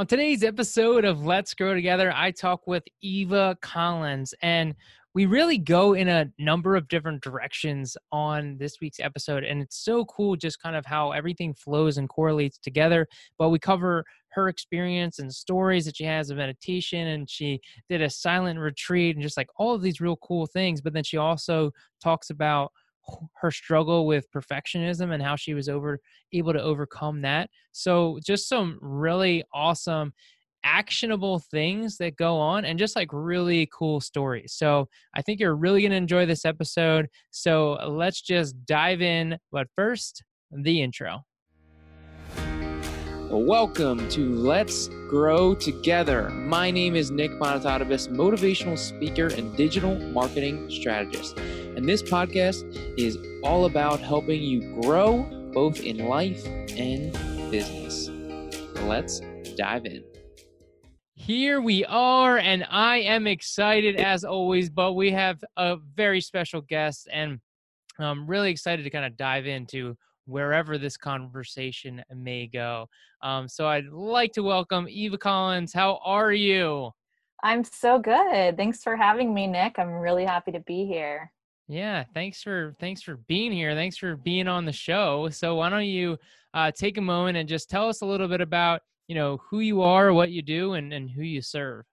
On 0.00 0.06
today's 0.06 0.42
episode 0.42 1.04
of 1.04 1.26
Let's 1.26 1.52
Grow 1.52 1.74
Together, 1.74 2.10
I 2.16 2.30
talk 2.30 2.66
with 2.66 2.84
Eva 3.02 3.54
Collins, 3.60 4.32
and 4.40 4.74
we 5.12 5.26
really 5.26 5.58
go 5.58 5.92
in 5.92 6.08
a 6.08 6.24
number 6.38 6.74
of 6.74 6.88
different 6.88 7.22
directions 7.22 7.98
on 8.10 8.56
this 8.56 8.80
week's 8.80 8.98
episode. 8.98 9.44
And 9.44 9.60
it's 9.60 9.76
so 9.76 10.06
cool 10.06 10.36
just 10.36 10.62
kind 10.62 10.74
of 10.74 10.86
how 10.86 11.10
everything 11.12 11.52
flows 11.52 11.98
and 11.98 12.08
correlates 12.08 12.56
together. 12.56 13.06
But 13.36 13.50
we 13.50 13.58
cover 13.58 14.06
her 14.30 14.48
experience 14.48 15.18
and 15.18 15.30
stories 15.30 15.84
that 15.84 15.98
she 15.98 16.04
has 16.04 16.30
of 16.30 16.38
meditation, 16.38 17.08
and 17.08 17.28
she 17.28 17.60
did 17.90 18.00
a 18.00 18.08
silent 18.08 18.58
retreat, 18.58 19.16
and 19.16 19.22
just 19.22 19.36
like 19.36 19.50
all 19.56 19.74
of 19.74 19.82
these 19.82 20.00
real 20.00 20.16
cool 20.16 20.46
things. 20.46 20.80
But 20.80 20.94
then 20.94 21.04
she 21.04 21.18
also 21.18 21.72
talks 22.02 22.30
about 22.30 22.72
her 23.40 23.50
struggle 23.50 24.06
with 24.06 24.30
perfectionism 24.32 25.12
and 25.12 25.22
how 25.22 25.36
she 25.36 25.54
was 25.54 25.68
over 25.68 25.98
able 26.32 26.52
to 26.52 26.62
overcome 26.62 27.22
that. 27.22 27.50
So 27.72 28.18
just 28.24 28.48
some 28.48 28.78
really 28.80 29.44
awesome 29.52 30.12
actionable 30.64 31.38
things 31.38 31.96
that 31.96 32.16
go 32.16 32.36
on 32.36 32.64
and 32.64 32.78
just 32.78 32.96
like 32.96 33.08
really 33.12 33.68
cool 33.72 34.00
stories. 34.00 34.52
So 34.54 34.88
I 35.14 35.22
think 35.22 35.40
you're 35.40 35.56
really 35.56 35.80
going 35.80 35.90
to 35.92 35.96
enjoy 35.96 36.26
this 36.26 36.44
episode. 36.44 37.08
So 37.30 37.78
let's 37.88 38.20
just 38.20 38.54
dive 38.66 39.00
in. 39.00 39.38
But 39.50 39.68
first, 39.74 40.22
the 40.50 40.82
intro. 40.82 41.24
Welcome 43.32 44.08
to 44.08 44.34
Let's 44.34 44.88
Grow 45.08 45.54
Together. 45.54 46.30
My 46.30 46.68
name 46.72 46.96
is 46.96 47.12
Nick 47.12 47.30
Monotatovas, 47.30 48.08
motivational 48.08 48.76
speaker 48.76 49.28
and 49.28 49.56
digital 49.56 49.94
marketing 49.96 50.68
strategist. 50.68 51.38
And 51.38 51.88
this 51.88 52.02
podcast 52.02 52.64
is 52.98 53.16
all 53.44 53.66
about 53.66 54.00
helping 54.00 54.42
you 54.42 54.82
grow 54.82 55.22
both 55.54 55.78
in 55.78 56.08
life 56.08 56.44
and 56.76 57.12
business. 57.52 58.08
Let's 58.82 59.20
dive 59.56 59.86
in. 59.86 60.02
Here 61.14 61.60
we 61.60 61.84
are, 61.84 62.36
and 62.36 62.66
I 62.68 62.96
am 62.96 63.28
excited 63.28 63.94
as 63.94 64.24
always, 64.24 64.70
but 64.70 64.94
we 64.94 65.12
have 65.12 65.38
a 65.56 65.76
very 65.76 66.20
special 66.20 66.62
guest, 66.62 67.08
and 67.12 67.38
I'm 67.96 68.26
really 68.26 68.50
excited 68.50 68.82
to 68.82 68.90
kind 68.90 69.04
of 69.04 69.16
dive 69.16 69.46
into 69.46 69.96
wherever 70.30 70.78
this 70.78 70.96
conversation 70.96 72.02
may 72.14 72.46
go. 72.46 72.88
Um, 73.22 73.48
so 73.48 73.66
I'd 73.66 73.88
like 73.88 74.32
to 74.34 74.42
welcome 74.42 74.86
Eva 74.88 75.18
Collins. 75.18 75.72
How 75.72 76.00
are 76.04 76.32
you? 76.32 76.90
I'm 77.42 77.64
so 77.64 77.98
good. 77.98 78.56
Thanks 78.56 78.82
for 78.82 78.96
having 78.96 79.34
me, 79.34 79.46
Nick. 79.46 79.78
I'm 79.78 79.90
really 79.90 80.24
happy 80.24 80.52
to 80.52 80.60
be 80.60 80.86
here. 80.86 81.32
Yeah, 81.68 82.04
thanks 82.14 82.42
for 82.42 82.74
thanks 82.80 83.00
for 83.00 83.16
being 83.28 83.52
here. 83.52 83.74
Thanks 83.74 83.96
for 83.96 84.16
being 84.16 84.48
on 84.48 84.64
the 84.64 84.72
show. 84.72 85.28
So 85.30 85.54
why 85.56 85.68
don't 85.68 85.86
you 85.86 86.18
uh, 86.52 86.72
take 86.72 86.98
a 86.98 87.02
moment 87.02 87.38
and 87.38 87.48
just 87.48 87.70
tell 87.70 87.88
us 87.88 88.00
a 88.00 88.06
little 88.06 88.28
bit 88.28 88.40
about 88.40 88.82
you 89.06 89.14
know 89.14 89.40
who 89.48 89.60
you 89.60 89.82
are, 89.82 90.12
what 90.12 90.30
you 90.30 90.42
do, 90.42 90.74
and 90.74 90.92
and 90.92 91.10
who 91.10 91.22
you 91.22 91.40
serve. 91.40 91.84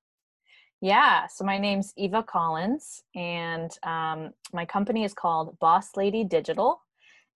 Yeah, 0.81 1.25
so 1.27 1.43
my 1.43 1.57
name's 1.57 1.93
Eva 1.97 2.23
Collins, 2.23 3.03
and 3.15 3.71
um, 3.83 4.31
my 4.53 4.65
company 4.65 5.03
is 5.03 5.13
called 5.13 5.57
Boss 5.59 5.95
Lady 5.95 6.23
Digital 6.23 6.81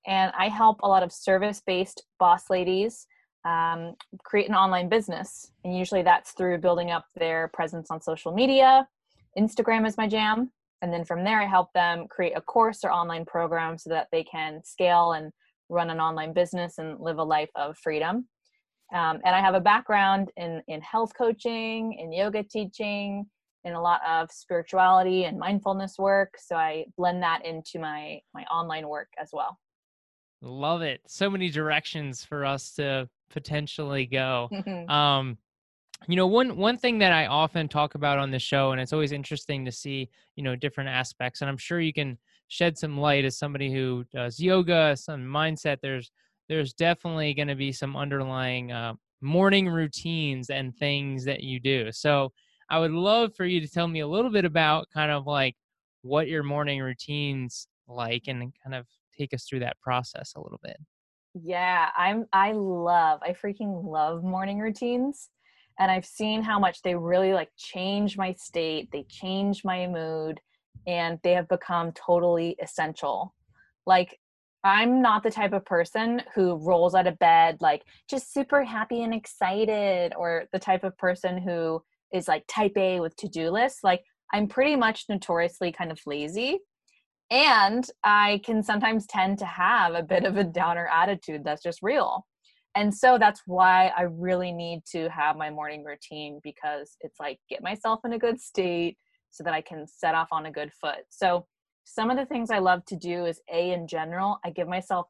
and 0.08 0.32
I 0.38 0.48
help 0.48 0.80
a 0.82 0.88
lot 0.88 1.04
of 1.04 1.12
service 1.12 1.62
based 1.66 2.04
boss 2.20 2.50
ladies 2.50 3.08
um, 3.46 3.96
create 4.24 4.50
an 4.50 4.56
online 4.56 4.90
business. 4.90 5.52
And 5.64 5.76
usually 5.76 6.04
that's 6.04 6.32
through 6.32 6.60
building 6.60 6.92
up 6.92 7.06
their 7.16 7.50
presence 7.50 7.90
on 7.90 8.02
social 8.02 8.32
media. 8.34 8.88
Instagram 9.38 9.88
is 9.88 9.98
my 9.98 10.08
jam. 10.08 10.52
And 10.82 10.92
then 10.92 11.06
from 11.06 11.24
there, 11.24 11.42
I 11.42 11.46
help 11.46 11.72
them 11.74 12.08
create 12.08 12.34
a 12.36 12.42
course 12.42 12.84
or 12.84 12.92
online 12.92 13.26
program 13.26 13.78
so 13.78 13.90
that 13.92 14.08
they 14.12 14.24
can 14.24 14.64
scale 14.64 15.14
and 15.14 15.32
run 15.70 15.90
an 15.90 16.00
online 16.00 16.34
business 16.34 16.78
and 16.80 17.00
live 17.00 17.18
a 17.18 17.24
life 17.24 17.52
of 17.56 17.78
freedom. 17.78 18.28
Um, 18.94 19.20
and 19.24 19.36
I 19.36 19.40
have 19.40 19.54
a 19.54 19.62
background 19.62 20.32
in, 20.36 20.62
in 20.68 20.82
health 20.82 21.14
coaching, 21.18 21.94
in 21.94 22.12
yoga 22.12 22.44
teaching, 22.44 23.26
in 23.64 23.74
a 23.74 23.82
lot 23.82 24.02
of 24.08 24.30
spirituality 24.32 25.26
and 25.26 25.38
mindfulness 25.38 25.98
work. 25.98 26.34
So 26.38 26.56
I 26.56 26.86
blend 26.98 27.22
that 27.24 27.46
into 27.46 27.80
my, 27.80 28.20
my 28.34 28.44
online 28.46 28.88
work 28.88 29.10
as 29.20 29.30
well. 29.32 29.58
Love 30.42 30.82
it. 30.82 31.02
So 31.08 31.30
many 31.30 31.50
directions 31.50 32.26
for 32.26 32.46
us 32.46 32.74
to 32.74 33.08
potentially 33.30 34.06
go. 34.06 34.50
um, 34.90 35.38
you 36.08 36.16
know, 36.16 36.26
one 36.26 36.58
one 36.58 36.78
thing 36.78 36.98
that 37.00 37.12
I 37.14 37.28
often 37.28 37.68
talk 37.68 37.94
about 37.94 38.18
on 38.18 38.32
the 38.32 38.40
show, 38.40 38.72
and 38.72 38.82
it's 38.82 38.92
always 38.94 39.12
interesting 39.12 39.64
to 39.66 39.72
see, 39.72 40.10
you 40.36 40.44
know, 40.44 40.56
different 40.56 40.90
aspects. 40.90 41.42
And 41.42 41.50
I'm 41.50 41.58
sure 41.58 41.80
you 41.80 41.94
can 41.94 42.18
shed 42.48 42.76
some 42.78 42.98
light 42.98 43.24
as 43.24 43.38
somebody 43.38 43.72
who 43.72 44.04
does 44.12 44.40
yoga, 44.40 44.98
some 44.98 45.22
mindset. 45.22 45.78
There's 45.82 46.12
there's 46.50 46.74
definitely 46.74 47.36
going 47.36 47.50
to 47.50 47.56
be 47.56 47.72
some 47.72 47.96
underlying 47.96 48.72
uh, 48.72 48.94
morning 49.22 49.70
routines 49.70 50.50
and 50.50 50.76
things 50.76 51.24
that 51.26 51.44
you 51.44 51.60
do. 51.60 51.92
So 51.92 52.34
I 52.70 52.80
would 52.80 52.92
love 52.92 53.36
for 53.36 53.46
you 53.46 53.62
to 53.62 53.68
tell 53.68 53.88
me 53.88 54.00
a 54.00 54.08
little 54.08 54.32
bit 54.32 54.44
about 54.44 54.90
kind 54.92 55.12
of 55.12 55.28
like 55.28 55.56
what 56.02 56.28
your 56.28 56.42
morning 56.42 56.82
routines 56.82 57.68
like 57.88 58.24
and 58.28 58.52
kind 58.64 58.76
of 58.76 58.88
take 59.22 59.34
us 59.34 59.46
through 59.48 59.60
that 59.60 59.80
process 59.82 60.34
a 60.36 60.42
little 60.42 60.60
bit. 60.64 60.78
Yeah, 61.34 61.90
I'm 61.98 62.26
I 62.34 62.52
love 62.52 63.22
I 63.24 63.34
freaking 63.34 63.86
love 63.86 64.24
morning 64.24 64.60
routines 64.60 65.30
and 65.80 65.90
I've 65.90 66.06
seen 66.06 66.42
how 66.42 66.60
much 66.60 66.82
they 66.82 66.96
really 66.96 67.34
like 67.34 67.50
change 67.58 68.18
my 68.18 68.34
state, 68.34 68.90
they 68.92 69.06
change 69.10 69.64
my 69.64 69.88
mood 69.88 70.42
and 70.88 71.20
they 71.24 71.34
have 71.34 71.48
become 71.48 71.94
totally 71.94 72.58
essential. 72.62 73.34
Like 73.86 74.20
I'm 74.64 75.02
not 75.02 75.24
the 75.24 75.32
type 75.32 75.54
of 75.54 75.66
person 75.66 76.22
who 76.36 76.56
rolls 76.56 76.94
out 76.94 77.08
of 77.08 77.18
bed 77.18 77.58
like 77.62 77.84
just 78.10 78.34
super 78.34 78.64
happy 78.64 79.02
and 79.02 79.14
excited 79.14 80.14
or 80.18 80.46
the 80.52 80.60
type 80.60 80.84
of 80.84 80.98
person 80.98 81.38
who 81.38 81.82
is 82.14 82.28
like 82.28 82.44
type 82.48 82.78
A 82.78 83.00
with 83.00 83.16
to-do 83.16 83.50
lists. 83.50 83.84
Like 83.84 84.04
I'm 84.34 84.48
pretty 84.48 84.76
much 84.76 85.06
notoriously 85.08 85.72
kind 85.72 85.92
of 85.92 86.00
lazy 86.06 86.60
and 87.32 87.88
i 88.04 88.42
can 88.46 88.62
sometimes 88.62 89.08
tend 89.08 89.40
to 89.40 89.46
have 89.46 89.96
a 89.96 90.04
bit 90.04 90.26
of 90.26 90.36
a 90.38 90.44
downer 90.44 90.88
attitude 90.88 91.44
that's 91.44 91.64
just 91.64 91.80
real. 91.82 92.28
And 92.76 92.94
so 92.94 93.18
that's 93.18 93.42
why 93.48 93.92
i 93.98 94.04
really 94.04 94.52
need 94.52 94.84
to 94.92 95.10
have 95.10 95.36
my 95.36 95.50
morning 95.50 95.84
routine 95.84 96.40
because 96.44 96.96
it's 97.02 97.20
like 97.20 97.40
get 97.50 97.64
myself 97.64 98.02
in 98.06 98.14
a 98.14 98.20
good 98.20 98.40
state 98.40 98.98
so 99.32 99.44
that 99.44 99.54
i 99.54 99.62
can 99.62 99.88
set 99.88 100.14
off 100.14 100.28
on 100.32 100.46
a 100.46 100.52
good 100.52 100.72
foot. 100.80 101.04
So 101.10 101.48
some 101.86 102.12
of 102.12 102.18
the 102.18 102.26
things 102.26 102.52
i 102.52 102.60
love 102.60 102.86
to 102.86 102.96
do 102.96 103.26
is 103.26 103.42
a 103.52 103.72
in 103.72 103.88
general 103.88 104.40
i 104.46 104.52
give 104.52 104.68
myself 104.68 105.08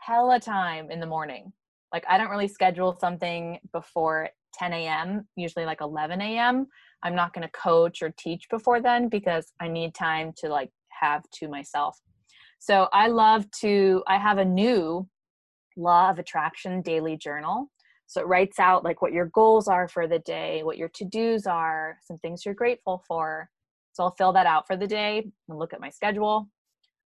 hella 0.00 0.40
time 0.40 0.90
in 0.90 1.00
the 1.00 1.06
morning. 1.06 1.52
Like 1.92 2.04
i 2.08 2.18
don't 2.18 2.30
really 2.30 2.48
schedule 2.48 2.96
something 2.98 3.58
before 3.72 4.30
10 4.54 4.72
a.m 4.72 5.28
usually 5.36 5.66
like 5.66 5.82
11 5.82 6.22
a.m 6.22 6.66
i'm 7.02 7.14
not 7.14 7.34
going 7.34 7.46
to 7.46 7.50
coach 7.52 8.02
or 8.02 8.10
teach 8.16 8.48
before 8.50 8.80
then 8.80 9.08
because 9.08 9.52
i 9.60 9.68
need 9.68 9.94
time 9.94 10.32
to 10.38 10.48
like 10.48 10.70
have 11.00 11.22
to 11.34 11.48
myself. 11.48 11.98
So 12.58 12.88
I 12.92 13.08
love 13.08 13.50
to, 13.60 14.02
I 14.06 14.18
have 14.18 14.38
a 14.38 14.44
new 14.44 15.08
law 15.76 16.10
of 16.10 16.18
attraction 16.18 16.82
daily 16.82 17.16
journal. 17.16 17.70
So 18.06 18.20
it 18.20 18.26
writes 18.26 18.58
out 18.58 18.84
like 18.84 19.02
what 19.02 19.12
your 19.12 19.26
goals 19.26 19.68
are 19.68 19.86
for 19.86 20.06
the 20.08 20.18
day, 20.20 20.62
what 20.62 20.78
your 20.78 20.88
to 20.94 21.04
dos 21.04 21.46
are, 21.46 21.98
some 22.02 22.18
things 22.18 22.44
you're 22.44 22.54
grateful 22.54 23.04
for. 23.06 23.50
So 23.92 24.04
I'll 24.04 24.14
fill 24.16 24.32
that 24.32 24.46
out 24.46 24.66
for 24.66 24.76
the 24.76 24.86
day 24.86 25.30
and 25.48 25.58
look 25.58 25.72
at 25.72 25.80
my 25.80 25.90
schedule. 25.90 26.48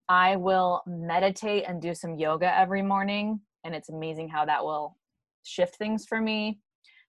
I 0.07 0.35
will 0.35 0.83
meditate 0.85 1.65
and 1.67 1.81
do 1.81 1.95
some 1.95 2.15
yoga 2.15 2.57
every 2.57 2.81
morning. 2.81 3.39
And 3.63 3.73
it's 3.73 3.89
amazing 3.89 4.29
how 4.29 4.45
that 4.45 4.63
will 4.63 4.97
shift 5.43 5.75
things 5.75 6.05
for 6.05 6.21
me. 6.21 6.59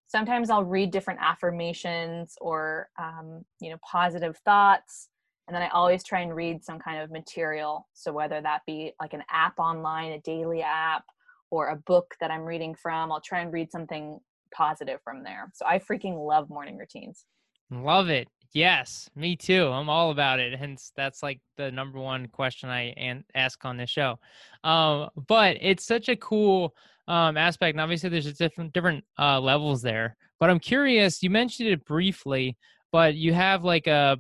Sometimes 0.07 0.51
I'll 0.51 0.65
read 0.65 0.91
different 0.91 1.21
affirmations 1.23 2.35
or, 2.41 2.89
um, 2.99 3.45
you 3.61 3.71
know, 3.71 3.79
positive 3.83 4.37
thoughts 4.45 5.09
and 5.47 5.55
then 5.55 5.63
i 5.63 5.69
always 5.69 6.05
try 6.05 6.21
and 6.21 6.35
read 6.35 6.65
some 6.65 6.79
kind 6.79 7.01
of 7.01 7.11
material. 7.11 7.89
So 7.95 8.13
whether 8.13 8.41
that 8.41 8.63
be 8.67 8.93
like 9.01 9.13
an 9.13 9.23
app 9.31 9.59
online 9.59 10.13
a 10.13 10.21
daily 10.21 10.63
app 10.63 11.05
or 11.51 11.69
a 11.69 11.77
book 11.77 12.15
that 12.21 12.31
i'm 12.31 12.43
reading 12.43 12.75
from 12.75 13.11
i'll 13.11 13.21
try 13.21 13.41
and 13.41 13.53
read 13.53 13.71
something 13.71 14.19
positive 14.55 15.01
from 15.03 15.23
there. 15.25 15.51
So 15.55 15.65
i 15.67 15.79
freaking 15.79 16.27
love 16.27 16.51
morning 16.51 16.77
routines. 16.77 17.25
Love 17.71 18.09
it. 18.09 18.29
Yes 18.53 19.09
me 19.17 19.37
too. 19.37 19.67
I'm 19.67 19.89
all 19.89 20.11
about 20.11 20.41
it. 20.41 20.59
Hence 20.59 20.93
that's 20.97 21.23
like 21.23 21.41
the 21.57 21.71
number 21.71 21.99
one 21.99 22.29
question 22.29 22.69
i 22.69 22.95
an- 22.97 23.25
ask 23.35 23.65
on 23.65 23.77
this 23.77 23.91
show. 23.91 24.19
Um, 24.65 25.09
but 25.27 25.57
it's 25.61 25.87
such 25.87 26.09
a 26.09 26.17
cool 26.17 26.75
um, 27.09 27.37
aspect 27.37 27.75
and 27.75 27.81
obviously 27.81 28.11
there's 28.11 28.33
different 28.35 28.73
different 28.73 29.05
uh, 29.19 29.41
levels 29.41 29.83
there. 29.83 30.17
But 30.39 30.51
i'm 30.51 30.61
curious 30.61 31.23
you 31.23 31.31
mentioned 31.31 31.69
it 31.69 31.85
briefly 31.85 32.57
but 32.93 33.15
you 33.15 33.33
have 33.33 33.65
like 33.65 33.87
a 33.87 34.19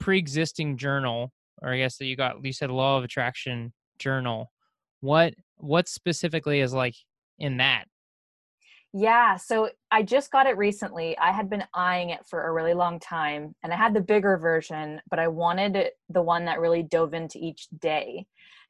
pre-existing 0.00 0.76
journal 0.76 1.32
or 1.62 1.70
i 1.70 1.76
guess 1.76 1.96
that 1.96 2.06
you 2.06 2.16
got 2.16 2.44
you 2.44 2.52
said 2.52 2.70
law 2.70 2.98
of 2.98 3.04
attraction 3.04 3.72
journal 3.98 4.50
what 5.00 5.34
what 5.56 5.88
specifically 5.88 6.60
is 6.60 6.72
like 6.72 6.94
in 7.38 7.58
that? 7.58 7.84
Yeah 8.94 9.36
so 9.36 9.68
i 9.90 10.02
just 10.02 10.30
got 10.32 10.46
it 10.46 10.56
recently 10.56 11.16
i 11.18 11.30
had 11.30 11.50
been 11.50 11.64
eyeing 11.74 12.08
it 12.08 12.24
for 12.26 12.46
a 12.46 12.52
really 12.52 12.72
long 12.72 12.98
time 12.98 13.54
and 13.62 13.70
i 13.70 13.76
had 13.76 13.92
the 13.92 14.00
bigger 14.00 14.38
version 14.38 15.00
but 15.10 15.18
i 15.18 15.28
wanted 15.28 15.90
the 16.08 16.22
one 16.22 16.46
that 16.46 16.58
really 16.58 16.82
dove 16.82 17.12
into 17.12 17.38
each 17.38 17.68
day 17.80 18.24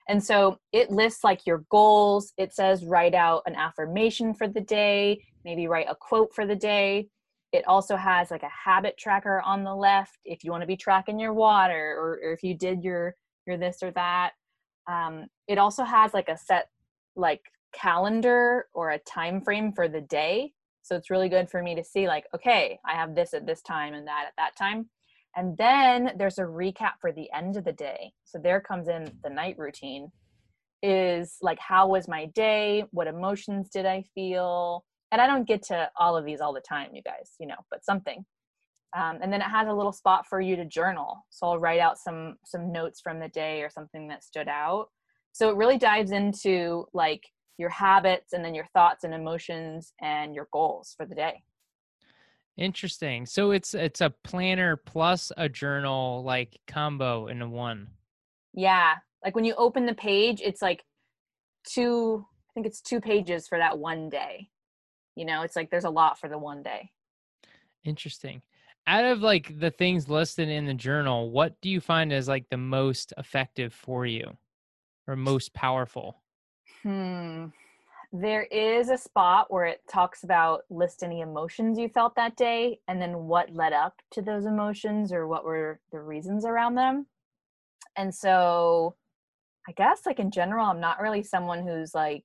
and 0.08 0.22
so 0.22 0.58
it 0.72 0.90
lists 0.90 1.22
like 1.22 1.46
your 1.46 1.64
goals 1.70 2.32
it 2.36 2.52
says 2.52 2.84
write 2.84 3.14
out 3.14 3.42
an 3.46 3.54
affirmation 3.54 4.34
for 4.34 4.48
the 4.48 4.60
day 4.60 5.22
maybe 5.44 5.68
write 5.68 5.86
a 5.88 5.94
quote 5.94 6.34
for 6.34 6.44
the 6.44 6.56
day 6.56 7.06
It 7.52 7.66
also 7.66 7.96
has 7.96 8.30
like 8.30 8.42
a 8.42 8.50
habit 8.64 8.96
tracker 8.98 9.40
on 9.40 9.64
the 9.64 9.74
left 9.74 10.18
if 10.24 10.44
you 10.44 10.50
want 10.50 10.62
to 10.62 10.66
be 10.66 10.76
tracking 10.76 11.18
your 11.18 11.32
water 11.32 11.96
or, 11.98 12.18
or 12.22 12.32
if 12.32 12.42
you 12.42 12.54
did 12.54 12.82
your 12.82 13.14
your 13.46 13.56
this 13.56 13.82
or 13.82 13.90
that. 13.92 14.32
Um, 14.86 15.26
it 15.46 15.58
also 15.58 15.84
has 15.84 16.12
like 16.14 16.28
a 16.28 16.36
set 16.36 16.68
like 17.16 17.40
calendar 17.72 18.66
or 18.74 18.90
a 18.90 18.98
time 18.98 19.40
frame 19.40 19.72
for 19.72 19.88
the 19.88 20.00
day. 20.00 20.52
So 20.82 20.96
it's 20.96 21.10
really 21.10 21.28
good 21.28 21.50
for 21.50 21.62
me 21.62 21.74
to 21.74 21.84
see 21.84 22.06
like, 22.06 22.24
okay, 22.34 22.78
I 22.86 22.94
have 22.94 23.14
this 23.14 23.34
at 23.34 23.46
this 23.46 23.62
time 23.62 23.94
and 23.94 24.06
that 24.06 24.24
at 24.28 24.34
that 24.36 24.56
time. 24.56 24.88
And 25.36 25.56
then 25.56 26.12
there's 26.18 26.38
a 26.38 26.42
recap 26.42 26.92
for 27.00 27.12
the 27.12 27.30
end 27.32 27.56
of 27.56 27.64
the 27.64 27.72
day. 27.72 28.12
So 28.24 28.38
there 28.38 28.60
comes 28.60 28.88
in 28.88 29.10
the 29.22 29.30
night 29.30 29.58
routine 29.58 30.10
is 30.82 31.36
like 31.42 31.58
how 31.58 31.88
was 31.88 32.08
my 32.08 32.26
day? 32.26 32.84
What 32.90 33.06
emotions 33.06 33.68
did 33.68 33.84
I 33.86 34.04
feel? 34.14 34.84
And 35.10 35.20
I 35.20 35.26
don't 35.26 35.46
get 35.46 35.62
to 35.64 35.90
all 35.98 36.16
of 36.16 36.24
these 36.24 36.40
all 36.40 36.52
the 36.52 36.60
time, 36.60 36.90
you 36.94 37.02
guys, 37.02 37.32
you 37.40 37.46
know, 37.46 37.56
but 37.70 37.84
something. 37.84 38.24
Um, 38.96 39.18
and 39.22 39.32
then 39.32 39.40
it 39.40 39.48
has 39.48 39.68
a 39.68 39.72
little 39.72 39.92
spot 39.92 40.26
for 40.26 40.40
you 40.40 40.56
to 40.56 40.64
journal. 40.64 41.26
So 41.30 41.46
I'll 41.46 41.58
write 41.58 41.80
out 41.80 41.98
some 41.98 42.36
some 42.44 42.72
notes 42.72 43.00
from 43.00 43.20
the 43.20 43.28
day 43.28 43.62
or 43.62 43.70
something 43.70 44.08
that 44.08 44.24
stood 44.24 44.48
out. 44.48 44.88
So 45.32 45.50
it 45.50 45.56
really 45.56 45.78
dives 45.78 46.10
into 46.10 46.86
like 46.94 47.22
your 47.58 47.68
habits 47.68 48.32
and 48.32 48.44
then 48.44 48.54
your 48.54 48.66
thoughts 48.72 49.04
and 49.04 49.12
emotions 49.12 49.92
and 50.00 50.34
your 50.34 50.48
goals 50.52 50.94
for 50.96 51.04
the 51.04 51.14
day. 51.14 51.42
Interesting. 52.56 53.26
So 53.26 53.50
it's 53.50 53.74
it's 53.74 54.00
a 54.00 54.10
planner 54.24 54.76
plus 54.76 55.30
a 55.36 55.48
journal 55.48 56.22
like 56.24 56.58
combo 56.66 57.26
in 57.26 57.42
a 57.42 57.48
one. 57.48 57.88
Yeah. 58.54 58.94
Like 59.24 59.34
when 59.36 59.44
you 59.44 59.54
open 59.56 59.86
the 59.86 59.94
page, 59.94 60.40
it's 60.42 60.62
like 60.62 60.82
two 61.68 62.24
I 62.50 62.50
think 62.54 62.66
it's 62.66 62.80
two 62.80 63.00
pages 63.00 63.46
for 63.46 63.58
that 63.58 63.78
one 63.78 64.08
day. 64.08 64.48
You 65.18 65.24
know, 65.24 65.42
it's 65.42 65.56
like 65.56 65.68
there's 65.68 65.84
a 65.84 65.90
lot 65.90 66.18
for 66.18 66.28
the 66.28 66.38
one 66.38 66.62
day. 66.62 66.92
Interesting. 67.82 68.40
Out 68.86 69.04
of 69.04 69.20
like 69.20 69.58
the 69.58 69.72
things 69.72 70.08
listed 70.08 70.48
in 70.48 70.64
the 70.64 70.74
journal, 70.74 71.30
what 71.30 71.60
do 71.60 71.68
you 71.68 71.80
find 71.80 72.12
is 72.12 72.28
like 72.28 72.48
the 72.50 72.56
most 72.56 73.12
effective 73.18 73.74
for 73.74 74.06
you 74.06 74.36
or 75.08 75.16
most 75.16 75.52
powerful? 75.54 76.22
Hmm. 76.84 77.46
There 78.12 78.44
is 78.44 78.90
a 78.90 78.96
spot 78.96 79.52
where 79.52 79.66
it 79.66 79.82
talks 79.90 80.22
about 80.22 80.62
list 80.70 81.02
any 81.02 81.20
emotions 81.20 81.78
you 81.78 81.88
felt 81.88 82.14
that 82.14 82.36
day 82.36 82.78
and 82.86 83.02
then 83.02 83.26
what 83.26 83.52
led 83.52 83.72
up 83.72 84.00
to 84.12 84.22
those 84.22 84.46
emotions 84.46 85.12
or 85.12 85.26
what 85.26 85.44
were 85.44 85.80
the 85.90 86.00
reasons 86.00 86.44
around 86.44 86.76
them. 86.76 87.06
And 87.96 88.14
so 88.14 88.94
I 89.68 89.72
guess 89.72 90.06
like 90.06 90.20
in 90.20 90.30
general, 90.30 90.66
I'm 90.66 90.80
not 90.80 91.00
really 91.00 91.24
someone 91.24 91.66
who's 91.66 91.92
like 91.92 92.24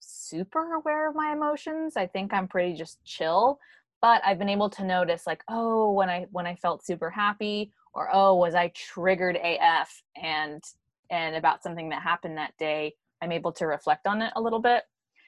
super 0.00 0.74
aware 0.74 1.08
of 1.08 1.14
my 1.14 1.32
emotions. 1.32 1.96
I 1.96 2.06
think 2.06 2.32
I'm 2.32 2.48
pretty 2.48 2.74
just 2.74 3.04
chill, 3.04 3.58
but 4.02 4.22
I've 4.24 4.38
been 4.38 4.48
able 4.48 4.70
to 4.70 4.84
notice 4.84 5.26
like, 5.26 5.42
oh, 5.48 5.92
when 5.92 6.10
I 6.10 6.26
when 6.30 6.46
I 6.46 6.54
felt 6.56 6.84
super 6.84 7.10
happy 7.10 7.72
or 7.94 8.08
oh, 8.12 8.34
was 8.36 8.54
I 8.54 8.68
triggered 8.74 9.38
AF 9.42 10.02
and 10.20 10.62
and 11.10 11.36
about 11.36 11.62
something 11.62 11.88
that 11.90 12.02
happened 12.02 12.38
that 12.38 12.56
day 12.58 12.94
I'm 13.22 13.32
able 13.32 13.52
to 13.52 13.66
reflect 13.66 14.06
on 14.06 14.22
it 14.22 14.32
a 14.36 14.40
little 14.40 14.60
bit. 14.60 14.84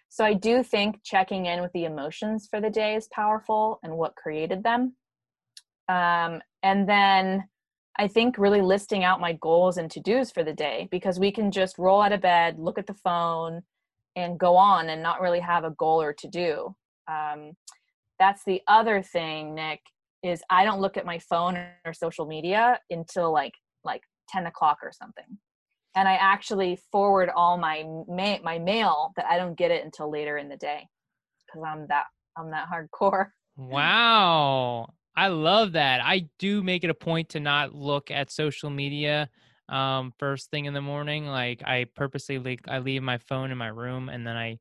So 0.09 0.25
I 0.25 0.35
do 0.35 0.63
think 0.63 1.03
checking 1.03 1.47
in 1.47 1.63
with 1.63 1.73
the 1.73 1.85
emotions 1.85 2.47
for 2.51 2.61
the 2.61 2.71
day 2.71 2.95
is 2.95 3.09
powerful 3.09 3.81
and 3.83 3.97
what 3.97 4.15
created 4.15 4.63
them. 4.63 4.95
Um, 5.89 6.43
and 6.63 6.89
then 6.89 7.49
I 7.99 8.09
think 8.09 8.39
really 8.39 8.61
listing 8.61 9.05
out 9.05 9.21
my 9.21 9.35
goals 9.35 9.77
and 9.77 9.91
to 9.91 10.01
dos 10.01 10.31
for 10.31 10.45
the 10.45 10.53
day 10.53 10.89
because 10.91 11.19
we 11.19 11.31
can 11.31 11.51
just 11.51 11.79
roll 11.79 12.01
out 12.01 12.13
of 12.13 12.21
bed, 12.21 12.59
look 12.59 12.79
at 12.79 12.87
the 12.87 12.95
phone, 12.95 13.63
and 14.17 14.39
go 14.39 14.57
on 14.57 14.89
and 14.89 15.03
not 15.03 15.21
really 15.21 15.41
have 15.41 15.65
a 15.65 15.71
goal 15.71 16.01
or 16.03 16.13
to 16.13 16.29
do. 16.29 16.75
Um, 17.09 17.53
that's 18.19 18.45
the 18.45 18.63
other 18.69 19.03
thing, 19.03 19.55
Nick, 19.55 19.81
is 20.23 20.43
I 20.51 20.65
don't 20.65 20.81
look 20.81 20.97
at 20.97 21.07
my 21.07 21.19
phone 21.19 21.57
or 21.85 21.93
social 21.93 22.27
media 22.27 22.79
until 22.91 23.33
like 23.33 23.55
like 23.85 24.03
10 24.31 24.47
o'clock 24.47 24.79
or 24.83 24.93
something 24.93 25.39
and 25.95 26.09
I 26.09 26.15
actually 26.15 26.79
forward 26.91 27.31
all 27.35 27.59
my 27.59 27.85
ma- 28.09 28.39
my 28.43 28.59
mail 28.59 29.13
that 29.17 29.27
I 29.27 29.37
don't 29.37 29.57
get 29.57 29.71
it 29.71 29.85
until 29.85 30.11
later 30.11 30.39
in 30.39 30.49
the 30.49 30.57
day 30.57 30.87
because 31.47 31.67
I'm 31.67 31.87
that 31.89 32.05
I'm 32.37 32.51
that 32.51 32.69
hardcore. 32.73 33.29
Wow. 33.55 34.95
I 35.15 35.29
love 35.29 35.73
that. 35.73 36.01
I 36.03 36.27
do 36.39 36.63
make 36.63 36.85
it 36.85 36.91
a 36.91 36.95
point 36.95 37.29
to 37.31 37.41
not 37.41 37.75
look 37.75 38.11
at 38.11 38.31
social 38.31 38.71
media 38.71 39.29
um, 39.73 40.13
first 40.19 40.51
thing 40.51 40.67
in 40.67 40.75
the 40.75 40.81
morning. 40.81 41.27
Like 41.27 41.63
I 41.65 41.87
purposely 41.97 42.39
like 42.39 42.61
I 42.69 42.79
leave 42.79 43.03
my 43.03 43.19
phone 43.19 43.51
in 43.51 43.59
my 43.59 43.69
room 43.69 44.09
and 44.09 44.27
then 44.27 44.37
I 44.37 44.59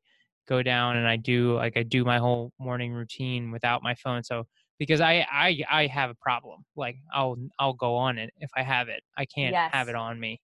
go 0.48 0.62
down 0.62 0.96
and 0.96 1.06
I 1.06 1.16
do 1.16 1.54
like 1.54 1.76
I 1.76 1.82
do 1.82 2.04
my 2.04 2.18
whole 2.18 2.52
morning 2.58 2.92
routine 2.92 3.52
without 3.52 3.82
my 3.82 3.94
phone. 3.94 4.24
So 4.24 4.46
because 4.78 5.00
I 5.00 5.26
I 5.30 5.62
I 5.70 5.86
have 5.86 6.10
a 6.10 6.14
problem. 6.14 6.64
Like 6.76 6.96
I'll 7.14 7.36
I'll 7.58 7.74
go 7.74 7.94
on 7.94 8.18
it 8.18 8.30
if 8.38 8.50
I 8.56 8.62
have 8.62 8.88
it. 8.88 9.02
I 9.16 9.26
can't 9.26 9.52
yes. 9.52 9.70
have 9.72 9.88
it 9.88 9.94
on 9.94 10.18
me 10.18 10.40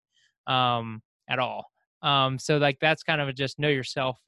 um, 0.46 1.02
at 1.28 1.38
all. 1.38 1.64
Um, 2.02 2.38
so 2.38 2.58
like 2.58 2.78
that's 2.78 3.02
kind 3.02 3.20
of 3.20 3.28
a 3.28 3.32
just 3.32 3.58
know 3.58 3.68
yourself 3.68 4.18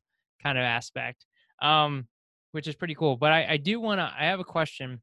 kind 0.42 0.56
of 0.56 0.62
aspect, 0.62 1.26
um, 1.60 2.08
which 2.52 2.66
is 2.66 2.75
pretty 2.75 2.94
cool. 2.94 3.16
But 3.16 3.32
I, 3.32 3.46
I 3.50 3.56
do 3.58 3.78
want 3.78 3.98
to. 3.98 4.10
I 4.19 4.25
have 4.25 4.40
a 4.40 4.44
question. 4.44 5.02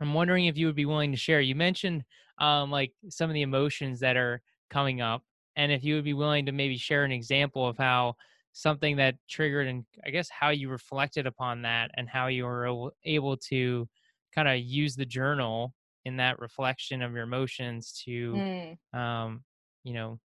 I'm 0.00 0.12
wondering 0.12 0.46
if 0.46 0.58
you 0.58 0.66
would 0.66 0.74
be 0.74 0.84
willing 0.84 1.12
to 1.12 1.16
share. 1.16 1.40
You 1.40 1.54
mentioned 1.54 2.02
um, 2.38 2.72
like 2.72 2.92
some 3.08 3.30
of 3.30 3.34
the 3.34 3.42
emotions 3.42 4.00
that 4.00 4.16
are 4.16 4.42
coming 4.70 5.00
up, 5.00 5.22
and 5.56 5.72
if 5.72 5.84
you 5.84 5.94
would 5.94 6.04
be 6.04 6.14
willing 6.14 6.46
to 6.46 6.52
maybe 6.52 6.76
share 6.76 7.04
an 7.04 7.12
example 7.12 7.66
of 7.66 7.76
how 7.76 8.16
something 8.52 8.96
that 8.96 9.16
triggered 9.28 9.66
and 9.66 9.84
I 10.06 10.10
guess 10.10 10.28
how 10.30 10.50
you 10.50 10.70
reflected 10.70 11.26
upon 11.26 11.62
that 11.62 11.90
and 11.94 12.08
how 12.08 12.28
you 12.28 12.44
were 12.44 12.92
able 13.04 13.36
to 13.48 13.88
kind 14.32 14.48
of 14.48 14.58
use 14.58 14.94
the 14.94 15.04
journal 15.04 15.74
in 16.04 16.16
that 16.18 16.38
reflection 16.38 17.02
of 17.02 17.12
your 17.12 17.22
emotions 17.22 18.00
to 18.04 18.32
mm. 18.32 18.98
um, 18.98 19.42
you 19.82 19.92
know 19.92 20.20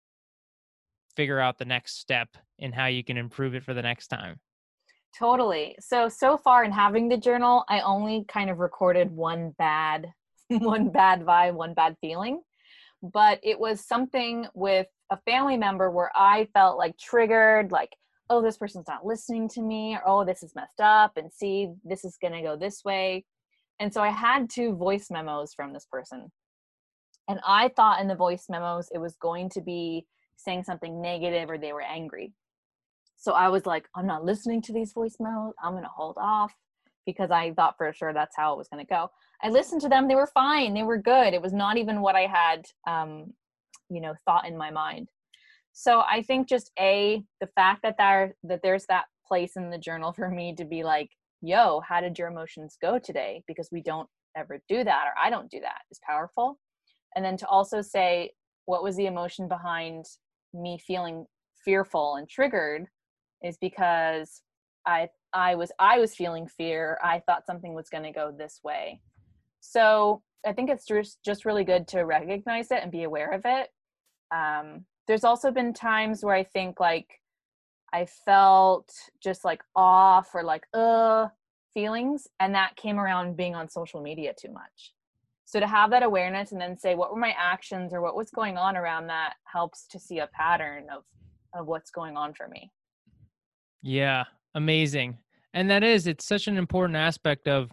figure 1.14 1.40
out 1.40 1.56
the 1.56 1.64
next 1.64 1.98
step 1.98 2.28
in 2.58 2.72
how 2.72 2.86
you 2.86 3.02
can 3.02 3.16
improve 3.16 3.54
it 3.54 3.64
for 3.64 3.72
the 3.72 3.82
next 3.82 4.08
time. 4.08 4.38
Totally. 5.18 5.76
So 5.80 6.08
so 6.08 6.36
far 6.36 6.64
in 6.64 6.72
having 6.72 7.08
the 7.08 7.16
journal, 7.16 7.64
I 7.68 7.80
only 7.80 8.24
kind 8.28 8.50
of 8.50 8.58
recorded 8.58 9.10
one 9.10 9.54
bad 9.58 10.12
one 10.48 10.90
bad 10.90 11.22
vibe, 11.22 11.54
one 11.54 11.74
bad 11.74 11.96
feeling. 12.00 12.42
But 13.12 13.40
it 13.42 13.58
was 13.58 13.86
something 13.86 14.46
with 14.54 14.86
a 15.10 15.18
family 15.18 15.56
member 15.56 15.90
where 15.90 16.10
I 16.14 16.48
felt 16.52 16.78
like 16.78 16.98
triggered, 16.98 17.72
like, 17.72 17.94
oh, 18.28 18.42
this 18.42 18.56
person's 18.56 18.88
not 18.88 19.06
listening 19.06 19.48
to 19.50 19.62
me, 19.62 19.94
or 19.94 20.02
oh, 20.06 20.24
this 20.24 20.42
is 20.42 20.54
messed 20.54 20.80
up, 20.80 21.16
and 21.16 21.32
see, 21.32 21.68
this 21.84 22.04
is 22.04 22.18
gonna 22.20 22.42
go 22.42 22.56
this 22.56 22.84
way. 22.84 23.24
And 23.78 23.92
so 23.92 24.02
I 24.02 24.08
had 24.08 24.50
two 24.50 24.74
voice 24.74 25.10
memos 25.10 25.54
from 25.54 25.72
this 25.72 25.86
person. 25.90 26.30
And 27.28 27.40
I 27.46 27.68
thought 27.68 28.00
in 28.00 28.08
the 28.08 28.14
voice 28.14 28.46
memos 28.48 28.88
it 28.92 28.98
was 28.98 29.16
going 29.16 29.50
to 29.50 29.60
be 29.60 30.06
saying 30.36 30.64
something 30.64 31.00
negative 31.00 31.50
or 31.50 31.58
they 31.58 31.72
were 31.72 31.82
angry. 31.82 32.32
So 33.16 33.32
I 33.32 33.48
was 33.48 33.66
like, 33.66 33.88
I'm 33.94 34.06
not 34.06 34.24
listening 34.24 34.62
to 34.62 34.72
these 34.72 34.92
voice 34.92 35.16
voicemails. 35.20 35.52
I'm 35.62 35.72
going 35.72 35.82
to 35.82 35.90
hold 35.94 36.16
off 36.18 36.54
because 37.06 37.30
I 37.30 37.52
thought 37.52 37.76
for 37.78 37.92
sure 37.92 38.12
that's 38.12 38.36
how 38.36 38.52
it 38.52 38.58
was 38.58 38.68
going 38.68 38.84
to 38.84 38.88
go. 38.88 39.10
I 39.42 39.48
listened 39.48 39.80
to 39.82 39.88
them. 39.88 40.08
They 40.08 40.14
were 40.14 40.26
fine. 40.26 40.74
They 40.74 40.82
were 40.82 40.98
good. 40.98 41.32
It 41.32 41.42
was 41.42 41.52
not 41.52 41.76
even 41.76 42.00
what 42.00 42.16
I 42.16 42.26
had, 42.26 42.66
um, 42.86 43.32
you 43.88 44.00
know, 44.00 44.14
thought 44.24 44.46
in 44.46 44.56
my 44.56 44.70
mind. 44.70 45.08
So 45.72 46.00
I 46.00 46.22
think 46.22 46.48
just 46.48 46.70
a 46.78 47.22
the 47.40 47.46
fact 47.48 47.82
that 47.82 47.96
there 47.98 48.34
that 48.44 48.60
there's 48.62 48.86
that 48.86 49.04
place 49.26 49.56
in 49.56 49.70
the 49.70 49.78
journal 49.78 50.12
for 50.12 50.30
me 50.30 50.54
to 50.56 50.64
be 50.64 50.82
like, 50.82 51.10
yo, 51.42 51.80
how 51.80 52.00
did 52.00 52.18
your 52.18 52.28
emotions 52.28 52.76
go 52.80 52.98
today? 52.98 53.42
Because 53.46 53.68
we 53.70 53.82
don't 53.82 54.08
ever 54.36 54.60
do 54.68 54.84
that, 54.84 55.04
or 55.06 55.12
I 55.22 55.30
don't 55.30 55.50
do 55.50 55.60
that, 55.60 55.82
is 55.90 56.00
powerful. 56.06 56.58
And 57.14 57.24
then 57.24 57.36
to 57.38 57.46
also 57.46 57.80
say, 57.82 58.32
what 58.66 58.82
was 58.82 58.96
the 58.96 59.06
emotion 59.06 59.48
behind 59.48 60.04
me 60.52 60.78
feeling 60.78 61.26
fearful 61.64 62.16
and 62.16 62.28
triggered 62.28 62.86
is 63.42 63.56
because 63.60 64.42
I 64.86 65.08
I 65.32 65.54
was 65.54 65.72
I 65.78 65.98
was 65.98 66.14
feeling 66.14 66.46
fear. 66.46 66.98
I 67.02 67.20
thought 67.20 67.46
something 67.46 67.74
was 67.74 67.88
going 67.88 68.04
to 68.04 68.12
go 68.12 68.32
this 68.36 68.60
way. 68.64 69.00
So 69.60 70.22
I 70.46 70.52
think 70.52 70.70
it's 70.70 70.86
just 70.86 71.22
just 71.24 71.44
really 71.44 71.64
good 71.64 71.88
to 71.88 72.02
recognize 72.02 72.70
it 72.70 72.82
and 72.82 72.92
be 72.92 73.04
aware 73.04 73.32
of 73.32 73.42
it. 73.44 73.68
Um, 74.34 74.84
there's 75.08 75.24
also 75.24 75.50
been 75.50 75.72
times 75.72 76.24
where 76.24 76.34
I 76.34 76.44
think 76.44 76.80
like 76.80 77.20
I 77.92 78.06
felt 78.06 78.90
just 79.22 79.44
like 79.44 79.62
off 79.74 80.34
or 80.34 80.42
like 80.42 80.64
uh 80.74 81.28
feelings, 81.74 82.26
and 82.40 82.54
that 82.54 82.76
came 82.76 82.98
around 82.98 83.36
being 83.36 83.54
on 83.54 83.68
social 83.68 84.00
media 84.00 84.32
too 84.38 84.52
much 84.52 84.94
so 85.46 85.60
to 85.60 85.66
have 85.66 85.90
that 85.90 86.02
awareness 86.02 86.52
and 86.52 86.60
then 86.60 86.76
say 86.76 86.94
what 86.94 87.10
were 87.10 87.20
my 87.20 87.34
actions 87.38 87.94
or 87.94 88.02
what 88.02 88.16
was 88.16 88.30
going 88.30 88.58
on 88.58 88.76
around 88.76 89.06
that 89.06 89.34
helps 89.44 89.86
to 89.86 89.98
see 89.98 90.18
a 90.18 90.26
pattern 90.26 90.84
of 90.94 91.04
of 91.54 91.66
what's 91.66 91.90
going 91.90 92.16
on 92.16 92.34
for 92.34 92.48
me 92.48 92.70
yeah 93.80 94.24
amazing. 94.56 95.18
And 95.54 95.70
that 95.70 95.84
is 95.84 96.06
it's 96.06 96.24
such 96.26 96.48
an 96.48 96.56
important 96.56 96.96
aspect 96.96 97.46
of 97.46 97.70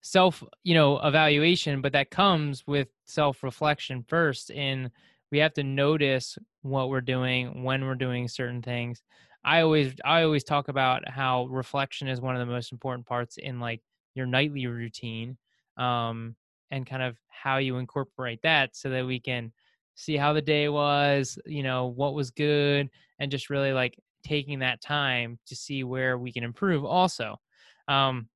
self 0.00 0.44
you 0.64 0.74
know 0.74 0.98
evaluation 0.98 1.80
but 1.80 1.92
that 1.92 2.10
comes 2.10 2.62
with 2.66 2.88
self 3.06 3.42
reflection 3.42 4.04
first 4.06 4.50
and 4.50 4.90
we 5.32 5.38
have 5.38 5.54
to 5.54 5.64
notice 5.64 6.36
what 6.60 6.90
we're 6.90 7.00
doing 7.00 7.64
when 7.64 7.86
we're 7.86 7.94
doing 7.94 8.28
certain 8.28 8.62
things. 8.62 9.02
I 9.44 9.60
always 9.60 9.94
i 10.04 10.22
always 10.22 10.44
talk 10.44 10.68
about 10.68 11.08
how 11.08 11.46
reflection 11.46 12.08
is 12.08 12.20
one 12.20 12.34
of 12.36 12.40
the 12.46 12.52
most 12.52 12.72
important 12.72 13.06
parts 13.06 13.36
in 13.36 13.60
like 13.60 13.82
your 14.14 14.26
nightly 14.26 14.66
routine 14.66 15.36
um, 15.76 16.36
and 16.70 16.86
kind 16.86 17.02
of 17.02 17.18
how 17.28 17.58
you 17.58 17.76
incorporate 17.78 18.40
that 18.42 18.76
so 18.76 18.90
that 18.90 19.06
we 19.06 19.20
can 19.20 19.52
see 19.96 20.16
how 20.16 20.32
the 20.32 20.42
day 20.42 20.68
was, 20.68 21.38
you 21.46 21.62
know, 21.62 21.86
what 21.86 22.14
was 22.14 22.30
good, 22.30 22.90
and 23.18 23.30
just 23.30 23.50
really 23.50 23.72
like 23.72 23.98
taking 24.24 24.60
that 24.60 24.80
time 24.80 25.38
to 25.46 25.56
see 25.56 25.84
where 25.84 26.18
we 26.18 26.32
can 26.32 26.44
improve 26.44 26.84
also. 26.84 27.36
Um, 27.88 28.28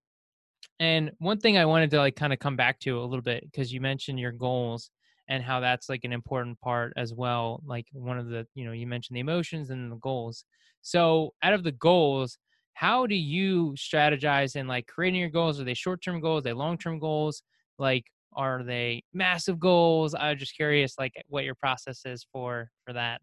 and 0.80 1.11
one 1.18 1.38
thing 1.38 1.59
I 1.59 1.66
wanted 1.66 1.90
to 1.90 1.99
like 1.99 2.16
kind 2.16 2.33
of 2.33 2.38
come 2.38 2.57
back 2.57 2.78
to 2.80 3.00
a 3.00 3.04
little 3.04 3.23
bit 3.23 3.45
because 3.45 3.73
you 3.73 3.80
mentioned 3.80 4.21
your 4.21 4.33
goals 4.33 4.90
and 5.28 5.42
how 5.42 5.61
that's 5.61 5.88
like 5.88 6.04
an 6.04 6.12
important 6.12 6.61
part 6.61 6.92
as 6.97 7.12
well. 7.12 7.62
Like 7.66 7.87
one 7.92 8.18
of 8.18 8.28
the, 8.28 8.47
you 8.54 8.64
know, 8.64 8.73
you 8.73 8.87
mentioned 8.87 9.16
the 9.16 9.21
emotions 9.21 9.71
and 9.71 9.90
the 9.90 9.97
goals. 9.97 10.45
So 10.83 11.35
out 11.42 11.52
of 11.52 11.64
the 11.64 11.73
goals, 11.73 12.38
how 12.75 13.07
do 13.07 13.16
you 13.16 13.75
strategize 13.76 14.57
in 14.57 14.68
like 14.68 14.87
creating 14.87 15.21
your 15.21 15.30
goals? 15.30 15.61
Are 15.61 15.64
they 15.64 15.75
short 15.75 16.02
term 16.02 16.21
goals? 16.21 16.40
Are 16.40 16.50
they 16.50 16.52
long 16.52 16.78
term 16.78 16.99
goals? 16.99 17.42
Like 17.78 18.04
are 18.35 18.62
they 18.62 19.02
massive 19.12 19.59
goals? 19.59 20.14
I'm 20.14 20.38
just 20.38 20.54
curious 20.54 20.95
like 20.99 21.12
what 21.28 21.45
your 21.45 21.57
process 21.57 22.02
is 22.04 22.26
for 22.33 22.71
for 22.87 22.92
that. 22.92 23.21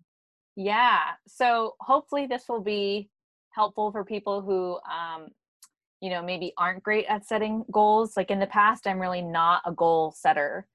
Yeah. 0.55 0.99
So 1.27 1.75
hopefully 1.79 2.27
this 2.27 2.45
will 2.47 2.61
be 2.61 3.09
helpful 3.51 3.91
for 3.91 4.03
people 4.03 4.41
who 4.41 4.77
um, 4.91 5.29
you 6.01 6.09
know 6.09 6.21
maybe 6.21 6.53
aren't 6.57 6.83
great 6.83 7.05
at 7.07 7.25
setting 7.25 7.65
goals. 7.71 8.15
Like 8.17 8.31
in 8.31 8.39
the 8.39 8.47
past 8.47 8.87
i'm 8.87 8.99
really 8.99 9.21
not 9.21 9.61
a 9.65 9.71
goal 9.71 10.13
setter. 10.15 10.67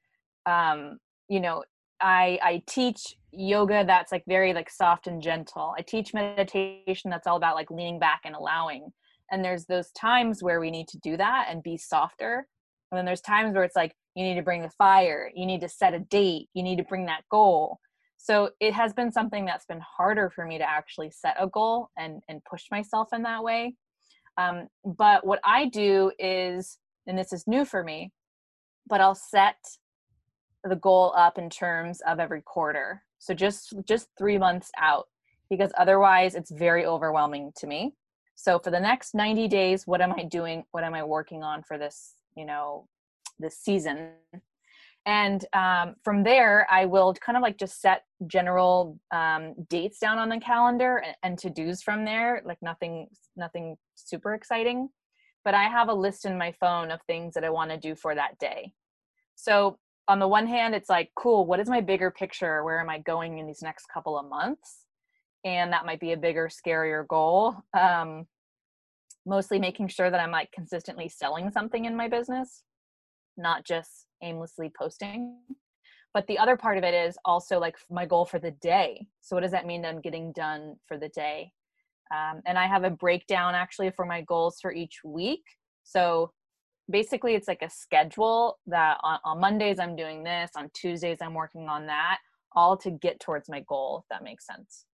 Um 0.47 0.99
you 1.29 1.41
know 1.41 1.65
i 2.01 2.39
i 2.43 2.63
teach 2.67 3.15
yoga 3.33 3.85
that's 3.87 4.11
like 4.11 4.25
very 4.27 4.53
like 4.53 4.71
soft 4.71 5.07
and 5.07 5.23
gentle. 5.23 5.75
I 5.79 5.83
teach 5.83 6.15
meditation 6.15 7.11
that's 7.11 7.27
all 7.27 7.37
about 7.37 7.55
like 7.55 7.71
leaning 7.71 7.99
back 7.99 8.23
and 8.25 8.35
allowing. 8.35 8.93
And 9.31 9.45
there's 9.45 9.67
those 9.67 9.91
times 9.93 10.43
where 10.43 10.61
we 10.61 10.71
need 10.71 10.89
to 10.89 10.99
do 10.99 11.17
that 11.17 11.47
and 11.49 11.63
be 11.63 11.77
softer. 11.77 12.49
And 12.91 12.99
then 12.99 13.05
there's 13.05 13.21
times 13.21 13.55
where 13.55 13.63
it's 13.63 13.77
like 13.77 13.95
you 14.15 14.25
need 14.25 14.35
to 14.35 14.43
bring 14.43 14.63
the 14.63 14.71
fire 14.71 15.31
you 15.35 15.47
need 15.47 15.61
to 15.61 15.69
set 15.69 15.95
a 15.95 15.99
date 15.99 16.49
you 16.55 16.63
need 16.63 16.77
to 16.77 16.85
bring 16.85 17.07
that 17.07 17.23
goal 17.31 17.79
so 18.23 18.51
it 18.61 18.75
has 18.75 18.93
been 18.93 19.11
something 19.11 19.45
that's 19.45 19.65
been 19.65 19.81
harder 19.81 20.31
for 20.31 20.45
me 20.45 20.59
to 20.59 20.69
actually 20.69 21.11
set 21.11 21.37
a 21.39 21.47
goal 21.47 21.91
and 21.99 22.23
and 22.29 22.43
push 22.45 22.65
myself 22.71 23.09
in 23.13 23.23
that 23.23 23.43
way 23.43 23.75
um, 24.37 24.69
but 24.85 25.27
what 25.27 25.41
I 25.45 25.67
do 25.67 26.13
is, 26.19 26.79
and 27.07 27.19
this 27.19 27.33
is 27.33 27.47
new 27.47 27.65
for 27.65 27.83
me, 27.83 28.13
but 28.89 29.01
I'll 29.01 29.15
set 29.15 29.57
the 30.65 30.77
goal 30.77 31.13
up 31.17 31.39
in 31.39 31.51
terms 31.51 32.01
of 32.07 32.21
every 32.21 32.43
quarter. 32.43 33.03
So 33.19 33.35
just 33.35 33.75
just 33.87 34.09
three 34.19 34.39
months 34.39 34.71
out, 34.79 35.09
because 35.51 35.73
otherwise 35.77 36.35
it's 36.35 36.51
very 36.51 36.87
overwhelming 36.87 37.53
to 37.59 37.67
me. 37.67 37.95
So 38.35 38.59
for 38.59 38.71
the 38.71 38.81
next 38.81 39.15
90 39.15 39.49
days, 39.49 39.87
what 39.87 40.01
am 40.01 40.15
I 40.17 40.25
doing? 40.25 40.65
What 40.71 40.85
am 40.85 40.95
I 40.95 41.05
working 41.05 41.43
on 41.43 41.63
for 41.63 41.77
this, 41.77 42.15
you 42.37 42.47
know, 42.47 42.89
this 43.39 43.59
season? 43.59 44.13
And 45.07 45.45
um, 45.53 45.95
from 46.03 46.23
there 46.23 46.67
i 46.71 46.85
will 46.85 47.15
kind 47.15 47.37
of 47.37 47.43
like 47.43 47.59
just 47.59 47.81
set 47.81 48.05
general 48.27 48.99
um, 49.13 49.55
dates 49.69 49.99
down 49.99 50.19
on 50.19 50.29
the 50.29 50.39
calendar 50.39 50.99
and, 50.99 51.17
and 51.23 51.39
to 51.39 51.51
do's 51.51 51.83
from 51.83 52.05
there 52.05 52.43
like 52.45 52.59
nothing 52.63 53.09
nothing 53.37 53.77
super 53.95 54.35
exciting. 54.35 54.89
But 55.45 55.55
i 55.55 55.65
have 55.65 55.89
a 55.89 55.95
list 55.95 56.25
in 56.25 56.37
my 56.37 56.53
phone 56.53 56.91
of 56.91 57.01
things 57.07 57.35
that 57.35 57.45
i 57.45 57.51
want 57.51 57.71
to 57.71 57.77
do 57.77 57.95
for 57.95 58.15
that 58.15 58.39
day. 58.39 58.73
So 59.37 59.79
on 60.09 60.19
the 60.19 60.29
one 60.29 60.47
hand 60.47 60.75
it's 60.75 60.91
like 60.91 61.11
cool 61.17 61.47
what 61.47 61.61
is 61.61 61.69
my 61.69 61.81
bigger 61.81 62.11
picture? 62.11 62.65
Where 62.65 62.81
am 62.81 62.91
i 62.91 62.99
going 62.99 63.39
in 63.39 63.47
these 63.47 63.63
next 63.63 63.87
couple 63.93 64.19
of 64.19 64.29
months? 64.29 64.85
And 65.45 65.73
that 65.73 65.87
might 65.87 66.01
be 66.01 66.13
a 66.13 66.19
bigger 66.19 66.51
scarier 66.51 67.07
goal 67.09 67.57
um, 67.79 68.27
mostly 69.27 69.59
making 69.59 69.89
sure 69.89 70.11
that 70.11 70.21
i'm 70.21 70.31
like 70.31 70.51
consistently 70.53 71.09
selling 71.09 71.51
something 71.51 71.85
in 71.85 71.97
my 71.97 72.09
business 72.09 72.63
not 73.37 73.65
just 73.65 74.07
aimlessly 74.23 74.71
posting. 74.77 75.39
But 76.13 76.27
the 76.27 76.39
other 76.39 76.57
part 76.57 76.77
of 76.77 76.85
it 76.85 76.95
is 76.95 77.17
also 77.25 77.59
like 77.59 77.77
my 77.89 78.05
goal 78.05 78.27
for 78.27 78.39
the 78.39 78.51
day. 78.51 79.07
So, 79.21 79.37
what 79.37 79.43
does 79.43 79.53
that 79.53 79.67
mean 79.67 79.83
that 79.83 79.89
I'm 79.89 80.01
getting 80.01 80.33
done 80.33 80.77
for 80.87 80.99
the 80.99 81.09
day? 81.11 81.53
Um, 82.13 82.41
and 82.47 82.59
I 82.59 82.67
have 82.67 82.83
a 82.83 82.91
breakdown 82.91 83.55
actually 83.55 83.91
for 83.91 84.05
my 84.05 84.23
goals 84.23 84.59
for 84.61 84.73
each 84.73 85.01
week. 85.05 85.45
So, 85.85 86.33
basically, 86.91 87.35
it's 87.35 87.47
like 87.47 87.63
a 87.63 87.71
schedule 87.71 88.59
that 88.67 88.99
on, 89.03 89.21
on 89.25 89.41
Mondays 89.41 89.79
I'm 89.79 89.95
doing 89.95 90.25
this, 90.25 90.51
on 90.57 90.71
Tuesdays 90.75 91.19
I'm 91.21 91.35
working 91.35 91.69
on 91.69 91.87
that, 91.87 92.19
all 92.53 92.77
to 92.79 92.91
get 92.91 93.21
towards 93.21 93.49
my 93.49 93.61
goal, 93.69 94.01
if 94.03 94.09
that 94.11 94.25
makes 94.25 94.47
sense. 94.47 94.87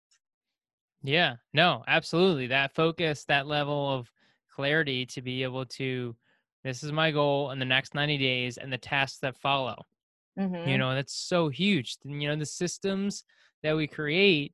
Yeah, 1.02 1.36
no, 1.54 1.84
absolutely. 1.86 2.48
That 2.48 2.74
focus, 2.74 3.24
that 3.24 3.46
level 3.46 3.90
of 3.94 4.10
clarity 4.50 5.06
to 5.06 5.22
be 5.22 5.42
able 5.42 5.64
to 5.66 6.16
this 6.66 6.82
is 6.82 6.92
my 6.92 7.10
goal 7.10 7.50
in 7.50 7.58
the 7.58 7.64
next 7.64 7.94
90 7.94 8.18
days 8.18 8.58
and 8.58 8.72
the 8.72 8.78
tasks 8.78 9.18
that 9.20 9.38
follow. 9.38 9.76
Mm-hmm. 10.38 10.68
you 10.68 10.76
know 10.76 10.94
that's 10.94 11.14
so 11.14 11.48
huge. 11.48 11.96
You 12.04 12.28
know 12.28 12.36
the 12.36 12.44
systems 12.44 13.24
that 13.62 13.74
we 13.74 13.86
create 13.86 14.52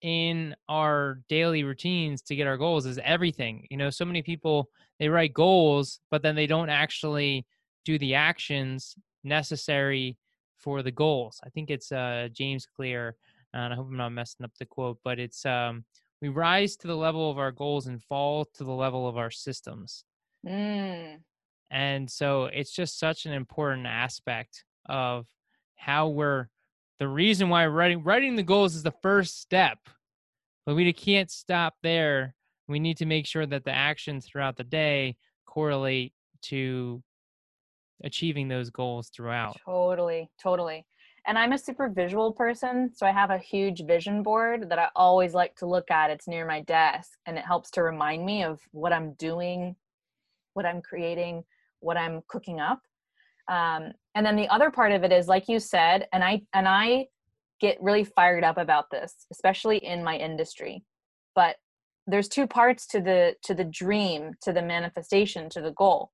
in 0.00 0.54
our 0.68 1.20
daily 1.28 1.64
routines 1.64 2.22
to 2.22 2.36
get 2.36 2.46
our 2.46 2.56
goals 2.56 2.86
is 2.86 2.98
everything. 3.04 3.66
You 3.70 3.76
know 3.76 3.90
so 3.90 4.06
many 4.06 4.22
people 4.22 4.70
they 4.98 5.08
write 5.08 5.34
goals 5.34 6.00
but 6.10 6.22
then 6.22 6.34
they 6.34 6.46
don't 6.46 6.70
actually 6.70 7.44
do 7.84 7.98
the 7.98 8.14
actions 8.14 8.94
necessary 9.22 10.16
for 10.56 10.82
the 10.82 10.90
goals. 10.90 11.40
I 11.44 11.50
think 11.50 11.70
it's 11.70 11.92
uh 11.92 12.28
james 12.32 12.66
clear 12.66 13.14
and 13.52 13.72
i 13.72 13.76
hope 13.76 13.88
i'm 13.88 13.96
not 13.96 14.12
messing 14.12 14.44
up 14.44 14.52
the 14.58 14.66
quote 14.66 14.98
but 15.04 15.18
it's 15.18 15.44
um 15.46 15.84
we 16.20 16.28
rise 16.28 16.76
to 16.76 16.86
the 16.86 16.96
level 16.96 17.30
of 17.30 17.38
our 17.38 17.52
goals 17.52 17.86
and 17.86 18.02
fall 18.02 18.44
to 18.54 18.64
the 18.64 18.72
level 18.72 19.06
of 19.06 19.16
our 19.16 19.30
systems. 19.30 20.04
Mm. 20.46 21.18
And 21.70 22.10
so 22.10 22.46
it's 22.46 22.72
just 22.72 22.98
such 22.98 23.26
an 23.26 23.32
important 23.32 23.86
aspect 23.86 24.64
of 24.86 25.26
how 25.76 26.08
we're 26.08 26.48
the 26.98 27.08
reason 27.08 27.48
why 27.48 27.66
writing 27.66 28.02
writing 28.02 28.36
the 28.36 28.42
goals 28.42 28.74
is 28.74 28.82
the 28.82 28.94
first 29.02 29.40
step. 29.40 29.78
But 30.66 30.74
we 30.74 30.92
can't 30.92 31.30
stop 31.30 31.74
there. 31.82 32.34
We 32.66 32.78
need 32.78 32.98
to 32.98 33.06
make 33.06 33.26
sure 33.26 33.46
that 33.46 33.64
the 33.64 33.72
actions 33.72 34.26
throughout 34.26 34.56
the 34.56 34.64
day 34.64 35.16
correlate 35.46 36.12
to 36.42 37.02
achieving 38.04 38.48
those 38.48 38.70
goals 38.70 39.08
throughout. 39.08 39.56
Totally, 39.64 40.30
totally. 40.40 40.84
And 41.26 41.38
I'm 41.38 41.52
a 41.52 41.58
super 41.58 41.88
visual 41.88 42.32
person, 42.32 42.90
so 42.94 43.06
I 43.06 43.12
have 43.12 43.30
a 43.30 43.38
huge 43.38 43.84
vision 43.84 44.22
board 44.22 44.70
that 44.70 44.78
I 44.78 44.88
always 44.96 45.34
like 45.34 45.54
to 45.56 45.66
look 45.66 45.90
at. 45.90 46.10
It's 46.10 46.28
near 46.28 46.46
my 46.46 46.62
desk 46.62 47.18
and 47.26 47.36
it 47.36 47.44
helps 47.44 47.70
to 47.72 47.82
remind 47.82 48.24
me 48.24 48.44
of 48.44 48.60
what 48.70 48.92
I'm 48.92 49.12
doing, 49.14 49.76
what 50.54 50.64
I'm 50.64 50.80
creating, 50.80 51.44
what 51.80 51.96
I'm 51.96 52.22
cooking 52.28 52.60
up. 52.60 52.80
Um, 53.48 53.92
and 54.14 54.26
then 54.26 54.36
the 54.36 54.48
other 54.48 54.70
part 54.70 54.92
of 54.92 55.04
it 55.04 55.12
is, 55.12 55.26
like 55.26 55.48
you 55.48 55.58
said, 55.58 56.06
and 56.12 56.22
I 56.22 56.42
and 56.52 56.68
I 56.68 57.06
get 57.60 57.78
really 57.80 58.04
fired 58.04 58.44
up 58.44 58.58
about 58.58 58.90
this, 58.90 59.14
especially 59.32 59.78
in 59.78 60.04
my 60.04 60.16
industry. 60.16 60.84
But 61.34 61.56
there's 62.06 62.28
two 62.28 62.46
parts 62.46 62.86
to 62.88 63.00
the 63.00 63.34
to 63.44 63.54
the 63.54 63.64
dream, 63.64 64.34
to 64.42 64.52
the 64.52 64.62
manifestation, 64.62 65.48
to 65.50 65.60
the 65.60 65.72
goal. 65.72 66.10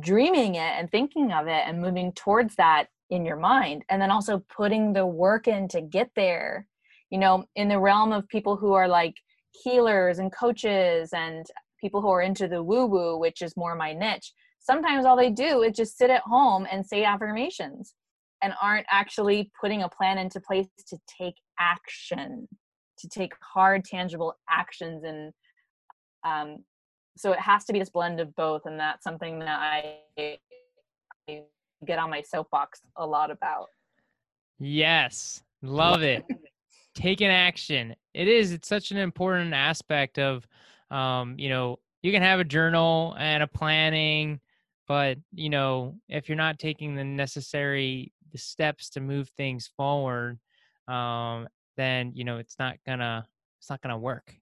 Dreaming 0.00 0.54
it 0.54 0.72
and 0.78 0.90
thinking 0.90 1.32
of 1.32 1.46
it 1.46 1.62
and 1.66 1.80
moving 1.80 2.12
towards 2.12 2.56
that 2.56 2.86
in 3.10 3.24
your 3.24 3.36
mind, 3.36 3.84
and 3.90 4.00
then 4.00 4.10
also 4.10 4.42
putting 4.54 4.92
the 4.92 5.06
work 5.06 5.46
in 5.46 5.68
to 5.68 5.80
get 5.80 6.10
there. 6.16 6.66
You 7.10 7.18
know, 7.18 7.44
in 7.56 7.68
the 7.68 7.78
realm 7.78 8.10
of 8.10 8.26
people 8.28 8.56
who 8.56 8.72
are 8.72 8.88
like 8.88 9.14
healers 9.62 10.18
and 10.18 10.32
coaches 10.32 11.10
and 11.12 11.44
people 11.78 12.00
who 12.00 12.08
are 12.08 12.22
into 12.22 12.48
the 12.48 12.62
woo 12.62 12.86
woo, 12.86 13.18
which 13.18 13.42
is 13.42 13.56
more 13.56 13.74
my 13.74 13.92
niche, 13.92 14.32
sometimes 14.62 15.04
all 15.04 15.16
they 15.16 15.30
do 15.30 15.62
is 15.62 15.76
just 15.76 15.98
sit 15.98 16.10
at 16.10 16.22
home 16.22 16.66
and 16.70 16.84
say 16.86 17.04
affirmations 17.04 17.94
and 18.42 18.54
aren't 18.60 18.86
actually 18.90 19.50
putting 19.60 19.82
a 19.82 19.88
plan 19.88 20.18
into 20.18 20.40
place 20.40 20.66
to 20.86 20.98
take 21.06 21.34
action 21.60 22.48
to 22.98 23.08
take 23.08 23.32
hard 23.40 23.84
tangible 23.84 24.34
actions 24.50 25.04
and 25.04 25.32
um, 26.24 26.58
so 27.16 27.32
it 27.32 27.40
has 27.40 27.64
to 27.64 27.72
be 27.72 27.78
this 27.78 27.90
blend 27.90 28.20
of 28.20 28.34
both 28.36 28.62
and 28.64 28.78
that's 28.78 29.04
something 29.04 29.38
that 29.38 29.58
i, 29.58 29.96
I 30.18 30.38
get 31.84 31.98
on 31.98 32.10
my 32.10 32.22
soapbox 32.22 32.80
a 32.96 33.04
lot 33.04 33.30
about. 33.30 33.66
Yes 34.60 35.42
love 35.62 36.02
it. 36.02 36.24
Taking 36.94 37.28
action. 37.28 37.94
It 38.12 38.28
is 38.28 38.52
it's 38.52 38.68
such 38.68 38.90
an 38.90 38.98
important 38.98 39.54
aspect 39.54 40.18
of 40.18 40.46
um, 40.90 41.36
you 41.38 41.48
know 41.48 41.78
you 42.02 42.12
can 42.12 42.22
have 42.22 42.40
a 42.40 42.44
journal 42.44 43.16
and 43.18 43.42
a 43.42 43.46
planning 43.46 44.40
but 44.88 45.18
you 45.32 45.50
know 45.50 45.96
if 46.08 46.28
you're 46.28 46.36
not 46.36 46.58
taking 46.58 46.94
the 46.94 47.04
necessary 47.04 48.12
the 48.32 48.38
steps 48.38 48.90
to 48.90 49.00
move 49.00 49.28
things 49.36 49.70
forward 49.76 50.38
um 50.88 51.46
then 51.76 52.12
you 52.14 52.24
know 52.24 52.38
it's 52.38 52.58
not 52.58 52.76
gonna 52.86 53.26
it's 53.58 53.70
not 53.70 53.80
gonna 53.80 53.98
work. 53.98 54.34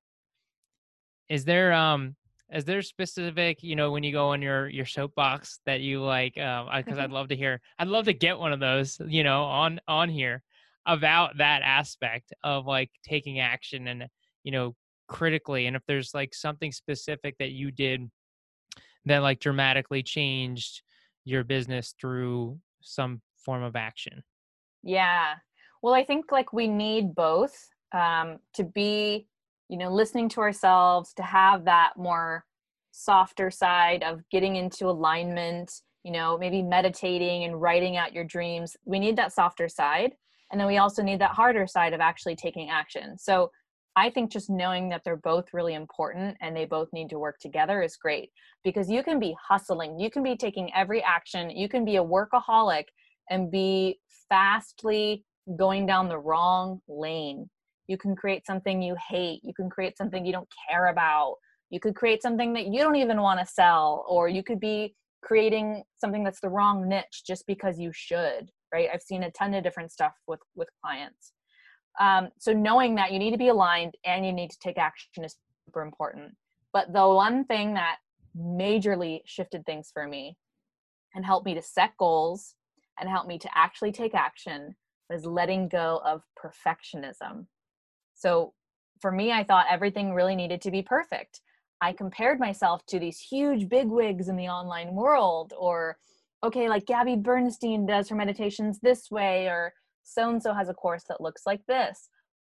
Is 1.29 1.45
there 1.45 1.73
um 1.73 2.17
is 2.53 2.65
there 2.65 2.83
specific 2.83 3.63
you 3.63 3.77
know 3.77 3.93
when 3.93 4.03
you 4.03 4.13
go 4.13 4.31
on 4.31 4.43
your 4.43 4.69
your 4.69 4.87
soapbox 4.87 5.61
that 5.67 5.81
you 5.81 6.03
like 6.03 6.37
um 6.39 6.69
because 6.77 6.99
i'd 6.99 7.13
love 7.13 7.29
to 7.29 7.37
hear 7.37 7.61
i'd 7.79 7.87
love 7.87 8.07
to 8.07 8.13
get 8.13 8.37
one 8.37 8.53
of 8.53 8.59
those 8.59 9.01
you 9.07 9.23
know 9.23 9.45
on 9.45 9.81
on 9.87 10.09
here 10.09 10.43
about 10.85 11.37
that 11.37 11.63
aspect 11.63 12.33
of 12.43 12.67
like 12.67 12.91
taking 13.05 13.39
action 13.39 13.87
and 13.87 14.09
you 14.43 14.51
know 14.51 14.75
critically 15.07 15.67
and 15.67 15.77
if 15.77 15.83
there's 15.87 16.13
like 16.13 16.35
something 16.35 16.73
specific 16.73 17.37
that 17.39 17.53
you 17.53 17.71
did 17.71 18.11
that 19.07 19.19
like 19.19 19.41
dramatically 19.41 20.03
changed 20.03 20.83
your 21.25 21.45
business 21.45 21.95
through 22.01 22.59
some 22.81 23.21
form 23.45 23.63
of 23.63 23.77
action? 23.77 24.23
Yeah. 24.83 25.35
Well 25.83 25.95
i 25.95 26.05
think 26.05 26.31
like 26.31 26.53
we 26.53 26.69
need 26.69 27.15
both 27.15 27.57
um, 27.93 28.39
to 28.55 28.65
be 28.65 29.27
you 29.69 29.79
know 29.79 29.91
listening 29.91 30.29
to 30.31 30.41
ourselves 30.41 31.13
to 31.15 31.23
have 31.23 31.65
that 31.65 31.93
more 31.97 32.45
softer 32.93 33.51
side 33.51 34.03
of 34.03 34.21
getting 34.31 34.57
into 34.57 34.89
alignment 34.89 35.73
you 36.03 36.13
know 36.13 36.37
maybe 36.37 36.63
meditating 36.63 37.45
and 37.45 37.61
writing 37.61 37.97
out 37.97 38.13
your 38.13 38.25
dreams. 38.25 38.77
We 38.85 38.99
need 38.99 39.17
that 39.17 39.33
softer 39.33 39.69
side 39.69 40.13
and 40.51 40.61
then 40.61 40.67
we 40.67 40.79
also 40.79 41.03
need 41.03 41.21
that 41.21 41.31
harder 41.31 41.67
side 41.67 41.93
of 41.93 42.01
actually 42.01 42.37
taking 42.37 42.71
action. 42.71 43.17
So 43.19 43.51
i 43.97 44.11
think 44.11 44.31
just 44.31 44.51
knowing 44.51 44.89
that 44.89 45.03
they're 45.05 45.17
both 45.17 45.47
really 45.53 45.75
important 45.75 46.37
and 46.41 46.57
they 46.57 46.65
both 46.65 46.89
need 46.93 47.09
to 47.11 47.19
work 47.19 47.39
together 47.41 47.83
is 47.83 47.97
great 47.97 48.31
because 48.65 48.91
you 48.91 49.03
can 49.03 49.19
be 49.19 49.35
hustling 49.49 49.99
you 49.99 50.11
can 50.11 50.23
be 50.23 50.37
taking 50.37 50.73
every 50.75 51.03
action 51.03 51.51
you 51.51 51.69
can 51.69 51.85
be 51.85 51.97
a 51.97 52.05
workaholic 52.05 52.85
and 53.31 53.51
be 53.51 53.99
fastly 54.29 55.25
going 55.57 55.87
down 55.87 56.09
the 56.09 56.19
wrong 56.19 56.81
lane. 56.89 57.49
You 57.87 57.97
can 57.97 58.15
create 58.15 58.47
something 58.47 58.83
you 58.83 58.95
hate 59.09 59.41
you 59.43 59.53
can 59.53 59.69
create 59.69 59.97
something 59.97 60.25
you 60.25 60.33
don't 60.33 60.49
care 60.69 60.89
about 60.89 61.37
you 61.71 61.81
could 61.81 61.97
create 61.97 62.23
something 62.23 62.53
that 62.53 62.67
you 62.67 62.79
don't 62.81 62.97
even 62.97 63.21
want 63.21 63.41
to 63.41 63.47
sell 63.47 64.05
or 64.09 64.29
you 64.29 64.45
could 64.45 64.61
be 64.61 64.95
creating 65.23 65.83
something 66.01 66.23
that's 66.23 66.41
the 66.41 66.49
wrong 66.49 66.89
niche 66.89 67.23
just 67.27 67.47
because 67.49 67.81
you 67.81 67.91
should 67.93 68.49
right? 68.73 68.89
I've 68.95 69.03
seen 69.03 69.25
a 69.25 69.31
ton 69.33 69.55
of 69.55 69.65
different 69.65 69.91
stuff 69.91 70.13
with 70.29 70.39
with 70.55 70.69
clients 70.81 71.33
um, 71.99 72.29
so 72.39 72.53
knowing 72.53 72.95
that 72.95 73.13
you 73.13 73.19
need 73.19 73.33
to 73.33 73.39
be 73.39 73.49
aligned 73.49 73.95
and 74.05 74.25
you 74.25 74.33
need 74.33 74.51
to 74.51 74.59
take 74.59 74.79
action 74.79 75.25
is 75.25 75.37
super 75.67 75.83
important 75.83 76.35
but 76.73 76.93
the 76.93 77.09
one 77.09 77.45
thing 77.45 77.75
that 77.75 77.97
majorly 78.37 79.21
shifted 79.25 79.65
things 79.67 79.91
for 79.93 80.07
me 80.07 80.37
and 81.15 81.25
helped 81.25 81.47
me 81.47 81.55
to 81.55 81.63
set 81.63 81.97
goals 81.99 82.55
and 82.99 83.09
helped 83.09 83.29
me 83.29 83.39
to 83.39 83.49
actually 83.55 83.91
take 83.91 84.15
action 84.15 84.75
was 85.09 85.25
letting 85.25 85.69
go 85.69 86.01
of 86.05 86.23
perfectionism 86.39 87.47
so 88.15 88.53
for 89.01 89.11
me, 89.11 89.33
I 89.33 89.45
thought 89.45 89.67
everything 89.71 90.13
really 90.13 90.37
needed 90.37 90.61
to 90.63 90.71
be 90.71 90.83
perfect. 90.83 91.41
I 91.81 91.93
compared 91.93 92.39
myself 92.39 92.85
to 92.87 92.99
these 92.99 93.19
huge 93.19 93.69
big 93.69 93.89
wigs 93.89 94.29
in 94.29 94.37
the 94.37 94.49
online 94.49 94.95
world, 94.95 95.55
or 95.59 95.97
okay, 96.45 96.69
like 96.69 96.87
Gabby 96.87 97.17
Bernstein 97.17 97.87
does 97.87 98.09
her 98.09 98.17
meditations 98.17 98.79
this 98.81 99.11
way, 99.11 99.47
or 99.47 99.73
so 100.03 100.31
and 100.31 100.43
so 100.43 100.53
has 100.55 100.69
a 100.69 100.75
course 100.75 101.05
that 101.09 101.21
looks 101.21 101.43
like 101.47 101.61
this. 101.67 102.09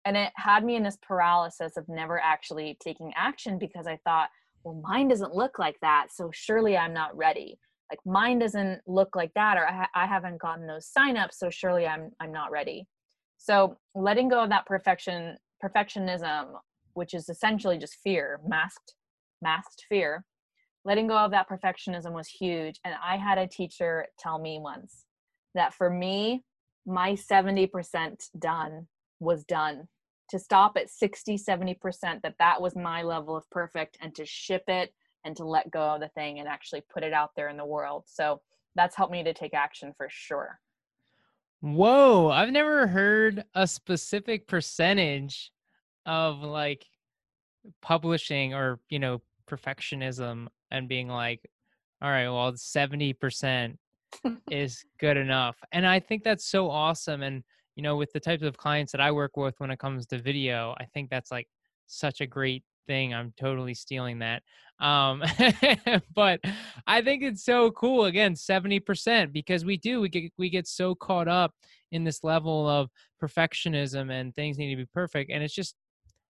And 0.04 0.16
it 0.16 0.32
had 0.36 0.64
me 0.64 0.76
in 0.76 0.82
this 0.82 0.98
paralysis 1.02 1.76
of 1.76 1.88
never 1.88 2.20
actually 2.20 2.76
taking 2.80 3.12
action 3.16 3.58
because 3.58 3.86
I 3.86 3.98
thought, 4.04 4.28
well, 4.62 4.80
mine 4.82 5.08
doesn't 5.08 5.34
look 5.34 5.58
like 5.58 5.76
that. 5.82 6.08
So 6.12 6.30
surely 6.32 6.76
I'm 6.76 6.92
not 6.92 7.16
ready. 7.16 7.58
Like 7.90 8.00
mine 8.04 8.38
doesn't 8.38 8.80
look 8.86 9.14
like 9.14 9.32
that, 9.34 9.56
or 9.56 9.66
I, 9.66 9.72
ha- 9.72 9.90
I 9.94 10.06
haven't 10.06 10.40
gotten 10.40 10.66
those 10.66 10.90
signups. 10.96 11.34
So 11.34 11.50
surely 11.50 11.86
I'm, 11.86 12.10
I'm 12.20 12.32
not 12.32 12.50
ready. 12.50 12.86
So 13.38 13.76
letting 13.94 14.28
go 14.28 14.42
of 14.42 14.50
that 14.50 14.66
perfection 14.66 15.36
perfectionism, 15.64 16.46
which 16.94 17.14
is 17.14 17.28
essentially 17.28 17.78
just 17.78 17.96
fear, 18.02 18.40
masked, 18.46 18.94
masked 19.42 19.84
fear, 19.88 20.24
letting 20.84 21.06
go 21.06 21.16
of 21.16 21.30
that 21.30 21.48
perfectionism 21.48 22.12
was 22.12 22.28
huge. 22.28 22.78
And 22.84 22.94
I 23.02 23.16
had 23.16 23.38
a 23.38 23.46
teacher 23.46 24.06
tell 24.18 24.38
me 24.38 24.58
once 24.60 25.04
that 25.54 25.74
for 25.74 25.90
me, 25.90 26.44
my 26.86 27.12
70% 27.12 28.30
done 28.38 28.86
was 29.20 29.44
done. 29.44 29.88
To 30.30 30.38
stop 30.38 30.76
at 30.76 30.90
60, 30.90 31.38
70%, 31.38 32.22
that 32.22 32.34
that 32.38 32.60
was 32.60 32.74
my 32.74 33.02
level 33.02 33.36
of 33.36 33.48
perfect, 33.50 33.96
and 34.00 34.14
to 34.16 34.24
ship 34.24 34.64
it 34.68 34.92
and 35.24 35.36
to 35.36 35.44
let 35.44 35.70
go 35.70 35.80
of 35.80 36.00
the 36.00 36.08
thing 36.08 36.38
and 36.38 36.48
actually 36.48 36.82
put 36.92 37.04
it 37.04 37.12
out 37.12 37.30
there 37.36 37.48
in 37.48 37.56
the 37.56 37.64
world. 37.64 38.04
So 38.06 38.40
that's 38.74 38.96
helped 38.96 39.12
me 39.12 39.22
to 39.24 39.34
take 39.34 39.54
action 39.54 39.92
for 39.96 40.08
sure. 40.10 40.60
Whoa, 41.60 42.30
I've 42.30 42.50
never 42.50 42.86
heard 42.86 43.44
a 43.54 43.66
specific 43.66 44.46
percentage 44.46 45.50
of 46.04 46.40
like 46.40 46.84
publishing 47.82 48.54
or, 48.54 48.78
you 48.88 48.98
know, 48.98 49.22
perfectionism 49.48 50.48
and 50.70 50.88
being 50.88 51.08
like, 51.08 51.40
all 52.02 52.10
right, 52.10 52.28
well, 52.28 52.52
70% 52.52 53.76
is 54.50 54.84
good 54.98 55.16
enough. 55.16 55.56
And 55.72 55.86
I 55.86 56.00
think 56.00 56.22
that's 56.22 56.46
so 56.46 56.70
awesome. 56.70 57.22
And, 57.22 57.42
you 57.74 57.82
know, 57.82 57.96
with 57.96 58.12
the 58.12 58.20
types 58.20 58.42
of 58.42 58.56
clients 58.56 58.92
that 58.92 59.00
I 59.00 59.10
work 59.10 59.36
with 59.36 59.54
when 59.58 59.70
it 59.70 59.78
comes 59.78 60.06
to 60.06 60.18
video, 60.18 60.74
I 60.78 60.84
think 60.84 61.10
that's 61.10 61.30
like 61.30 61.48
such 61.86 62.20
a 62.20 62.26
great 62.26 62.64
thing. 62.86 63.14
I'm 63.14 63.32
totally 63.38 63.74
stealing 63.74 64.20
that. 64.20 64.42
Um, 64.80 65.22
but 66.14 66.40
I 66.86 67.02
think 67.02 67.22
it's 67.22 67.44
so 67.44 67.70
cool. 67.72 68.04
Again, 68.04 68.34
70% 68.34 69.32
because 69.32 69.64
we 69.64 69.76
do, 69.76 70.00
we 70.00 70.08
get, 70.08 70.32
we 70.38 70.50
get 70.50 70.66
so 70.66 70.94
caught 70.94 71.28
up 71.28 71.52
in 71.92 72.04
this 72.04 72.22
level 72.24 72.68
of 72.68 72.90
perfectionism 73.22 74.10
and 74.10 74.34
things 74.34 74.58
need 74.58 74.70
to 74.70 74.76
be 74.76 74.88
perfect. 74.92 75.30
And 75.30 75.42
it's 75.42 75.54
just, 75.54 75.74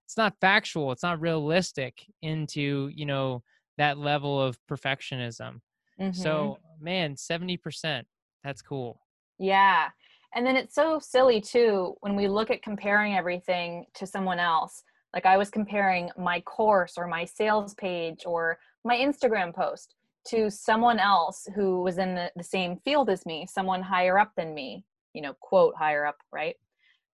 it's 0.04 0.16
not 0.16 0.34
factual. 0.40 0.92
It's 0.92 1.02
not 1.02 1.20
realistic 1.20 2.06
into, 2.22 2.90
you 2.94 3.06
know, 3.06 3.42
that 3.78 3.98
level 3.98 4.40
of 4.40 4.58
perfectionism. 4.70 5.60
Mm-hmm. 6.00 6.12
So 6.12 6.58
man, 6.80 7.14
70%, 7.14 8.02
that's 8.44 8.62
cool. 8.62 9.00
Yeah. 9.38 9.88
And 10.34 10.46
then 10.46 10.56
it's 10.56 10.74
so 10.74 10.98
silly 10.98 11.40
too 11.40 11.94
when 12.00 12.16
we 12.16 12.28
look 12.28 12.50
at 12.50 12.62
comparing 12.62 13.14
everything 13.14 13.86
to 13.94 14.06
someone 14.06 14.38
else 14.38 14.82
like 15.16 15.24
I 15.24 15.38
was 15.38 15.48
comparing 15.48 16.10
my 16.18 16.40
course 16.40 16.98
or 16.98 17.06
my 17.06 17.24
sales 17.24 17.72
page 17.74 18.24
or 18.26 18.58
my 18.84 18.96
Instagram 18.98 19.54
post 19.54 19.94
to 20.28 20.50
someone 20.50 20.98
else 20.98 21.48
who 21.54 21.82
was 21.82 21.96
in 21.96 22.14
the, 22.14 22.30
the 22.36 22.44
same 22.44 22.76
field 22.84 23.08
as 23.08 23.24
me, 23.24 23.46
someone 23.50 23.80
higher 23.80 24.18
up 24.18 24.32
than 24.36 24.52
me, 24.52 24.84
you 25.14 25.22
know, 25.22 25.32
quote 25.40 25.74
higher 25.74 26.04
up, 26.04 26.18
right? 26.30 26.56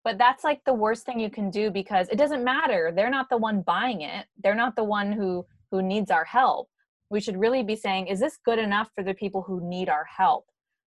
But 0.03 0.17
that's 0.17 0.43
like 0.43 0.61
the 0.65 0.73
worst 0.73 1.05
thing 1.05 1.19
you 1.19 1.29
can 1.29 1.51
do 1.51 1.69
because 1.69 2.09
it 2.09 2.17
doesn't 2.17 2.43
matter. 2.43 2.91
They're 2.95 3.11
not 3.11 3.29
the 3.29 3.37
one 3.37 3.61
buying 3.61 4.01
it. 4.01 4.25
They're 4.43 4.55
not 4.55 4.75
the 4.75 4.83
one 4.83 5.11
who 5.11 5.45
who 5.69 5.83
needs 5.83 6.09
our 6.09 6.25
help. 6.25 6.69
We 7.11 7.21
should 7.21 7.37
really 7.37 7.61
be 7.61 7.75
saying, 7.75 8.07
is 8.07 8.19
this 8.19 8.39
good 8.43 8.57
enough 8.57 8.89
for 8.95 9.03
the 9.03 9.13
people 9.13 9.43
who 9.43 9.59
need 9.61 9.89
our 9.89 10.05
help? 10.05 10.45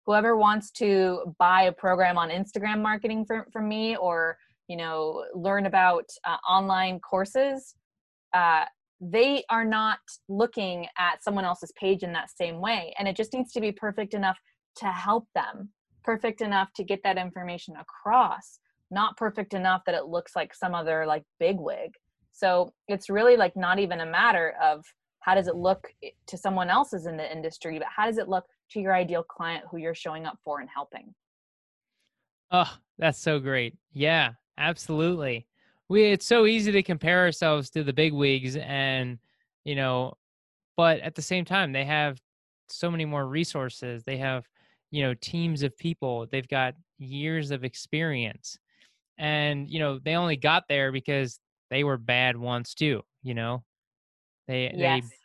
Whoever 0.04 0.36
wants 0.36 0.70
to 0.72 1.34
buy 1.38 1.62
a 1.62 1.72
program 1.72 2.18
on 2.18 2.28
Instagram 2.30 2.82
marketing 2.82 3.24
from, 3.24 3.44
from 3.52 3.68
me 3.68 3.96
or 3.96 4.36
you 4.68 4.76
know 4.76 5.24
learn 5.34 5.66
about 5.66 6.04
uh, 6.24 6.36
online 6.48 7.00
courses 7.00 7.74
uh, 8.34 8.64
they 9.00 9.44
are 9.48 9.64
not 9.64 9.98
looking 10.28 10.86
at 10.98 11.22
someone 11.22 11.44
else's 11.44 11.72
page 11.80 12.02
in 12.02 12.12
that 12.12 12.30
same 12.30 12.60
way 12.60 12.94
and 12.98 13.08
it 13.08 13.16
just 13.16 13.32
needs 13.32 13.52
to 13.52 13.60
be 13.60 13.72
perfect 13.72 14.14
enough 14.14 14.38
to 14.76 14.86
help 14.86 15.26
them 15.34 15.70
perfect 16.04 16.40
enough 16.40 16.72
to 16.74 16.84
get 16.84 17.00
that 17.02 17.18
information 17.18 17.74
across 17.76 18.60
not 18.90 19.16
perfect 19.16 19.54
enough 19.54 19.82
that 19.86 19.94
it 19.94 20.06
looks 20.06 20.36
like 20.36 20.54
some 20.54 20.74
other 20.74 21.06
like 21.06 21.24
big 21.40 21.56
wig 21.58 21.90
so 22.32 22.72
it's 22.86 23.08
really 23.10 23.36
like 23.36 23.56
not 23.56 23.78
even 23.78 24.00
a 24.00 24.06
matter 24.06 24.54
of 24.62 24.84
how 25.20 25.34
does 25.34 25.48
it 25.48 25.56
look 25.56 25.88
to 26.26 26.36
someone 26.36 26.70
else's 26.70 27.06
in 27.06 27.16
the 27.16 27.32
industry 27.32 27.78
but 27.78 27.88
how 27.94 28.06
does 28.06 28.18
it 28.18 28.28
look 28.28 28.44
to 28.70 28.80
your 28.80 28.94
ideal 28.94 29.22
client 29.22 29.64
who 29.70 29.78
you're 29.78 29.94
showing 29.94 30.26
up 30.26 30.38
for 30.44 30.60
and 30.60 30.68
helping 30.74 31.14
oh 32.50 32.72
that's 32.98 33.18
so 33.18 33.38
great 33.38 33.76
yeah 33.92 34.32
Absolutely. 34.58 35.46
We 35.88 36.04
it's 36.04 36.26
so 36.26 36.46
easy 36.46 36.72
to 36.72 36.82
compare 36.82 37.20
ourselves 37.20 37.70
to 37.70 37.84
the 37.84 37.92
big 37.92 38.12
wigs 38.12 38.56
and 38.56 39.18
you 39.64 39.76
know, 39.76 40.14
but 40.76 41.00
at 41.00 41.14
the 41.14 41.22
same 41.22 41.44
time 41.44 41.72
they 41.72 41.84
have 41.84 42.18
so 42.68 42.90
many 42.90 43.04
more 43.04 43.26
resources. 43.26 44.02
They 44.04 44.18
have, 44.18 44.44
you 44.90 45.02
know, 45.02 45.14
teams 45.14 45.62
of 45.62 45.76
people. 45.78 46.26
They've 46.30 46.48
got 46.48 46.74
years 46.98 47.50
of 47.50 47.64
experience. 47.64 48.58
And, 49.16 49.68
you 49.68 49.78
know, 49.78 49.98
they 49.98 50.14
only 50.14 50.36
got 50.36 50.64
there 50.68 50.92
because 50.92 51.40
they 51.70 51.84
were 51.84 51.96
bad 51.96 52.36
once 52.36 52.74
too, 52.74 53.02
you 53.22 53.34
know. 53.34 53.64
They 54.48 54.72
yes. 54.74 55.02
they 55.02 55.16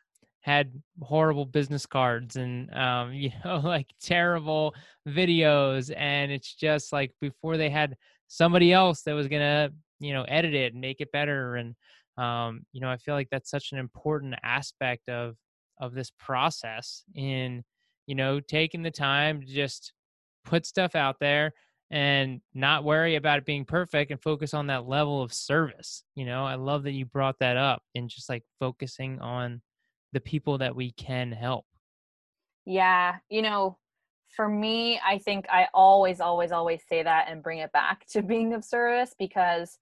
had 0.41 0.73
horrible 1.01 1.45
business 1.45 1.85
cards 1.85 2.35
and 2.35 2.71
um, 2.75 3.13
you 3.13 3.31
know, 3.43 3.57
like 3.57 3.87
terrible 4.01 4.75
videos 5.07 5.91
and 5.95 6.31
it's 6.31 6.53
just 6.53 6.93
like 6.93 7.11
before 7.19 7.57
they 7.57 7.69
had 7.69 7.95
somebody 8.27 8.71
else 8.71 9.01
that 9.03 9.13
was 9.13 9.27
gonna 9.27 9.69
you 9.99 10.13
know 10.13 10.23
edit 10.23 10.53
it 10.53 10.73
and 10.73 10.81
make 10.81 10.99
it 10.99 11.11
better 11.11 11.55
and 11.55 11.75
um, 12.17 12.65
you 12.71 12.81
know 12.81 12.89
i 12.89 12.97
feel 12.97 13.15
like 13.15 13.29
that's 13.31 13.49
such 13.49 13.71
an 13.71 13.79
important 13.79 14.35
aspect 14.43 15.07
of 15.09 15.35
of 15.79 15.93
this 15.93 16.11
process 16.19 17.03
in 17.15 17.63
you 18.05 18.15
know 18.15 18.39
taking 18.39 18.83
the 18.83 18.91
time 18.91 19.41
to 19.41 19.47
just 19.47 19.93
put 20.45 20.65
stuff 20.65 20.95
out 20.95 21.15
there 21.19 21.53
and 21.91 22.41
not 22.53 22.83
worry 22.83 23.15
about 23.15 23.37
it 23.37 23.45
being 23.45 23.65
perfect 23.65 24.11
and 24.11 24.21
focus 24.21 24.53
on 24.53 24.67
that 24.67 24.87
level 24.87 25.21
of 25.21 25.33
service 25.33 26.03
you 26.15 26.25
know 26.25 26.45
i 26.45 26.55
love 26.55 26.83
that 26.83 26.91
you 26.91 27.05
brought 27.05 27.37
that 27.39 27.57
up 27.57 27.83
and 27.95 28.09
just 28.09 28.29
like 28.29 28.43
focusing 28.59 29.19
on 29.19 29.61
the 30.13 30.19
people 30.19 30.57
that 30.57 30.75
we 30.75 30.91
can 30.91 31.31
help 31.31 31.65
yeah 32.65 33.15
you 33.29 33.41
know 33.41 33.77
for 34.35 34.49
me, 34.49 34.99
I 35.05 35.19
think 35.19 35.45
I 35.49 35.67
always, 35.73 36.19
always, 36.19 36.51
always 36.51 36.81
say 36.89 37.03
that 37.03 37.27
and 37.29 37.43
bring 37.43 37.59
it 37.59 37.71
back 37.71 38.05
to 38.11 38.21
being 38.23 38.53
of 38.53 38.65
service 38.65 39.13
because 39.17 39.77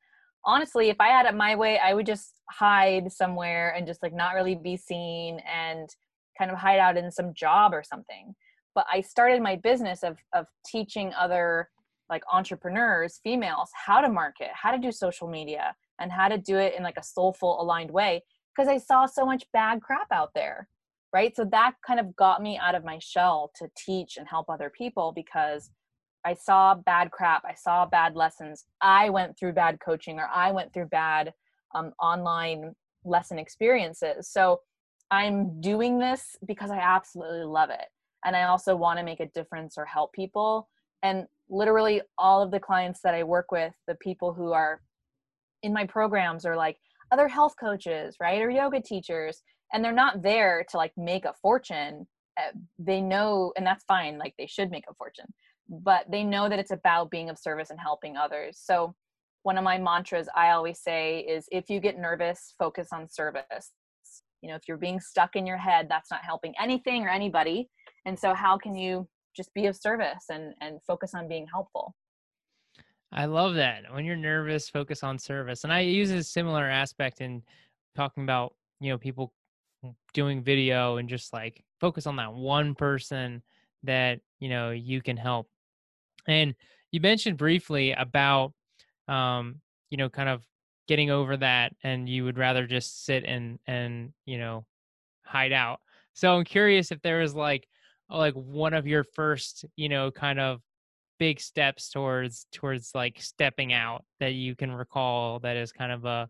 honestly, 0.46 0.90
if 0.90 1.00
I 1.00 1.08
had 1.08 1.26
it 1.26 1.36
my 1.36 1.56
way, 1.56 1.80
I 1.80 1.94
would 1.94 2.06
just 2.06 2.34
hide 2.50 3.12
somewhere 3.12 3.74
and 3.76 3.88
just 3.88 4.04
like 4.04 4.14
not 4.14 4.36
really 4.36 4.56
be 4.56 4.78
seen 4.78 5.40
and 5.40 5.90
kind 6.38 6.52
of 6.52 6.58
hide 6.58 6.80
out 6.80 6.98
in 6.98 7.12
some 7.12 7.34
job 7.34 7.74
or 7.74 7.84
something. 7.84 8.36
But 8.74 8.86
I 8.92 9.02
started 9.02 9.42
my 9.42 9.58
business 9.58 10.04
of 10.04 10.18
of 10.34 10.46
teaching 10.66 11.14
other 11.14 11.70
like 12.12 12.24
entrepreneurs, 12.32 13.20
females, 13.24 13.72
how 13.74 14.02
to 14.02 14.10
market, 14.10 14.50
how 14.54 14.72
to 14.72 14.78
do 14.78 14.92
social 14.92 15.28
media, 15.28 15.74
and 16.00 16.12
how 16.12 16.28
to 16.28 16.38
do 16.38 16.58
it 16.58 16.76
in 16.78 16.84
like 16.84 16.98
a 16.98 17.04
soulful, 17.04 17.60
aligned 17.62 17.90
way 17.90 18.22
because 18.56 18.68
I 18.68 18.78
saw 18.78 19.06
so 19.06 19.26
much 19.26 19.46
bad 19.54 19.82
crap 19.82 20.12
out 20.12 20.32
there. 20.36 20.68
Right. 21.14 21.36
So 21.36 21.44
that 21.46 21.74
kind 21.86 22.00
of 22.00 22.16
got 22.16 22.42
me 22.42 22.58
out 22.58 22.76
of 22.76 22.86
my 22.86 22.98
shell 23.00 23.52
to 23.56 23.68
teach 23.76 24.16
and 24.18 24.28
help 24.28 24.50
other 24.50 24.70
people 24.70 25.12
because 25.14 25.70
I 26.24 26.36
saw 26.36 26.76
bad 26.76 27.12
crap. 27.12 27.44
I 27.46 27.54
saw 27.54 27.86
bad 27.86 28.16
lessons. 28.16 28.66
I 28.80 29.10
went 29.10 29.38
through 29.38 29.54
bad 29.54 29.80
coaching 29.84 30.20
or 30.20 30.30
I 30.34 30.52
went 30.52 30.74
through 30.74 30.86
bad 30.86 31.34
um, 31.76 31.92
online 32.02 32.76
lesson 33.04 33.40
experiences. 33.40 34.30
So 34.30 34.62
I'm 35.10 35.60
doing 35.60 36.00
this 36.00 36.38
because 36.46 36.72
I 36.72 36.78
absolutely 36.78 37.46
love 37.46 37.70
it. 37.72 37.88
And 38.24 38.36
I 38.36 38.44
also 38.44 38.76
want 38.76 39.00
to 39.00 39.06
make 39.06 39.20
a 39.20 39.26
difference 39.28 39.78
or 39.78 39.86
help 39.86 40.14
people. 40.14 40.70
And 41.04 41.26
literally, 41.52 42.02
all 42.18 42.42
of 42.42 42.52
the 42.52 42.60
clients 42.60 43.02
that 43.04 43.14
I 43.14 43.24
work 43.24 43.52
with, 43.52 43.74
the 43.88 43.96
people 43.96 44.34
who 44.34 44.54
are 44.54 44.82
in 45.62 45.74
my 45.74 45.86
programs, 45.86 46.46
are 46.46 46.56
like 46.56 46.78
other 47.12 47.28
health 47.28 47.54
coaches, 47.60 48.16
right? 48.20 48.42
Or 48.42 48.50
yoga 48.50 48.82
teachers. 48.82 49.44
And 49.74 49.84
they're 49.84 49.92
not 49.92 50.22
there 50.24 50.66
to 50.70 50.78
like 50.78 50.94
make 50.98 51.26
a 51.26 51.34
fortune. 51.42 52.08
Eh, 52.38 52.52
they 52.80 53.02
know, 53.02 53.54
and 53.56 53.66
that's 53.66 53.84
fine, 53.86 54.18
like 54.18 54.34
they 54.40 54.48
should 54.48 54.72
make 54.72 54.86
a 54.90 54.94
fortune, 54.94 55.32
but 55.70 56.06
they 56.10 56.24
know 56.24 56.50
that 56.50 56.60
it's 56.60 56.72
about 56.72 57.12
being 57.12 57.30
of 57.30 57.38
service 57.38 57.70
and 57.70 57.80
helping 57.80 58.18
others. 58.18 58.60
So, 58.62 58.96
one 59.44 59.58
of 59.58 59.64
my 59.64 59.78
mantras 59.78 60.30
I 60.36 60.52
always 60.52 60.80
say 60.80 61.22
is 61.22 61.48
if 61.52 61.70
you 61.70 61.80
get 61.80 61.98
nervous, 61.98 62.54
focus 62.60 62.90
on 62.94 63.10
service 63.10 63.72
you 64.42 64.50
know 64.50 64.56
if 64.56 64.64
you're 64.68 64.78
being 64.78 65.00
stuck 65.00 65.36
in 65.36 65.46
your 65.46 65.58
head 65.58 65.88
that's 65.90 66.12
not 66.12 66.24
helping 66.24 66.54
anything 66.60 67.04
or 67.04 67.10
anybody 67.10 67.70
and 68.06 68.18
so 68.18 68.34
how 68.34 68.58
can 68.58 68.76
you 68.76 69.08
just 69.36 69.54
be 69.54 69.66
of 69.68 69.76
service 69.76 70.26
and 70.30 70.54
and 70.62 70.80
focus 70.86 71.14
on 71.14 71.28
being 71.28 71.48
helpful. 71.52 71.96
I 73.12 73.26
love 73.26 73.56
that. 73.56 73.84
When 73.92 74.06
you're 74.06 74.16
nervous 74.16 74.70
focus 74.70 75.04
on 75.04 75.20
service. 75.20 75.64
And 75.64 75.74
i 75.74 75.82
use 75.82 76.12
a 76.12 76.24
similar 76.24 76.66
aspect 76.70 77.22
in 77.22 77.44
talking 77.96 78.24
about 78.24 78.54
you 78.80 78.90
know 78.90 78.98
people 78.98 79.34
doing 80.14 80.44
video 80.44 80.98
and 80.98 81.10
just 81.10 81.34
like 81.34 81.64
focus 81.80 82.06
on 82.06 82.16
that 82.18 82.34
one 82.34 82.76
person 82.76 83.42
that 83.84 84.20
you 84.40 84.50
know 84.50 84.72
you 84.72 85.02
can 85.02 85.18
help. 85.18 85.48
And 86.28 86.56
you 86.92 87.00
mentioned 87.00 87.38
briefly 87.38 87.92
about 87.94 88.54
um 89.08 89.62
you 89.90 89.98
know 89.98 90.10
kind 90.10 90.30
of 90.30 90.46
getting 90.88 91.10
over 91.10 91.38
that 91.38 91.74
and 91.84 92.08
you 92.10 92.24
would 92.24 92.38
rather 92.38 92.68
just 92.68 93.06
sit 93.06 93.24
and 93.26 93.60
and 93.68 94.14
you 94.26 94.38
know 94.38 94.66
hide 95.26 95.52
out. 95.52 95.80
So 96.14 96.36
i'm 96.38 96.44
curious 96.44 96.92
if 96.92 97.02
there 97.02 97.20
was 97.20 97.36
like 97.36 97.68
like 98.12 98.34
one 98.34 98.74
of 98.74 98.88
your 98.88 99.04
first 99.04 99.66
you 99.76 99.90
know 99.90 100.12
kind 100.12 100.40
of 100.40 100.62
big 101.20 101.40
steps 101.40 101.90
towards 101.90 102.48
towards 102.52 102.92
like 102.96 103.22
stepping 103.22 103.74
out 103.74 104.04
that 104.20 104.34
you 104.34 104.56
can 104.56 104.72
recall 104.72 105.40
that 105.40 105.56
is 105.56 105.72
kind 105.72 105.92
of 105.92 106.06
a 106.06 106.28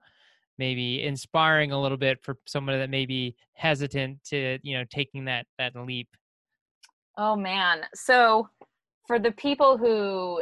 maybe 0.58 1.02
inspiring 1.04 1.72
a 1.72 1.82
little 1.82 1.98
bit 1.98 2.22
for 2.22 2.38
someone 2.46 2.78
that 2.78 2.90
may 2.90 3.06
be 3.06 3.36
hesitant 3.54 4.22
to 4.24 4.60
you 4.64 4.78
know 4.78 4.84
taking 4.90 5.26
that 5.26 5.46
that 5.58 5.76
leap 5.76 6.10
oh 7.18 7.36
man 7.36 7.82
so 7.94 8.48
for 9.08 9.18
the 9.20 9.32
people 9.32 9.78
who 9.78 10.42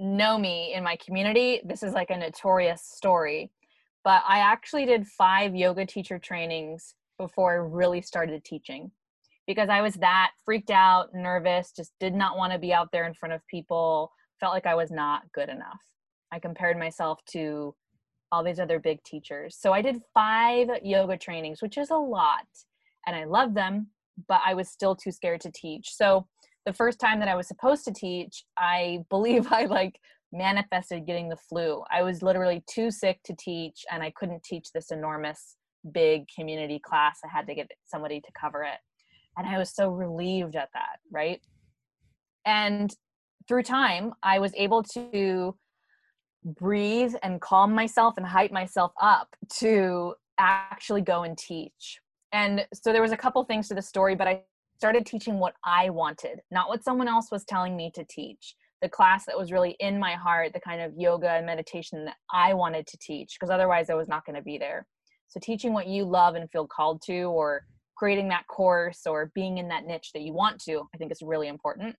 know 0.00 0.38
me 0.38 0.74
in 0.74 0.84
my 0.84 0.96
community, 0.96 1.60
this 1.64 1.82
is 1.82 1.92
like 1.92 2.10
a 2.10 2.16
notorious 2.16 2.82
story. 2.82 3.50
But 4.02 4.22
I 4.26 4.40
actually 4.40 4.84
did 4.86 5.06
five 5.06 5.54
yoga 5.54 5.86
teacher 5.86 6.18
trainings 6.18 6.94
before 7.18 7.52
I 7.52 7.56
really 7.56 8.02
started 8.02 8.44
teaching 8.44 8.90
because 9.46 9.68
I 9.68 9.82
was 9.82 9.94
that 9.94 10.30
freaked 10.44 10.70
out, 10.70 11.14
nervous, 11.14 11.72
just 11.76 11.92
did 12.00 12.14
not 12.14 12.36
want 12.36 12.52
to 12.52 12.58
be 12.58 12.72
out 12.72 12.88
there 12.92 13.06
in 13.06 13.14
front 13.14 13.34
of 13.34 13.46
people, 13.46 14.10
felt 14.40 14.54
like 14.54 14.66
I 14.66 14.74
was 14.74 14.90
not 14.90 15.22
good 15.32 15.48
enough. 15.48 15.80
I 16.32 16.38
compared 16.38 16.78
myself 16.78 17.20
to 17.32 17.74
all 18.32 18.42
these 18.42 18.58
other 18.58 18.80
big 18.80 19.02
teachers. 19.04 19.56
So 19.58 19.72
I 19.72 19.82
did 19.82 20.02
five 20.12 20.68
yoga 20.82 21.16
trainings, 21.16 21.62
which 21.62 21.78
is 21.78 21.90
a 21.90 21.96
lot. 21.96 22.46
And 23.06 23.14
I 23.14 23.24
loved 23.24 23.54
them, 23.54 23.88
but 24.28 24.40
I 24.44 24.54
was 24.54 24.68
still 24.68 24.96
too 24.96 25.12
scared 25.12 25.40
to 25.42 25.52
teach. 25.52 25.94
So 25.94 26.26
the 26.66 26.72
first 26.72 26.98
time 26.98 27.20
that 27.20 27.28
I 27.28 27.36
was 27.36 27.46
supposed 27.46 27.84
to 27.84 27.92
teach, 27.92 28.44
I 28.58 29.04
believe 29.10 29.52
I 29.52 29.66
like 29.66 30.00
manifested 30.32 31.06
getting 31.06 31.28
the 31.28 31.36
flu. 31.36 31.84
I 31.92 32.02
was 32.02 32.22
literally 32.22 32.64
too 32.68 32.90
sick 32.90 33.20
to 33.24 33.36
teach 33.38 33.84
and 33.92 34.02
I 34.02 34.10
couldn't 34.10 34.42
teach 34.42 34.72
this 34.72 34.90
enormous 34.90 35.56
big 35.92 36.24
community 36.34 36.80
class. 36.80 37.20
I 37.24 37.28
had 37.28 37.46
to 37.46 37.54
get 37.54 37.70
somebody 37.84 38.20
to 38.20 38.32
cover 38.38 38.64
it. 38.64 38.78
And 39.36 39.46
I 39.46 39.58
was 39.58 39.74
so 39.74 39.88
relieved 39.88 40.56
at 40.56 40.70
that, 40.74 40.98
right? 41.10 41.40
And 42.44 42.94
through 43.48 43.62
time, 43.62 44.12
I 44.22 44.38
was 44.38 44.52
able 44.56 44.82
to 44.94 45.56
breathe 46.44 47.14
and 47.22 47.40
calm 47.40 47.72
myself 47.74 48.14
and 48.16 48.26
hype 48.26 48.52
myself 48.52 48.92
up 49.00 49.34
to 49.58 50.14
actually 50.38 51.00
go 51.00 51.22
and 51.22 51.36
teach. 51.38 52.00
And 52.32 52.66
so 52.74 52.92
there 52.92 53.02
was 53.02 53.12
a 53.12 53.16
couple 53.16 53.42
things 53.44 53.68
to 53.68 53.74
the 53.74 53.82
story, 53.82 54.14
but 54.14 54.28
I 54.28 54.42
started 54.76 55.06
teaching 55.06 55.38
what 55.38 55.54
I 55.64 55.90
wanted, 55.90 56.40
not 56.50 56.68
what 56.68 56.84
someone 56.84 57.08
else 57.08 57.30
was 57.30 57.44
telling 57.44 57.76
me 57.76 57.90
to 57.94 58.04
teach. 58.04 58.56
The 58.82 58.88
class 58.88 59.24
that 59.26 59.38
was 59.38 59.52
really 59.52 59.76
in 59.80 59.98
my 59.98 60.12
heart, 60.12 60.52
the 60.52 60.60
kind 60.60 60.82
of 60.82 60.92
yoga 60.96 61.30
and 61.30 61.46
meditation 61.46 62.04
that 62.04 62.16
I 62.30 62.52
wanted 62.52 62.86
to 62.88 62.98
teach, 62.98 63.36
because 63.38 63.50
otherwise 63.50 63.88
I 63.88 63.94
was 63.94 64.08
not 64.08 64.26
going 64.26 64.36
to 64.36 64.42
be 64.42 64.58
there. 64.58 64.86
So, 65.28 65.40
teaching 65.40 65.72
what 65.72 65.86
you 65.86 66.04
love 66.04 66.34
and 66.34 66.50
feel 66.50 66.66
called 66.66 67.00
to, 67.06 67.22
or 67.22 67.64
creating 67.96 68.28
that 68.28 68.46
course, 68.48 69.02
or 69.06 69.30
being 69.34 69.58
in 69.58 69.68
that 69.68 69.84
niche 69.84 70.10
that 70.14 70.22
you 70.22 70.32
want 70.32 70.60
to, 70.62 70.88
I 70.94 70.98
think 70.98 71.12
is 71.12 71.22
really 71.22 71.48
important. 71.48 71.96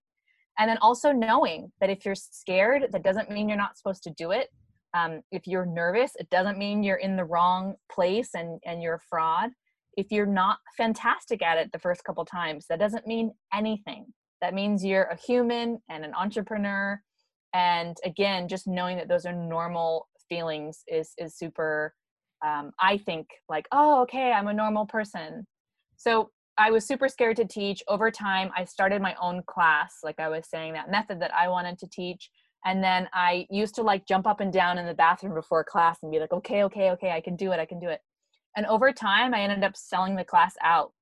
And 0.58 0.70
then 0.70 0.78
also 0.78 1.12
knowing 1.12 1.72
that 1.82 1.90
if 1.90 2.06
you're 2.06 2.16
scared, 2.16 2.88
that 2.92 3.04
doesn't 3.04 3.30
mean 3.30 3.50
you're 3.50 3.58
not 3.58 3.78
supposed 3.78 4.04
to 4.04 4.12
do 4.12 4.32
it. 4.32 4.50
Um, 4.94 5.22
if 5.32 5.46
you're 5.46 5.66
nervous, 5.66 6.12
it 6.18 6.30
doesn't 6.30 6.58
mean 6.58 6.82
you're 6.82 6.96
in 6.98 7.18
the 7.18 7.26
wrong 7.26 7.76
place 7.92 8.30
and, 8.34 8.60
and 8.66 8.82
you're 8.82 8.96
a 8.96 9.08
fraud 9.10 9.52
if 9.98 10.12
you're 10.12 10.26
not 10.26 10.58
fantastic 10.78 11.42
at 11.42 11.58
it 11.58 11.72
the 11.72 11.80
first 11.80 12.04
couple 12.04 12.26
times 12.26 12.66
that 12.68 12.80
doesn't 12.80 13.08
mean 13.08 13.32
anything 13.54 14.06
that 14.42 14.54
means 14.54 14.84
you're 14.84 15.06
a 15.06 15.18
human 15.18 15.80
and 15.90 16.04
an 16.04 16.14
entrepreneur 16.14 17.00
and 17.54 17.98
again 18.04 18.48
just 18.48 18.68
knowing 18.68 18.98
that 18.98 19.08
those 19.08 19.26
are 19.26 19.34
normal 19.34 20.08
feelings 20.30 20.84
is 20.88 21.14
is 21.18 21.38
super 21.38 21.94
um, 22.46 22.72
i 22.80 22.98
think 22.98 23.28
like 23.50 23.68
oh 23.72 24.02
okay 24.02 24.32
i'm 24.32 24.48
a 24.48 24.54
normal 24.54 24.86
person 24.86 25.46
so 25.98 26.30
i 26.58 26.72
was 26.72 26.86
super 26.86 27.08
scared 27.08 27.36
to 27.36 27.46
teach 27.46 27.84
over 27.88 28.10
time 28.12 28.52
i 28.56 28.64
started 28.64 29.02
my 29.02 29.16
own 29.22 29.42
class 29.48 29.98
like 30.04 30.20
i 30.20 30.30
was 30.30 30.48
saying 30.48 30.74
that 30.74 30.92
method 30.92 31.20
that 31.20 31.34
i 31.34 31.48
wanted 31.48 31.78
to 31.78 31.88
teach 31.88 32.30
and 32.66 32.84
then 32.84 33.08
i 33.14 33.46
used 33.50 33.76
to 33.76 33.82
like 33.82 34.08
jump 34.08 34.26
up 34.28 34.40
and 34.40 34.54
down 34.54 34.78
in 34.78 34.86
the 34.86 34.94
bathroom 34.94 35.34
before 35.34 35.64
class 35.64 35.98
and 36.02 36.12
be 36.12 36.20
like 36.20 36.34
okay 36.34 36.64
okay 36.64 36.92
okay 36.92 37.12
i 37.12 37.22
can 37.22 37.36
do 37.36 37.52
it 37.52 37.60
i 37.60 37.66
can 37.66 37.80
do 37.80 37.90
it 37.90 38.02
and 38.56 38.66
over 38.66 38.92
time, 38.92 39.34
I 39.34 39.42
ended 39.42 39.64
up 39.64 39.76
selling 39.76 40.16
the 40.16 40.24
class 40.24 40.56
out. 40.62 40.94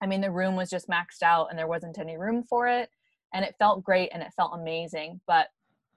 I 0.00 0.06
mean, 0.06 0.20
the 0.20 0.30
room 0.30 0.54
was 0.54 0.70
just 0.70 0.88
maxed 0.88 1.22
out 1.22 1.48
and 1.50 1.58
there 1.58 1.66
wasn't 1.66 1.98
any 1.98 2.16
room 2.16 2.44
for 2.44 2.68
it. 2.68 2.88
And 3.32 3.44
it 3.44 3.56
felt 3.58 3.82
great 3.82 4.10
and 4.12 4.22
it 4.22 4.32
felt 4.36 4.52
amazing. 4.54 5.20
But 5.26 5.48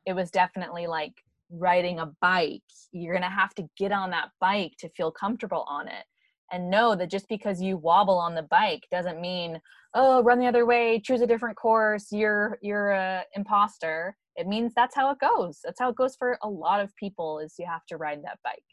it 0.06 0.13
was 0.13 0.32
definitely 0.32 0.88
like 0.88 1.13
riding 1.52 2.00
a 2.00 2.12
bike. 2.19 2.63
You're 2.91 3.13
going 3.13 3.30
to 3.30 3.30
have 3.30 3.54
to 3.56 3.69
get 3.78 3.91
on 3.91 4.10
that 4.12 4.30
bike 4.39 4.73
to 4.80 4.89
feel 4.89 5.12
comfortable 5.12 5.65
on 5.67 5.88
it. 5.88 6.06
And 6.51 6.69
know 6.69 6.95
that 6.95 7.12
just 7.12 7.27
because 7.27 7.62
you 7.62 7.77
wobble 7.77 8.17
on 8.17 8.36
the 8.36 8.43
bike 8.43 8.88
doesn't 8.89 9.19
mean, 9.19 9.60
oh, 9.93 10.23
run 10.23 10.39
the 10.39 10.47
other 10.47 10.65
way, 10.65 11.01
choose 11.03 11.21
a 11.21 11.27
different 11.27 11.57
course, 11.57 12.12
you're 12.12 12.57
you're 12.62 12.91
a 12.91 13.23
imposter. 13.36 14.15
It 14.36 14.47
means 14.47 14.73
that's 14.75 14.95
how 14.95 15.12
it 15.12 15.19
goes. 15.19 15.60
That's 15.63 15.79
how 15.79 15.89
it 15.89 15.95
goes 15.95 16.15
for 16.15 16.38
a 16.43 16.49
lot 16.49 16.79
of 16.79 16.95
people 16.95 17.39
is 17.39 17.55
you 17.57 17.65
have 17.65 17.86
to 17.88 17.97
ride 17.97 18.23
that 18.23 18.39
bike. 18.43 18.63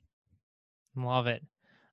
Love 0.96 1.26
it. 1.26 1.42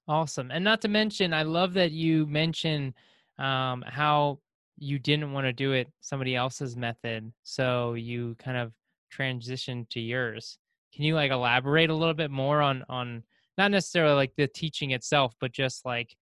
Awesome. 0.07 0.51
And 0.51 0.63
not 0.63 0.81
to 0.81 0.87
mention, 0.87 1.33
I 1.33 1.43
love 1.43 1.73
that 1.73 1.91
you 1.91 2.25
mention 2.27 2.93
um, 3.39 3.83
how 3.87 4.39
you 4.77 4.99
didn't 4.99 5.31
want 5.31 5.45
to 5.45 5.53
do 5.53 5.71
it 5.73 5.87
somebody 6.01 6.35
else's 6.35 6.75
method. 6.75 7.31
So 7.43 7.93
you 7.93 8.35
kind 8.39 8.57
of 8.57 8.73
transitioned 9.15 9.89
to 9.89 9.99
yours. 9.99 10.57
Can 10.93 11.05
you 11.05 11.15
like 11.15 11.31
elaborate 11.31 11.89
a 11.89 11.95
little 11.95 12.13
bit 12.13 12.31
more 12.31 12.61
on 12.61 12.83
on 12.89 13.23
not 13.57 13.71
necessarily 13.71 14.15
like 14.15 14.33
the 14.37 14.47
teaching 14.47 14.91
itself, 14.91 15.33
but 15.39 15.51
just 15.51 15.85
like 15.85 16.15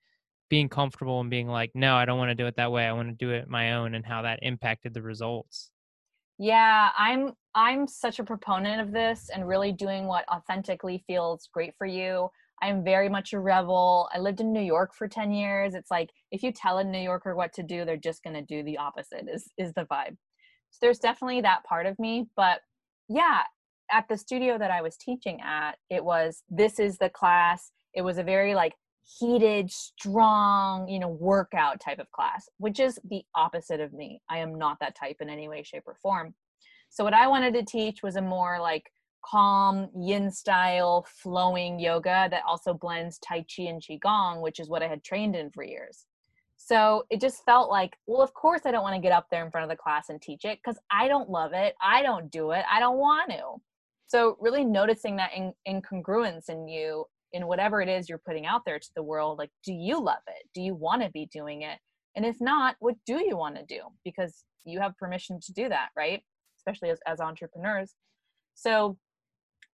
being 0.50 0.70
comfortable 0.70 1.20
and 1.22 1.30
being 1.30 1.48
like, 1.48 1.72
no, 1.76 1.96
I 1.96 2.06
don't 2.06 2.18
want 2.18 2.30
to 2.30 2.36
do 2.36 2.48
it 2.48 2.56
that 2.58 2.72
way. 2.72 2.86
I 2.86 2.94
want 2.94 3.10
to 3.10 3.16
do 3.16 3.32
it 3.32 3.48
my 3.48 3.74
own 3.74 3.96
and 3.96 4.06
how 4.06 4.24
that 4.24 4.40
impacted 4.42 4.94
the 4.94 5.02
results. 5.02 5.72
Yeah, 6.38 6.90
I'm 6.98 7.34
I'm 7.54 7.88
such 7.88 8.20
a 8.20 8.24
proponent 8.24 8.82
of 8.82 8.92
this 8.94 9.30
and 9.34 9.48
really 9.48 9.72
doing 9.72 10.06
what 10.06 10.26
authentically 10.30 11.04
feels 11.06 11.50
great 11.54 11.74
for 11.78 11.86
you. 11.86 12.30
I'm 12.62 12.84
very 12.84 13.10
much 13.10 13.34
a 13.34 13.40
rebel. 13.40 14.10
I 14.14 14.20
lived 14.20 14.42
in 14.42 14.54
New 14.54 14.62
York 14.62 14.94
for 14.94 15.08
10 15.08 15.32
years. 15.32 15.76
It's 15.76 15.92
like 15.92 16.10
if 16.32 16.44
you 16.44 16.52
tell 16.52 16.78
a 16.78 16.84
New 16.84 17.00
Yorker 17.00 17.36
what 17.36 17.54
to 17.54 17.64
do, 17.64 17.86
they're 17.86 17.98
just 17.98 18.24
going 18.24 18.36
to 18.36 18.42
do 18.42 18.64
the 18.64 18.78
opposite 18.78 19.26
is 19.32 19.52
is 19.58 19.74
the 19.74 19.86
vibe. 19.86 20.16
So 20.72 20.78
there's 20.82 21.00
definitely 21.00 21.42
that 21.42 21.64
part 21.64 21.86
of 21.86 21.98
me, 22.00 22.28
but 22.36 22.62
yeah, 23.08 23.42
at 23.92 24.08
the 24.10 24.18
studio 24.18 24.58
that 24.58 24.72
I 24.72 24.82
was 24.82 24.98
teaching 24.98 25.40
at, 25.42 25.78
it 25.90 26.04
was 26.04 26.44
this 26.50 26.80
is 26.80 26.98
the 26.98 27.10
class. 27.10 27.72
It 27.94 28.02
was 28.02 28.18
a 28.18 28.24
very 28.24 28.56
like 28.56 28.74
heated, 29.20 29.72
strong, 29.72 30.88
you 30.88 31.00
know, 31.00 31.08
workout 31.08 31.80
type 31.80 32.00
of 32.00 32.12
class, 32.12 32.48
which 32.58 32.80
is 32.80 33.00
the 33.10 33.24
opposite 33.36 33.80
of 33.80 33.94
me. 33.94 34.22
I 34.30 34.40
am 34.40 34.58
not 34.58 34.78
that 34.82 34.96
type 34.96 35.18
in 35.20 35.30
any 35.30 35.48
way, 35.48 35.64
shape, 35.64 35.84
or 35.88 35.96
form. 36.02 36.36
So, 36.90 37.04
what 37.04 37.14
I 37.14 37.28
wanted 37.28 37.54
to 37.56 37.64
teach 37.64 38.04
was 38.04 38.16
a 38.16 38.22
more 38.22 38.60
like 38.60 38.92
calm, 39.26 39.90
yin 40.00 40.32
style, 40.32 41.06
flowing 41.22 41.80
yoga 41.80 42.28
that 42.32 42.44
also 42.48 42.74
blends 42.74 43.20
Tai 43.20 43.46
Chi 43.56 43.64
and 43.64 43.82
Qigong, 43.82 44.42
which 44.42 44.60
is 44.60 44.70
what 44.70 44.84
I 44.84 44.88
had 44.88 45.04
trained 45.04 45.36
in 45.36 45.52
for 45.52 45.64
years. 45.64 46.06
So 46.62 47.06
it 47.10 47.22
just 47.22 47.44
felt 47.46 47.70
like, 47.72 47.98
well, 48.06 48.22
of 48.22 48.34
course, 48.34 48.62
I 48.66 48.72
don't 48.72 48.84
want 48.84 48.96
to 48.96 49.02
get 49.02 49.14
up 49.14 49.28
there 49.32 49.46
in 49.46 49.50
front 49.50 49.64
of 49.64 49.70
the 49.70 49.82
class 49.82 50.10
and 50.10 50.22
teach 50.22 50.44
it 50.44 50.60
because 50.62 50.78
I 50.92 51.08
don't 51.08 51.30
love 51.30 51.54
it. 51.54 51.74
I 51.82 52.04
don't 52.04 52.30
do 52.30 52.52
it. 52.52 52.66
I 52.70 52.80
don't 52.80 52.98
want 52.98 53.32
to. 53.32 53.62
So, 54.10 54.38
really 54.40 54.66
noticing 54.66 55.16
that 55.18 55.32
in- 55.34 55.54
incongruence 55.68 56.50
in 56.50 56.68
you 56.68 57.06
in 57.32 57.46
whatever 57.46 57.80
it 57.80 57.88
is 57.88 58.10
you're 58.10 58.18
putting 58.18 58.48
out 58.48 58.66
there 58.66 58.80
to 58.80 58.90
the 58.96 59.04
world 59.04 59.38
like 59.38 59.52
do 59.64 59.72
you 59.72 60.02
love 60.02 60.24
it? 60.28 60.50
Do 60.54 60.62
you 60.62 60.74
want 60.74 61.04
to 61.04 61.10
be 61.10 61.28
doing 61.32 61.62
it? 61.62 61.78
And 62.16 62.26
if 62.26 62.42
not 62.42 62.76
what 62.80 62.96
do 63.06 63.24
you 63.24 63.38
want 63.38 63.56
to 63.56 63.66
do? 63.66 63.82
Because 64.04 64.44
you 64.66 64.80
have 64.80 64.98
permission 64.98 65.40
to 65.42 65.54
do 65.54 65.70
that 65.70 65.90
right? 65.96 66.22
Especially 66.58 66.90
as, 66.90 67.00
as 67.08 67.20
entrepreneurs. 67.20 67.94
So 68.56 68.98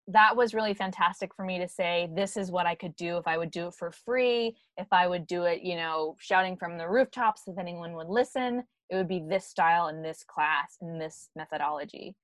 that 0.08 0.36
was 0.36 0.54
really 0.54 0.74
fantastic 0.74 1.34
for 1.34 1.46
me 1.46 1.58
to 1.58 1.68
say 1.68 2.08
this 2.16 2.38
is 2.38 2.52
what 2.52 2.68
i 2.68 2.76
could 2.76 2.96
do 2.96 3.18
if 3.18 3.26
i 3.26 3.40
would 3.40 3.50
do 3.50 3.70
it 3.70 3.74
for 3.74 3.90
free 3.92 4.56
if 4.78 4.86
i 4.92 5.08
would 5.08 5.26
do 5.26 5.46
it 5.46 5.64
you 5.64 5.76
know 5.76 6.16
shouting 6.20 6.56
from 6.56 6.78
the 6.78 6.88
rooftops 6.88 7.42
if 7.48 7.58
anyone 7.58 7.94
would 7.94 8.10
listen. 8.10 8.64
It 8.90 8.96
would 8.96 9.08
be 9.08 9.24
this 9.28 9.48
style 9.48 9.88
in 9.88 10.04
this 10.04 10.24
class 10.24 10.78
in 10.82 11.00
this 11.00 11.30
methodology. 11.36 12.16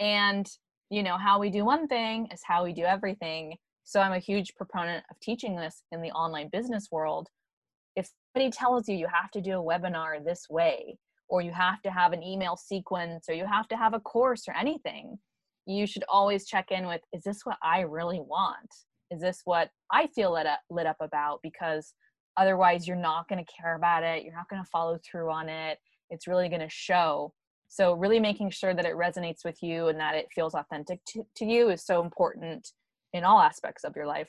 And 0.00 0.48
you 0.90 1.02
know 1.02 1.16
how 1.18 1.38
we 1.38 1.50
do 1.50 1.64
one 1.64 1.86
thing 1.86 2.28
is 2.32 2.40
how 2.44 2.64
we 2.64 2.72
do 2.72 2.84
everything 2.84 3.56
so 3.88 4.00
I'm 4.00 4.12
a 4.12 4.18
huge 4.18 4.54
proponent 4.54 5.02
of 5.10 5.18
teaching 5.18 5.56
this 5.56 5.82
in 5.92 6.02
the 6.02 6.10
online 6.10 6.50
business 6.52 6.88
world. 6.92 7.30
If 7.96 8.10
somebody 8.34 8.50
tells 8.50 8.86
you 8.86 8.94
you 8.94 9.06
have 9.10 9.30
to 9.30 9.40
do 9.40 9.58
a 9.58 9.64
webinar 9.64 10.22
this 10.22 10.44
way, 10.50 10.98
or 11.26 11.40
you 11.40 11.52
have 11.52 11.80
to 11.84 11.90
have 11.90 12.12
an 12.12 12.22
email 12.22 12.54
sequence, 12.54 13.30
or 13.30 13.34
you 13.34 13.46
have 13.46 13.66
to 13.68 13.78
have 13.78 13.94
a 13.94 14.00
course 14.00 14.42
or 14.46 14.54
anything, 14.54 15.18
you 15.64 15.86
should 15.86 16.04
always 16.06 16.46
check 16.46 16.70
in 16.70 16.86
with 16.86 17.00
is 17.14 17.22
this 17.22 17.46
what 17.46 17.56
I 17.62 17.80
really 17.80 18.20
want? 18.20 18.74
Is 19.10 19.22
this 19.22 19.40
what 19.46 19.70
I 19.90 20.06
feel 20.08 20.34
lit 20.34 20.44
up, 20.44 20.60
lit 20.68 20.84
up 20.84 20.98
about? 21.00 21.40
Because 21.42 21.94
otherwise, 22.36 22.86
you're 22.86 22.94
not 22.94 23.26
going 23.26 23.42
to 23.42 23.52
care 23.58 23.74
about 23.74 24.02
it. 24.02 24.22
You're 24.22 24.36
not 24.36 24.50
going 24.50 24.62
to 24.62 24.68
follow 24.68 24.98
through 25.02 25.30
on 25.30 25.48
it. 25.48 25.78
It's 26.10 26.26
really 26.26 26.50
going 26.50 26.60
to 26.60 26.68
show. 26.68 27.32
So, 27.68 27.92
really 27.94 28.20
making 28.20 28.50
sure 28.50 28.74
that 28.74 28.86
it 28.86 28.94
resonates 28.94 29.44
with 29.44 29.62
you 29.62 29.88
and 29.88 30.00
that 30.00 30.14
it 30.14 30.28
feels 30.34 30.54
authentic 30.54 31.04
to, 31.06 31.26
to 31.36 31.44
you 31.44 31.70
is 31.70 31.84
so 31.84 32.02
important 32.02 32.72
in 33.12 33.24
all 33.24 33.40
aspects 33.40 33.84
of 33.84 33.94
your 33.96 34.06
life. 34.06 34.28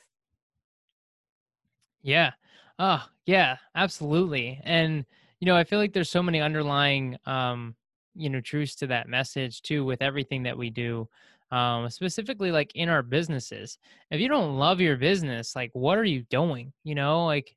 Yeah. 2.02 2.32
Oh, 2.78 3.04
yeah, 3.26 3.56
absolutely. 3.74 4.60
And 4.64 5.04
you 5.40 5.46
know, 5.46 5.56
I 5.56 5.64
feel 5.64 5.78
like 5.78 5.92
there's 5.92 6.10
so 6.10 6.22
many 6.22 6.40
underlying 6.40 7.16
um, 7.26 7.74
you 8.14 8.28
know, 8.28 8.40
truths 8.40 8.74
to 8.76 8.86
that 8.88 9.08
message 9.08 9.62
too 9.62 9.84
with 9.84 10.02
everything 10.02 10.42
that 10.44 10.56
we 10.58 10.70
do. 10.70 11.08
Um, 11.50 11.90
specifically 11.90 12.52
like 12.52 12.70
in 12.76 12.88
our 12.88 13.02
businesses. 13.02 13.76
If 14.12 14.20
you 14.20 14.28
don't 14.28 14.56
love 14.56 14.80
your 14.80 14.96
business, 14.96 15.56
like 15.56 15.70
what 15.72 15.98
are 15.98 16.04
you 16.04 16.22
doing? 16.30 16.72
You 16.84 16.94
know, 16.94 17.26
like 17.26 17.56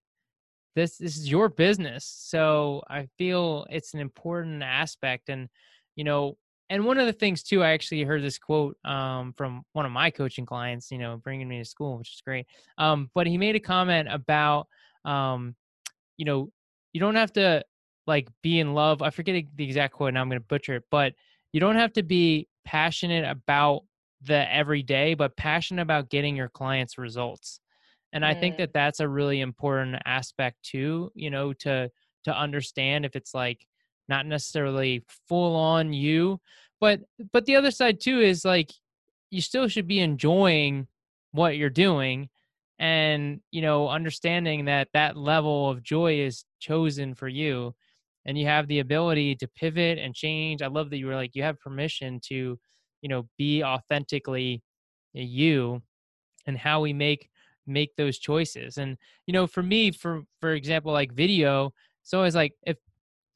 this 0.75 0.97
this 0.97 1.17
is 1.17 1.29
your 1.29 1.49
business. 1.49 2.05
So 2.05 2.83
I 2.89 3.07
feel 3.17 3.67
it's 3.69 3.93
an 3.93 3.99
important 3.99 4.63
aspect 4.63 5.29
and 5.29 5.49
you 5.95 6.03
know, 6.03 6.37
and 6.69 6.85
one 6.85 6.97
of 6.97 7.05
the 7.05 7.13
things 7.13 7.43
too, 7.43 7.61
I 7.61 7.71
actually 7.71 8.03
heard 8.03 8.23
this 8.23 8.39
quote 8.39 8.77
um, 8.85 9.33
from 9.33 9.63
one 9.73 9.85
of 9.85 9.91
my 9.91 10.09
coaching 10.09 10.45
clients, 10.45 10.91
you 10.91 10.97
know, 10.97 11.17
bringing 11.17 11.47
me 11.47 11.59
to 11.59 11.65
school, 11.65 11.97
which 11.97 12.13
is 12.13 12.21
great. 12.25 12.47
Um, 12.77 13.09
but 13.13 13.27
he 13.27 13.37
made 13.37 13.55
a 13.55 13.59
comment 13.59 14.07
about, 14.09 14.67
um, 15.05 15.55
you 16.17 16.25
know, 16.25 16.49
you 16.93 16.99
don't 16.99 17.15
have 17.15 17.33
to 17.33 17.63
like 18.07 18.27
be 18.41 18.59
in 18.59 18.73
love. 18.73 19.01
I 19.01 19.09
forget 19.09 19.43
the 19.55 19.63
exact 19.63 19.93
quote, 19.93 20.13
now 20.13 20.21
I'm 20.21 20.29
going 20.29 20.39
to 20.39 20.45
butcher 20.45 20.75
it, 20.75 20.83
but 20.89 21.13
you 21.51 21.59
don't 21.59 21.75
have 21.75 21.93
to 21.93 22.03
be 22.03 22.47
passionate 22.65 23.29
about 23.29 23.81
the 24.21 24.51
everyday, 24.51 25.13
but 25.13 25.35
passionate 25.35 25.81
about 25.81 26.09
getting 26.09 26.35
your 26.35 26.49
clients 26.49 26.97
results. 26.97 27.59
And 28.13 28.23
mm. 28.23 28.27
I 28.27 28.33
think 28.33 28.55
mm. 28.55 28.59
that 28.59 28.73
that's 28.73 28.99
a 28.99 29.07
really 29.07 29.41
important 29.41 30.01
aspect 30.05 30.57
too, 30.63 31.11
you 31.13 31.29
know, 31.29 31.53
to 31.53 31.89
to 32.23 32.33
understand 32.33 33.05
if 33.05 33.17
it's 33.17 33.33
like 33.33 33.65
not 34.09 34.25
necessarily 34.25 35.03
full 35.27 35.55
on 35.55 35.93
you 35.93 36.39
but 36.79 37.01
but 37.31 37.45
the 37.45 37.55
other 37.55 37.71
side 37.71 37.99
too 37.99 38.19
is 38.19 38.43
like 38.43 38.71
you 39.29 39.41
still 39.41 39.67
should 39.67 39.87
be 39.87 39.99
enjoying 39.99 40.87
what 41.31 41.57
you're 41.57 41.69
doing 41.69 42.29
and 42.79 43.39
you 43.51 43.61
know 43.61 43.87
understanding 43.87 44.65
that 44.65 44.87
that 44.93 45.15
level 45.15 45.69
of 45.69 45.83
joy 45.83 46.19
is 46.19 46.45
chosen 46.59 47.13
for 47.13 47.27
you 47.27 47.73
and 48.25 48.37
you 48.37 48.45
have 48.45 48.67
the 48.67 48.79
ability 48.79 49.35
to 49.35 49.47
pivot 49.47 49.97
and 49.97 50.15
change. 50.15 50.61
I 50.61 50.67
love 50.67 50.89
that 50.89 50.97
you 50.97 51.07
were 51.07 51.15
like 51.15 51.35
you 51.35 51.43
have 51.43 51.59
permission 51.59 52.19
to 52.27 52.59
you 53.01 53.09
know 53.09 53.27
be 53.37 53.63
authentically 53.63 54.61
you 55.13 55.81
and 56.47 56.57
how 56.57 56.81
we 56.81 56.93
make 56.93 57.29
make 57.65 57.95
those 57.95 58.17
choices. 58.17 58.77
And 58.77 58.97
you 59.27 59.33
know 59.33 59.47
for 59.47 59.63
me 59.63 59.91
for 59.91 60.23
for 60.39 60.53
example 60.53 60.91
like 60.91 61.13
video 61.13 61.73
it's 62.01 62.13
always 62.13 62.35
like 62.35 62.53
if 62.65 62.77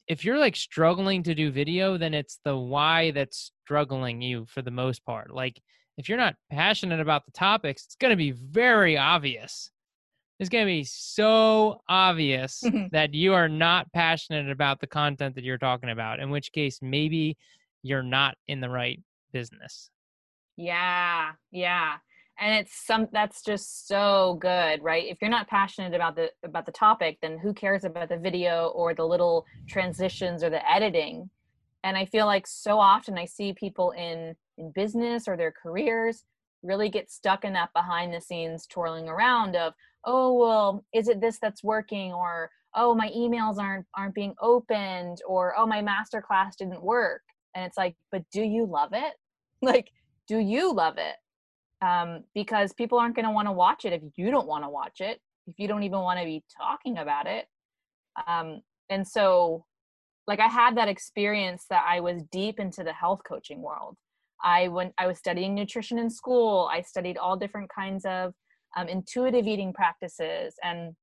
if 0.08 0.24
you're 0.24 0.38
like 0.38 0.56
struggling 0.56 1.22
to 1.24 1.34
do 1.34 1.50
video, 1.50 1.98
then 1.98 2.14
it's 2.14 2.38
the 2.44 2.56
why 2.56 3.10
that's 3.10 3.52
struggling 3.64 4.22
you 4.22 4.46
for 4.46 4.62
the 4.62 4.70
most 4.70 5.04
part. 5.04 5.30
Like 5.30 5.60
if 5.98 6.08
you're 6.08 6.18
not 6.18 6.34
passionate 6.50 7.00
about 7.00 7.26
the 7.26 7.32
topics, 7.32 7.84
it's 7.84 7.96
going 7.96 8.10
to 8.10 8.16
be 8.16 8.32
very 8.32 8.96
obvious. 8.96 9.70
It's 10.40 10.48
going 10.48 10.64
to 10.64 10.70
be 10.70 10.84
so 10.84 11.82
obvious 11.88 12.62
mm-hmm. 12.64 12.86
that 12.92 13.12
you 13.12 13.34
are 13.34 13.48
not 13.48 13.92
passionate 13.92 14.50
about 14.50 14.80
the 14.80 14.86
content 14.86 15.34
that 15.34 15.44
you're 15.44 15.58
talking 15.58 15.90
about, 15.90 16.20
in 16.20 16.30
which 16.30 16.52
case 16.52 16.78
maybe 16.80 17.36
you're 17.82 18.02
not 18.02 18.36
in 18.46 18.60
the 18.60 18.70
right 18.70 19.00
business. 19.32 19.90
Yeah, 20.56 21.32
yeah 21.50 21.96
and 22.40 22.54
it's 22.54 22.86
some 22.86 23.08
that's 23.12 23.42
just 23.42 23.88
so 23.88 24.38
good 24.40 24.82
right? 24.82 25.06
If 25.08 25.18
you're 25.20 25.30
not 25.30 25.48
passionate 25.48 25.94
about 25.94 26.16
the 26.16 26.30
about 26.44 26.66
the 26.66 26.72
topic 26.72 27.18
then 27.22 27.38
who 27.38 27.52
cares 27.52 27.84
about 27.84 28.08
the 28.08 28.16
video 28.16 28.68
or 28.74 28.94
the 28.94 29.06
little 29.06 29.44
transitions 29.68 30.42
or 30.42 30.50
the 30.50 30.70
editing? 30.70 31.30
And 31.84 31.96
i 31.96 32.04
feel 32.04 32.26
like 32.26 32.46
so 32.46 32.78
often 32.78 33.16
i 33.16 33.24
see 33.24 33.52
people 33.52 33.92
in 33.92 34.34
in 34.56 34.72
business 34.72 35.28
or 35.28 35.36
their 35.36 35.52
careers 35.52 36.24
really 36.62 36.88
get 36.88 37.10
stuck 37.10 37.44
in 37.44 37.52
that 37.52 37.72
behind 37.72 38.12
the 38.12 38.20
scenes 38.20 38.66
twirling 38.66 39.08
around 39.08 39.56
of 39.56 39.72
oh 40.04 40.32
well 40.32 40.84
is 40.92 41.08
it 41.08 41.20
this 41.20 41.38
that's 41.40 41.62
working? 41.62 42.12
or 42.12 42.50
oh 42.74 42.94
my 42.94 43.08
emails 43.10 43.58
aren't 43.58 43.86
aren't 43.96 44.14
being 44.14 44.34
opened 44.40 45.18
or 45.26 45.54
oh 45.58 45.66
my 45.66 45.80
master 45.80 46.20
class 46.20 46.56
didn't 46.56 46.82
work. 46.82 47.22
And 47.54 47.64
it's 47.64 47.76
like 47.76 47.96
but 48.12 48.22
do 48.32 48.42
you 48.42 48.66
love 48.66 48.90
it? 48.92 49.14
Like 49.60 49.90
do 50.28 50.38
you 50.38 50.72
love 50.72 50.98
it 50.98 51.16
um, 51.80 52.24
because 52.34 52.72
people 52.72 52.98
aren't 52.98 53.14
going 53.14 53.26
to 53.26 53.32
want 53.32 53.48
to 53.48 53.52
watch 53.52 53.84
it 53.84 53.92
if 53.92 54.02
you 54.16 54.30
don't 54.30 54.46
want 54.46 54.64
to 54.64 54.68
watch 54.68 55.00
it 55.00 55.20
if 55.46 55.54
you 55.58 55.66
don't 55.66 55.82
even 55.82 56.00
want 56.00 56.18
to 56.18 56.26
be 56.26 56.44
talking 56.60 56.98
about 56.98 57.26
it. 57.26 57.46
Um, 58.26 58.60
and 58.90 59.06
so 59.06 59.64
like 60.26 60.40
i 60.40 60.46
had 60.46 60.76
that 60.76 60.88
experience 60.88 61.64
that 61.70 61.84
i 61.88 62.00
was 62.00 62.22
deep 62.30 62.60
into 62.60 62.84
the 62.84 62.92
health 62.92 63.20
coaching 63.26 63.62
world. 63.62 63.96
I 64.42 64.68
went 64.68 64.92
i 64.98 65.06
was 65.06 65.18
studying 65.18 65.54
nutrition 65.54 65.98
in 65.98 66.10
school 66.10 66.70
i 66.72 66.80
studied 66.82 67.18
all 67.18 67.36
different 67.36 67.70
kinds 67.74 68.04
of 68.04 68.34
um, 68.76 68.88
intuitive 68.88 69.46
eating 69.46 69.72
practices 69.72 70.54
and 70.62 70.94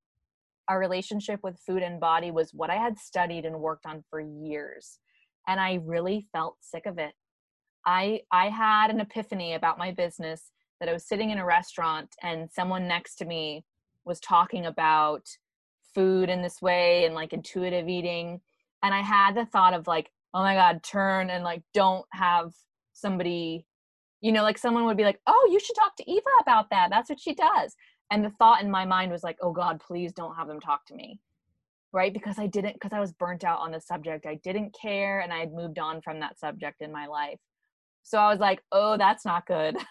our 0.70 0.80
relationship 0.80 1.42
with 1.44 1.60
food 1.60 1.84
and 1.84 2.00
body 2.00 2.32
was 2.32 2.52
what 2.54 2.70
i 2.70 2.76
had 2.76 2.98
studied 2.98 3.46
and 3.46 3.60
worked 3.60 3.86
on 3.86 4.04
for 4.10 4.22
years 4.22 5.00
and 5.48 5.60
i 5.60 5.80
really 5.84 6.28
felt 6.32 6.56
sick 6.62 6.86
of 6.86 6.98
it. 6.98 7.14
I 7.86 8.22
i 8.32 8.50
had 8.50 8.90
an 8.90 9.02
epiphany 9.02 9.54
about 9.54 9.78
my 9.78 9.92
business 9.92 10.52
that 10.80 10.90
I 10.90 10.94
was 10.94 11.08
sitting 11.08 11.30
in 11.30 11.38
a 11.38 11.46
restaurant 11.46 12.16
and 12.22 12.50
someone 12.52 12.88
next 12.88 13.16
to 13.16 13.26
me 13.26 13.64
was 14.04 14.20
talking 14.20 14.66
about 14.66 15.28
food 15.94 16.30
in 16.30 16.42
this 16.42 16.62
way 16.62 17.06
and 17.06 17.16
like 17.16 17.34
intuitive 17.34 17.88
eating. 17.88 18.42
And 18.84 18.94
I 18.94 19.02
had 19.02 19.36
the 19.36 19.46
thought 19.46 19.74
of 19.74 19.88
like, 19.88 20.12
oh 20.34 20.42
my 20.42 20.54
God, 20.54 20.84
turn 20.84 21.30
and 21.30 21.44
like 21.44 21.64
don't 21.74 22.06
have 22.12 22.54
somebody, 22.94 23.66
you 24.22 24.32
know, 24.32 24.44
like 24.44 24.58
someone 24.58 24.86
would 24.86 24.98
be 24.98 25.04
like, 25.04 25.20
oh, 25.28 25.50
you 25.52 25.60
should 25.60 25.76
talk 25.76 25.96
to 25.96 26.12
Eva 26.12 26.22
about 26.42 26.70
that. 26.70 26.90
That's 26.92 27.10
what 27.10 27.20
she 27.20 27.34
does. 27.34 27.76
And 28.12 28.24
the 28.24 28.32
thought 28.32 28.62
in 28.62 28.70
my 28.70 28.86
mind 28.86 29.12
was 29.12 29.24
like, 29.24 29.38
oh 29.42 29.52
God, 29.52 29.82
please 29.86 30.12
don't 30.14 30.36
have 30.36 30.48
them 30.48 30.60
talk 30.60 30.86
to 30.88 30.96
me. 30.96 31.20
Right. 31.94 32.14
Because 32.14 32.38
I 32.38 32.48
didn't, 32.48 32.74
because 32.74 32.92
I 32.92 33.00
was 33.00 33.14
burnt 33.14 33.46
out 33.46 33.60
on 33.60 33.72
the 33.72 33.80
subject. 33.80 34.26
I 34.26 34.36
didn't 34.44 34.76
care 34.80 35.22
and 35.22 35.32
I 35.32 35.40
had 35.40 35.54
moved 35.54 35.80
on 35.80 36.02
from 36.02 36.20
that 36.20 36.38
subject 36.38 36.82
in 36.82 36.92
my 36.92 37.08
life. 37.08 37.40
So 38.04 38.20
I 38.20 38.30
was 38.30 38.40
like, 38.40 38.62
oh, 38.72 38.98
that's 38.98 39.26
not 39.26 39.48
good. 39.48 39.78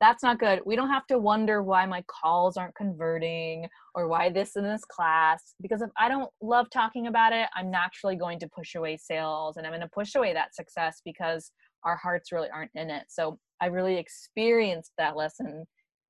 that's 0.00 0.22
not 0.22 0.38
good. 0.38 0.60
We 0.64 0.76
don't 0.76 0.90
have 0.90 1.06
to 1.08 1.18
wonder 1.18 1.62
why 1.62 1.84
my 1.86 2.04
calls 2.06 2.56
aren't 2.56 2.74
converting 2.76 3.68
or 3.94 4.06
why 4.06 4.30
this 4.30 4.56
in 4.56 4.62
this 4.62 4.84
class. 4.84 5.54
Because 5.60 5.82
if 5.82 5.90
I 5.98 6.08
don't 6.08 6.30
love 6.40 6.70
talking 6.70 7.08
about 7.08 7.32
it, 7.32 7.48
I'm 7.56 7.70
naturally 7.70 8.16
going 8.16 8.38
to 8.40 8.48
push 8.48 8.74
away 8.74 8.96
sales 8.96 9.56
and 9.56 9.66
I'm 9.66 9.72
going 9.72 9.80
to 9.80 9.88
push 9.88 10.14
away 10.14 10.32
that 10.34 10.54
success 10.54 11.00
because 11.04 11.50
our 11.84 11.96
hearts 11.96 12.30
really 12.32 12.48
aren't 12.50 12.70
in 12.74 12.90
it. 12.90 13.04
So 13.08 13.38
I 13.60 13.66
really 13.66 13.96
experienced 13.96 14.92
that 14.98 15.16
lesson 15.16 15.64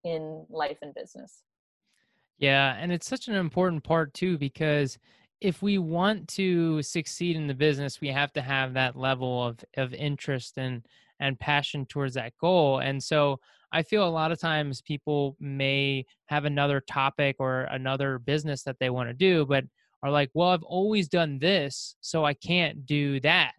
in 0.05 0.44
life 0.51 0.79
and 0.83 0.94
business. 0.94 1.42
Yeah, 2.38 2.77
and 2.79 2.92
it's 2.92 3.09
such 3.09 3.29
an 3.29 3.35
important 3.35 3.85
part 3.85 4.14
too 4.14 4.38
because 4.38 4.99
if 5.40 5.62
we 5.62 5.79
want 5.79 6.29
to 6.29 6.83
succeed 6.83 7.37
in 7.37 7.47
the 7.47 7.55
business, 7.55 8.01
we 8.01 8.09
have 8.09 8.33
to 8.35 8.42
have 8.42 8.75
that 8.75 8.97
level 8.97 9.44
of 9.44 9.64
of 9.77 9.94
interest 9.94 10.59
and 10.59 10.87
and 11.20 11.38
passion 11.38 11.87
towards 11.87 12.14
that 12.14 12.33
goal. 12.40 12.78
And 12.78 13.02
so 13.02 13.40
I 13.72 13.83
feel 13.83 14.07
a 14.07 14.11
lot 14.11 14.33
of 14.33 14.40
times 14.40 14.81
people 14.81 15.37
may 15.40 16.07
have 16.26 16.44
another 16.44 16.81
topic 16.81 17.37
or 17.38 17.62
another 17.64 18.18
business 18.18 18.62
that 18.64 18.76
they 18.81 18.90
want 18.90 19.11
to 19.11 19.14
do, 19.14 19.44
but 19.46 19.64
are 20.02 20.11
like, 20.11 20.31
well, 20.35 20.50
I've 20.50 20.62
always 20.62 21.09
done 21.09 21.38
this, 21.38 21.96
so 22.00 22.24
I 22.24 22.35
can't 22.35 22.87
do 22.87 23.20
that. 23.20 23.52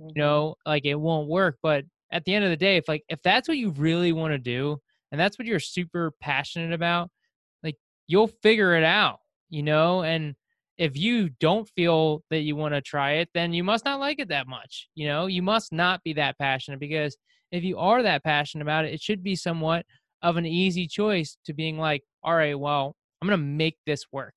Mm-hmm. 0.00 0.10
You 0.10 0.22
know, 0.22 0.54
like 0.66 0.84
it 0.84 0.94
won't 0.94 1.28
work. 1.28 1.58
But 1.62 1.84
at 2.12 2.24
the 2.24 2.34
end 2.34 2.44
of 2.44 2.50
the 2.50 2.56
day, 2.56 2.76
if 2.76 2.88
like 2.88 3.02
if 3.08 3.20
that's 3.22 3.48
what 3.48 3.58
you 3.58 3.70
really 3.70 4.12
want 4.12 4.32
to 4.32 4.38
do 4.38 4.78
and 5.10 5.20
that's 5.20 5.38
what 5.38 5.46
you're 5.46 5.60
super 5.60 6.12
passionate 6.20 6.72
about, 6.72 7.10
like 7.62 7.76
you'll 8.06 8.28
figure 8.28 8.76
it 8.76 8.84
out, 8.84 9.18
you 9.48 9.62
know, 9.62 10.02
and 10.02 10.34
if 10.78 10.96
you 10.96 11.30
don't 11.40 11.68
feel 11.70 12.22
that 12.30 12.40
you 12.40 12.54
want 12.54 12.74
to 12.74 12.80
try 12.80 13.12
it, 13.14 13.28
then 13.34 13.52
you 13.52 13.64
must 13.64 13.84
not 13.84 14.00
like 14.00 14.18
it 14.18 14.28
that 14.28 14.46
much. 14.46 14.88
You 14.94 15.08
know, 15.08 15.26
you 15.26 15.42
must 15.42 15.72
not 15.72 16.02
be 16.02 16.12
that 16.14 16.38
passionate 16.38 16.80
because 16.80 17.16
if 17.50 17.64
you 17.64 17.78
are 17.78 18.02
that 18.02 18.24
passionate 18.24 18.62
about 18.62 18.84
it, 18.84 18.92
it 18.92 19.00
should 19.00 19.22
be 19.22 19.36
somewhat 19.36 19.86
of 20.22 20.36
an 20.36 20.46
easy 20.46 20.86
choice 20.86 21.38
to 21.46 21.54
being 21.54 21.78
like, 21.78 22.02
all 22.22 22.34
right, 22.34 22.58
well, 22.58 22.94
I'm 23.20 23.28
going 23.28 23.38
to 23.38 23.46
make 23.46 23.78
this 23.86 24.04
work. 24.12 24.34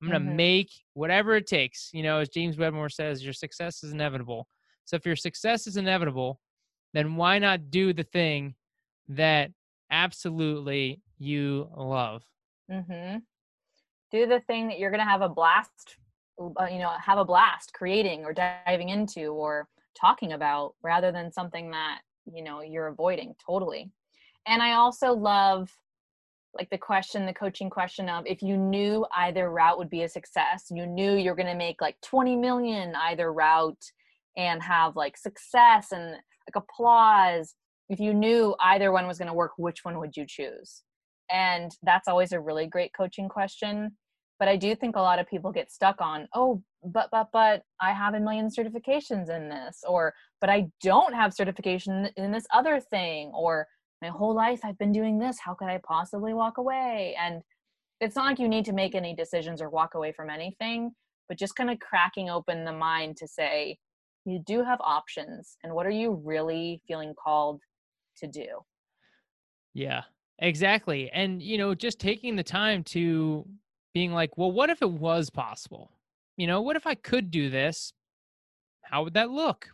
I'm 0.00 0.08
going 0.08 0.20
to 0.20 0.26
mm-hmm. 0.26 0.36
make 0.36 0.70
whatever 0.94 1.36
it 1.36 1.46
takes. 1.46 1.90
You 1.92 2.02
know, 2.02 2.18
as 2.18 2.28
James 2.28 2.58
Wedmore 2.58 2.88
says, 2.88 3.22
your 3.22 3.32
success 3.32 3.84
is 3.84 3.92
inevitable. 3.92 4.46
So 4.84 4.96
if 4.96 5.06
your 5.06 5.16
success 5.16 5.66
is 5.66 5.76
inevitable, 5.76 6.40
then 6.94 7.16
why 7.16 7.38
not 7.38 7.70
do 7.70 7.92
the 7.92 8.04
thing 8.04 8.54
that 9.08 9.50
absolutely 9.90 11.00
you 11.18 11.68
love? 11.76 12.22
Mm-hmm 12.70 13.18
do 14.16 14.26
the 14.26 14.40
thing 14.40 14.68
that 14.68 14.78
you're 14.78 14.90
going 14.90 15.04
to 15.04 15.10
have 15.10 15.22
a 15.22 15.28
blast 15.28 15.96
uh, 16.38 16.66
you 16.66 16.78
know 16.78 16.90
have 17.02 17.18
a 17.18 17.24
blast 17.24 17.72
creating 17.72 18.24
or 18.24 18.32
diving 18.32 18.90
into 18.90 19.28
or 19.28 19.68
talking 19.98 20.32
about 20.32 20.74
rather 20.82 21.10
than 21.10 21.32
something 21.32 21.70
that 21.70 22.00
you 22.32 22.42
know 22.42 22.60
you're 22.60 22.88
avoiding 22.88 23.34
totally. 23.44 23.90
And 24.46 24.62
i 24.62 24.72
also 24.72 25.12
love 25.12 25.70
like 26.54 26.70
the 26.70 26.78
question 26.78 27.26
the 27.26 27.34
coaching 27.34 27.68
question 27.68 28.08
of 28.08 28.26
if 28.26 28.42
you 28.42 28.56
knew 28.56 29.06
either 29.14 29.50
route 29.50 29.78
would 29.78 29.90
be 29.90 30.04
a 30.04 30.08
success 30.08 30.66
you 30.70 30.86
knew 30.86 31.14
you're 31.16 31.34
going 31.34 31.46
to 31.46 31.54
make 31.54 31.82
like 31.82 32.00
20 32.00 32.36
million 32.36 32.94
either 32.94 33.30
route 33.32 33.84
and 34.36 34.62
have 34.62 34.96
like 34.96 35.16
success 35.16 35.92
and 35.92 36.12
like 36.12 36.56
applause 36.56 37.54
if 37.88 38.00
you 38.00 38.12
knew 38.12 38.54
either 38.60 38.92
one 38.92 39.06
was 39.06 39.18
going 39.18 39.28
to 39.28 39.34
work 39.34 39.52
which 39.56 39.84
one 39.84 39.98
would 39.98 40.16
you 40.16 40.24
choose? 40.26 40.82
And 41.30 41.72
that's 41.82 42.08
always 42.08 42.32
a 42.32 42.40
really 42.40 42.66
great 42.66 42.92
coaching 42.96 43.28
question 43.28 43.92
but 44.38 44.48
i 44.48 44.56
do 44.56 44.74
think 44.74 44.96
a 44.96 45.00
lot 45.00 45.18
of 45.18 45.28
people 45.28 45.52
get 45.52 45.70
stuck 45.70 46.00
on 46.00 46.28
oh 46.34 46.62
but 46.84 47.08
but 47.10 47.28
but 47.32 47.62
i 47.80 47.92
have 47.92 48.14
a 48.14 48.20
million 48.20 48.48
certifications 48.48 49.30
in 49.30 49.48
this 49.48 49.82
or 49.86 50.12
but 50.40 50.50
i 50.50 50.66
don't 50.82 51.14
have 51.14 51.32
certification 51.34 52.08
in 52.16 52.32
this 52.32 52.46
other 52.52 52.80
thing 52.80 53.30
or 53.34 53.66
my 54.02 54.08
whole 54.08 54.34
life 54.34 54.60
i've 54.64 54.78
been 54.78 54.92
doing 54.92 55.18
this. 55.18 55.38
How 55.40 55.54
could 55.54 55.68
i 55.68 55.80
possibly 55.86 56.34
walk 56.34 56.58
away? 56.58 57.16
And 57.18 57.42
it's 58.00 58.14
not 58.14 58.26
like 58.26 58.38
you 58.38 58.48
need 58.48 58.66
to 58.66 58.72
make 58.72 58.94
any 58.94 59.14
decisions 59.14 59.62
or 59.62 59.70
walk 59.70 59.94
away 59.94 60.12
from 60.12 60.30
anything 60.30 60.92
but 61.28 61.38
just 61.38 61.56
kind 61.56 61.70
of 61.70 61.78
cracking 61.80 62.30
open 62.30 62.64
the 62.64 62.72
mind 62.72 63.16
to 63.16 63.26
say 63.26 63.78
you 64.24 64.40
do 64.46 64.62
have 64.62 64.80
options 64.80 65.56
and 65.62 65.72
what 65.72 65.86
are 65.86 65.90
you 65.90 66.20
really 66.24 66.80
feeling 66.86 67.14
called 67.22 67.60
to 68.18 68.26
do? 68.26 68.46
Yeah 69.74 70.02
exactly 70.38 71.10
and 71.12 71.42
you 71.42 71.56
know 71.56 71.74
just 71.74 71.98
taking 71.98 72.36
the 72.36 72.42
time 72.42 72.84
to 72.84 73.42
being 73.96 74.12
like, 74.12 74.36
well, 74.36 74.52
what 74.52 74.68
if 74.68 74.82
it 74.82 74.90
was 74.90 75.30
possible? 75.30 75.90
You 76.36 76.46
know, 76.46 76.60
what 76.60 76.76
if 76.76 76.86
I 76.86 76.94
could 76.94 77.30
do 77.30 77.48
this? 77.48 77.94
How 78.82 79.02
would 79.02 79.14
that 79.14 79.30
look? 79.30 79.70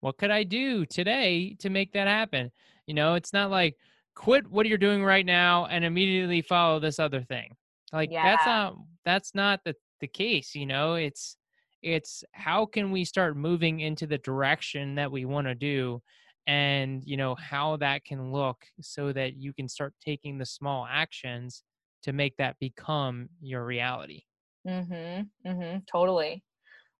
What 0.00 0.18
could 0.18 0.30
I 0.30 0.42
do 0.42 0.84
today 0.84 1.56
to 1.60 1.70
make 1.70 1.94
that 1.94 2.06
happen? 2.06 2.52
You 2.86 2.92
know, 2.92 3.14
it's 3.14 3.32
not 3.32 3.50
like 3.50 3.78
quit 4.14 4.46
what 4.46 4.66
you're 4.66 4.76
doing 4.76 5.02
right 5.02 5.24
now 5.24 5.64
and 5.70 5.86
immediately 5.86 6.42
follow 6.42 6.80
this 6.80 6.98
other 6.98 7.22
thing. 7.22 7.56
Like 7.94 8.10
yeah. 8.12 8.24
that's 8.24 8.44
not 8.44 8.76
that's 9.06 9.34
not 9.34 9.60
the 9.64 9.74
the 10.02 10.06
case, 10.06 10.54
you 10.54 10.66
know. 10.66 10.96
It's 10.96 11.38
it's 11.82 12.24
how 12.32 12.66
can 12.66 12.90
we 12.90 13.06
start 13.06 13.38
moving 13.38 13.80
into 13.80 14.06
the 14.06 14.18
direction 14.18 14.96
that 14.96 15.10
we 15.10 15.24
want 15.24 15.46
to 15.46 15.54
do 15.54 16.02
and 16.46 17.02
you 17.06 17.16
know 17.16 17.34
how 17.36 17.78
that 17.78 18.04
can 18.04 18.32
look 18.32 18.66
so 18.82 19.14
that 19.14 19.36
you 19.36 19.54
can 19.54 19.66
start 19.66 19.94
taking 20.04 20.36
the 20.36 20.44
small 20.44 20.86
actions 20.86 21.62
to 22.02 22.12
make 22.12 22.36
that 22.36 22.56
become 22.60 23.28
your 23.40 23.64
reality. 23.64 24.22
Mhm. 24.66 25.30
Mhm. 25.44 25.86
Totally. 25.86 26.42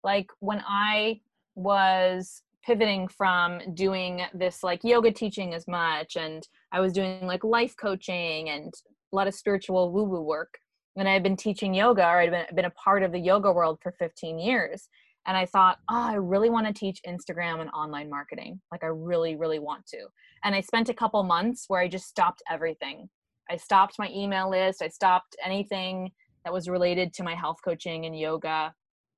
Like 0.04 0.30
when 0.40 0.62
I 0.66 1.20
was 1.54 2.42
pivoting 2.64 3.08
from 3.08 3.60
doing 3.74 4.22
this 4.34 4.62
like 4.62 4.82
yoga 4.82 5.12
teaching 5.12 5.54
as 5.54 5.68
much 5.68 6.16
and 6.16 6.46
I 6.72 6.80
was 6.80 6.92
doing 6.92 7.26
like 7.26 7.44
life 7.44 7.74
coaching 7.76 8.48
and 8.50 8.72
a 9.12 9.16
lot 9.16 9.28
of 9.28 9.34
spiritual 9.34 9.92
woo 9.92 10.04
woo 10.04 10.20
work. 10.20 10.58
And 10.96 11.08
I 11.08 11.12
had 11.12 11.22
been 11.22 11.36
teaching 11.36 11.74
yoga 11.74 12.02
or 12.04 12.20
I'd 12.20 12.30
been, 12.30 12.46
been 12.54 12.64
a 12.64 12.70
part 12.70 13.02
of 13.02 13.12
the 13.12 13.18
yoga 13.20 13.52
world 13.52 13.78
for 13.82 13.92
15 13.92 14.38
years. 14.38 14.88
And 15.26 15.36
I 15.36 15.44
thought, 15.44 15.78
oh, 15.88 16.08
I 16.10 16.14
really 16.14 16.50
want 16.50 16.66
to 16.68 16.72
teach 16.72 17.00
Instagram 17.06 17.60
and 17.60 17.68
online 17.70 18.08
marketing. 18.08 18.60
Like, 18.70 18.84
I 18.84 18.88
really, 18.88 19.34
really 19.34 19.58
want 19.58 19.84
to. 19.88 20.06
And 20.44 20.54
I 20.54 20.60
spent 20.60 20.88
a 20.88 20.94
couple 20.94 21.20
months 21.24 21.64
where 21.66 21.80
I 21.80 21.88
just 21.88 22.06
stopped 22.06 22.42
everything 22.48 23.08
I 23.50 23.56
stopped 23.56 23.98
my 23.98 24.10
email 24.10 24.50
list. 24.50 24.82
I 24.82 24.88
stopped 24.88 25.36
anything 25.44 26.10
that 26.44 26.52
was 26.52 26.68
related 26.68 27.12
to 27.14 27.22
my 27.22 27.34
health 27.34 27.58
coaching 27.64 28.06
and 28.06 28.18
yoga. 28.18 28.72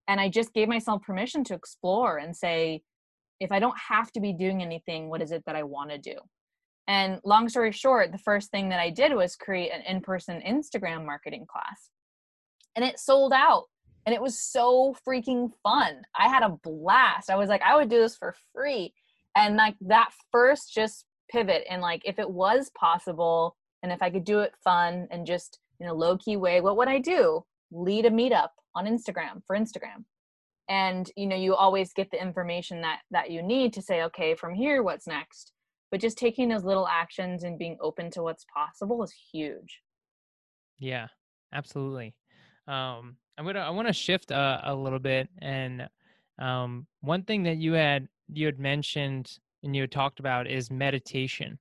And 0.06 0.20
I 0.20 0.28
just 0.28 0.54
gave 0.54 0.68
myself 0.68 1.02
permission 1.02 1.44
to 1.44 1.54
explore 1.54 2.18
and 2.18 2.34
say, 2.34 2.82
if 3.40 3.52
I 3.52 3.58
don't 3.58 3.76
have 3.78 4.10
to 4.12 4.20
be 4.20 4.32
doing 4.32 4.62
anything, 4.62 5.08
what 5.08 5.22
is 5.22 5.30
it 5.30 5.44
that 5.46 5.56
I 5.56 5.62
want 5.62 5.90
to 5.90 5.98
do? 5.98 6.14
And 6.88 7.20
long 7.24 7.48
story 7.48 7.70
short, 7.70 8.12
the 8.12 8.18
first 8.18 8.50
thing 8.50 8.70
that 8.70 8.80
I 8.80 8.88
did 8.90 9.14
was 9.14 9.36
create 9.36 9.70
an 9.70 9.82
in 9.86 10.00
person 10.00 10.42
Instagram 10.46 11.04
marketing 11.04 11.46
class. 11.46 11.90
And 12.74 12.84
it 12.84 12.98
sold 12.98 13.32
out. 13.32 13.64
And 14.06 14.14
it 14.14 14.22
was 14.22 14.40
so 14.40 14.96
freaking 15.06 15.50
fun. 15.62 16.00
I 16.18 16.28
had 16.28 16.42
a 16.42 16.56
blast. 16.64 17.28
I 17.28 17.36
was 17.36 17.50
like, 17.50 17.60
I 17.60 17.76
would 17.76 17.90
do 17.90 17.98
this 17.98 18.16
for 18.16 18.34
free. 18.54 18.94
And 19.36 19.56
like 19.56 19.74
that 19.82 20.10
first 20.32 20.72
just 20.72 21.04
pivot 21.30 21.64
and 21.68 21.82
like 21.82 22.00
if 22.06 22.18
it 22.18 22.30
was 22.30 22.70
possible 22.78 23.54
and 23.82 23.92
if 23.92 24.02
i 24.02 24.10
could 24.10 24.24
do 24.24 24.40
it 24.40 24.52
fun 24.62 25.06
and 25.10 25.26
just 25.26 25.58
in 25.80 25.88
a 25.88 25.94
low 25.94 26.16
key 26.16 26.36
way 26.36 26.60
what 26.60 26.76
would 26.76 26.88
i 26.88 26.98
do? 26.98 27.44
Lead 27.70 28.06
a 28.06 28.10
meetup 28.10 28.48
on 28.74 28.86
instagram 28.86 29.42
for 29.46 29.56
instagram. 29.56 30.04
And 30.68 31.10
you 31.16 31.26
know 31.26 31.36
you 31.36 31.54
always 31.54 31.92
get 31.92 32.10
the 32.10 32.20
information 32.20 32.80
that 32.82 33.00
that 33.10 33.30
you 33.30 33.42
need 33.42 33.72
to 33.74 33.82
say 33.82 34.02
okay 34.04 34.34
from 34.34 34.54
here 34.54 34.82
what's 34.82 35.06
next? 35.06 35.52
But 35.90 36.00
just 36.00 36.18
taking 36.18 36.48
those 36.48 36.64
little 36.64 36.86
actions 36.86 37.44
and 37.44 37.58
being 37.58 37.78
open 37.80 38.10
to 38.12 38.22
what's 38.22 38.44
possible 38.54 39.02
is 39.02 39.12
huge. 39.32 39.80
Yeah 40.78 41.08
absolutely. 41.52 42.14
Um 42.66 43.16
i'm 43.38 43.46
gonna 43.46 43.60
i 43.60 43.70
want 43.70 43.86
to 43.86 43.94
shift 43.94 44.30
a, 44.30 44.60
a 44.64 44.74
little 44.74 44.98
bit 44.98 45.28
and 45.40 45.88
um 46.40 46.86
one 47.00 47.22
thing 47.22 47.44
that 47.44 47.56
you 47.56 47.72
had 47.72 48.08
you 48.32 48.46
had 48.46 48.58
mentioned 48.58 49.38
and 49.62 49.74
you 49.74 49.82
had 49.82 49.92
talked 49.92 50.20
about 50.20 50.46
is 50.46 50.70
meditation 50.70 51.58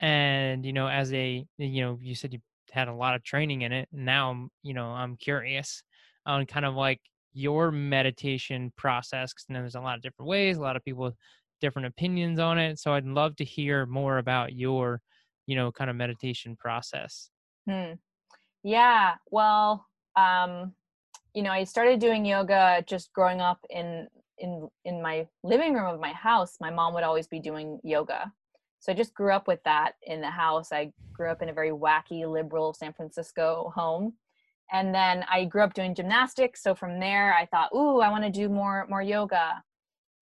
and 0.00 0.64
you 0.64 0.72
know 0.72 0.88
as 0.88 1.12
a 1.12 1.44
you 1.58 1.82
know 1.82 1.98
you 2.00 2.14
said 2.14 2.32
you 2.32 2.40
had 2.72 2.88
a 2.88 2.94
lot 2.94 3.14
of 3.14 3.22
training 3.22 3.62
in 3.62 3.72
it 3.72 3.88
now 3.92 4.48
you 4.62 4.72
know 4.72 4.86
i'm 4.86 5.16
curious 5.16 5.82
on 6.26 6.46
kind 6.46 6.64
of 6.64 6.74
like 6.74 7.00
your 7.32 7.70
meditation 7.70 8.72
process 8.76 9.32
because 9.32 9.46
there's 9.48 9.74
a 9.74 9.80
lot 9.80 9.96
of 9.96 10.02
different 10.02 10.28
ways 10.28 10.56
a 10.56 10.60
lot 10.60 10.76
of 10.76 10.84
people 10.84 11.12
different 11.60 11.86
opinions 11.86 12.38
on 12.38 12.58
it 12.58 12.78
so 12.78 12.92
i'd 12.94 13.04
love 13.04 13.36
to 13.36 13.44
hear 13.44 13.86
more 13.86 14.18
about 14.18 14.54
your 14.54 15.00
you 15.46 15.54
know 15.54 15.70
kind 15.70 15.90
of 15.90 15.96
meditation 15.96 16.56
process 16.56 17.30
hmm. 17.68 17.92
yeah 18.62 19.14
well 19.30 19.86
um 20.16 20.72
you 21.34 21.42
know 21.42 21.50
i 21.50 21.64
started 21.64 22.00
doing 22.00 22.24
yoga 22.24 22.82
just 22.86 23.12
growing 23.12 23.40
up 23.40 23.58
in 23.68 24.06
in 24.38 24.68
in 24.84 25.02
my 25.02 25.26
living 25.42 25.74
room 25.74 25.86
of 25.86 26.00
my 26.00 26.12
house 26.12 26.56
my 26.60 26.70
mom 26.70 26.94
would 26.94 27.04
always 27.04 27.28
be 27.28 27.38
doing 27.38 27.78
yoga 27.84 28.32
so 28.80 28.90
I 28.90 28.94
just 28.94 29.14
grew 29.14 29.32
up 29.32 29.46
with 29.46 29.62
that 29.64 29.92
in 30.02 30.20
the 30.22 30.30
house. 30.30 30.72
I 30.72 30.92
grew 31.12 31.30
up 31.30 31.42
in 31.42 31.50
a 31.50 31.52
very 31.52 31.70
wacky 31.70 32.26
liberal 32.26 32.72
San 32.72 32.94
Francisco 32.94 33.70
home. 33.74 34.14
And 34.72 34.94
then 34.94 35.24
I 35.30 35.44
grew 35.44 35.62
up 35.62 35.74
doing 35.74 35.94
gymnastics. 35.94 36.62
So 36.62 36.74
from 36.74 36.98
there 36.98 37.34
I 37.34 37.46
thought, 37.46 37.70
ooh, 37.74 38.00
I 38.00 38.10
want 38.10 38.24
to 38.24 38.30
do 38.30 38.48
more 38.48 38.86
more 38.88 39.02
yoga. 39.02 39.62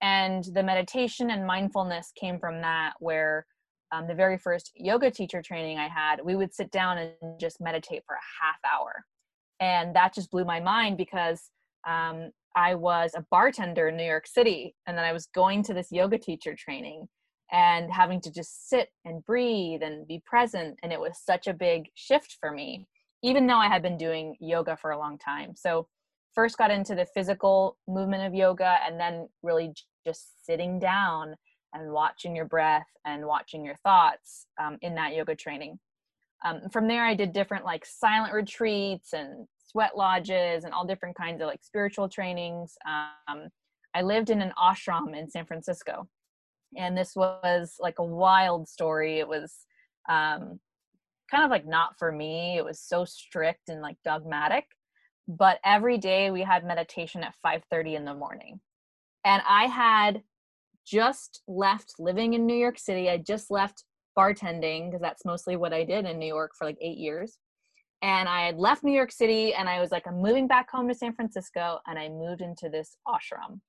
And 0.03 0.45
the 0.45 0.63
meditation 0.63 1.31
and 1.31 1.47
mindfulness 1.47 2.13
came 2.19 2.39
from 2.39 2.61
that 2.63 2.95
where 2.99 3.47
um, 3.93 4.07
the 4.09 4.15
very 4.15 4.39
first 4.39 4.73
yoga 4.75 5.11
teacher 5.11 5.41
training 5.41 5.79
I 5.79 5.89
had, 5.89 6.21
we 6.23 6.35
would 6.35 6.53
sit 6.53 6.71
down 6.71 6.99
and 6.99 7.41
just 7.41 7.61
meditate 7.61 8.03
for 8.07 8.15
a 8.15 8.43
half 8.43 8.59
hour. 8.71 9.05
And 9.61 9.95
that 9.95 10.15
just 10.15 10.31
blew 10.31 10.45
my 10.45 10.61
mind 10.61 10.97
because 10.97 11.51
um, 11.87 12.31
I 12.57 12.75
was 12.75 13.13
a 13.15 13.25
bartender 13.31 13.89
in 13.89 13.97
New 13.97 14.05
York 14.05 14.27
City. 14.27 14.75
And 14.87 14.97
then 14.97 15.05
I 15.05 15.13
was 15.13 15.27
going 15.35 15.63
to 15.65 15.75
this 15.75 15.89
yoga 15.91 16.19
teacher 16.19 16.55
training 16.57 17.09
and 17.51 17.93
having 17.93 18.21
to 18.21 18.31
just 18.31 18.69
sit 18.69 18.91
and 19.05 19.25
breathe 19.25 19.83
and 19.83 20.07
be 20.07 20.23
present 20.27 20.79
and 20.83 20.93
it 20.93 21.01
was 21.01 21.19
such 21.25 21.47
a 21.47 21.55
big 21.55 21.89
shift 21.95 22.37
for 22.41 22.51
me 22.53 22.87
even 23.23 23.47
though 23.47 23.57
I 23.57 23.69
had 23.69 23.83
been 23.83 23.97
doing 23.97 24.37
yoga 24.41 24.77
for 24.77 24.93
a 24.93 24.99
long 24.99 25.19
time. 25.19 25.55
So 25.57 25.89
first 26.35 26.59
got 26.59 26.71
into 26.71 26.95
the 26.95 27.07
physical 27.07 27.77
movement 27.89 28.25
of 28.25 28.35
yoga 28.35 28.79
and 28.87 28.99
then 28.99 29.29
really 29.43 29.73
just 30.07 30.45
sitting 30.47 30.79
down 30.79 31.35
and 31.75 31.93
watching 31.93 32.35
your 32.35 32.45
breath 32.45 32.87
and 33.05 33.27
watching 33.27 33.65
your 33.65 33.75
thoughts 33.77 34.47
um, 34.61 34.79
in 34.83 34.95
that 34.95 35.15
yoga 35.15 35.35
training. 35.35 35.79
Um, 36.45 36.69
from 36.71 36.87
there, 36.87 37.05
I 37.05 37.15
did 37.15 37.33
different 37.33 37.65
like 37.65 37.85
silent 37.85 38.33
retreats 38.33 39.13
and 39.13 39.47
sweat 39.67 39.97
lodges 39.97 40.65
and 40.65 40.73
all 40.73 40.87
different 40.87 41.17
kinds 41.17 41.43
of 41.43 41.49
like 41.49 41.63
spiritual 41.63 42.09
trainings. 42.09 42.77
Um, 42.87 43.49
I 43.95 44.03
lived 44.03 44.31
in 44.31 44.41
an 44.41 44.53
ashram 44.57 45.19
in 45.19 45.29
San 45.29 45.45
Francisco, 45.45 46.09
and 46.77 46.97
this 46.97 47.15
was 47.17 47.77
like 47.81 47.99
a 47.99 48.05
wild 48.05 48.69
story. 48.69 49.19
It 49.19 49.29
was 49.29 49.55
um, 50.09 50.61
kind 51.31 51.45
of 51.45 51.51
like 51.51 51.67
not 51.67 51.99
for 51.99 52.13
me. 52.13 52.57
It 52.57 52.65
was 52.65 52.81
so 52.81 53.05
strict 53.05 53.69
and 53.69 53.81
like 53.81 53.97
dogmatic. 54.05 54.65
But 55.27 55.59
every 55.65 55.99
day 55.99 56.31
we 56.31 56.43
had 56.43 56.65
meditation 56.65 57.23
at 57.23 57.35
5:30 57.45 57.97
in 57.97 58.05
the 58.05 58.15
morning, 58.15 58.61
and 59.25 59.43
I 59.47 59.67
had 59.67 60.23
just 60.87 61.43
left 61.47 61.95
living 61.99 62.35
in 62.35 62.47
New 62.47 62.57
York 62.57 62.79
City. 62.79 63.11
I 63.11 63.19
just 63.19 63.51
left 63.51 63.85
bartending 64.19 64.87
because 64.87 65.03
that's 65.03 65.25
mostly 65.25 65.57
what 65.57 65.73
I 65.73 65.85
did 65.85 66.07
in 66.07 66.19
New 66.19 66.27
York 66.27 66.53
for 66.59 66.65
like 66.65 66.79
eight 66.81 66.99
years. 66.99 67.39
And 68.03 68.29
I 68.29 68.47
had 68.47 68.57
left 68.57 68.85
New 68.85 68.93
York 68.93 69.13
City 69.13 69.55
and 69.55 69.69
I 69.69 69.81
was 69.81 69.91
like, 69.91 70.07
I'm 70.07 70.23
moving 70.23 70.47
back 70.47 70.71
home 70.71 70.89
to 70.89 70.95
San 70.95 71.15
Francisco. 71.15 71.81
And 71.87 71.99
I 71.99 72.09
moved 72.09 72.41
into 72.41 72.69
this 72.69 72.97
ashram 73.07 73.61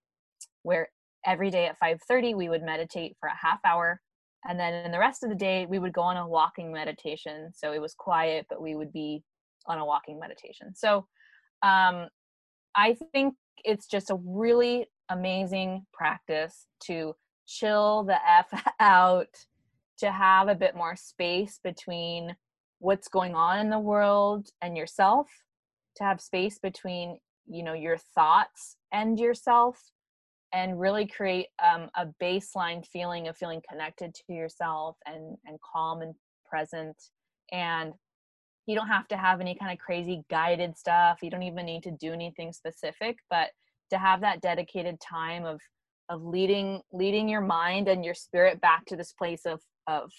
where 0.63 0.89
every 1.25 1.49
day 1.49 1.67
at 1.67 1.79
5.30 1.83 2.35
we 2.35 2.49
would 2.49 2.63
meditate 2.63 3.15
for 3.19 3.27
a 3.27 3.37
half 3.39 3.59
hour. 3.65 4.01
And 4.47 4.59
then 4.59 4.73
in 4.85 4.91
the 4.91 4.99
rest 4.99 5.23
of 5.23 5.29
the 5.29 5.35
day, 5.35 5.65
we 5.65 5.79
would 5.79 5.91
go 5.91 6.01
on 6.01 6.15
a 6.15 6.27
walking 6.27 6.71
meditation. 6.71 7.51
So 7.53 7.73
it 7.73 7.81
was 7.81 7.93
quiet, 7.93 8.45
but 8.49 8.61
we 8.61 8.75
would 8.75 8.93
be 8.93 9.21
on 9.65 9.79
a 9.79 9.85
walking 9.85 10.17
meditation. 10.17 10.73
So 10.73 11.07
um, 11.61 12.07
I 12.75 12.95
think 13.11 13.35
it's 13.65 13.87
just 13.87 14.09
a 14.09 14.19
really 14.23 14.87
amazing 15.09 15.85
practice 15.93 16.67
to 16.85 17.15
chill 17.47 18.03
the 18.03 18.17
F 18.27 18.47
out, 18.79 19.35
to 19.97 20.11
have 20.11 20.47
a 20.47 20.55
bit 20.55 20.75
more 20.75 20.95
space 20.95 21.59
between 21.63 22.35
what's 22.79 23.09
going 23.09 23.35
on 23.35 23.59
in 23.59 23.69
the 23.69 23.79
world 23.79 24.47
and 24.61 24.77
yourself, 24.77 25.27
to 25.97 26.03
have 26.03 26.21
space 26.21 26.59
between, 26.59 27.19
you 27.47 27.63
know, 27.63 27.73
your 27.73 27.97
thoughts 27.97 28.77
and 28.93 29.19
yourself, 29.19 29.91
and 30.53 30.79
really 30.79 31.05
create 31.05 31.47
um, 31.63 31.89
a 31.95 32.07
baseline 32.21 32.85
feeling 32.85 33.27
of 33.27 33.37
feeling 33.37 33.61
connected 33.69 34.13
to 34.13 34.33
yourself 34.33 34.97
and 35.05 35.37
and 35.45 35.57
calm 35.61 36.01
and 36.01 36.15
present 36.49 36.95
and 37.51 37.93
you 38.65 38.75
don't 38.75 38.87
have 38.87 39.07
to 39.07 39.17
have 39.17 39.41
any 39.41 39.55
kind 39.55 39.71
of 39.71 39.79
crazy 39.79 40.23
guided 40.29 40.77
stuff 40.77 41.19
you 41.21 41.29
don't 41.29 41.43
even 41.43 41.65
need 41.65 41.83
to 41.83 41.91
do 41.91 42.13
anything 42.13 42.51
specific 42.51 43.17
but 43.29 43.49
to 43.89 43.97
have 43.97 44.21
that 44.21 44.41
dedicated 44.41 44.99
time 44.99 45.45
of 45.45 45.59
of 46.09 46.23
leading 46.23 46.81
leading 46.91 47.29
your 47.29 47.41
mind 47.41 47.87
and 47.87 48.03
your 48.03 48.15
spirit 48.15 48.59
back 48.61 48.85
to 48.85 48.95
this 48.95 49.13
place 49.13 49.45
of 49.45 49.61
of 49.87 50.11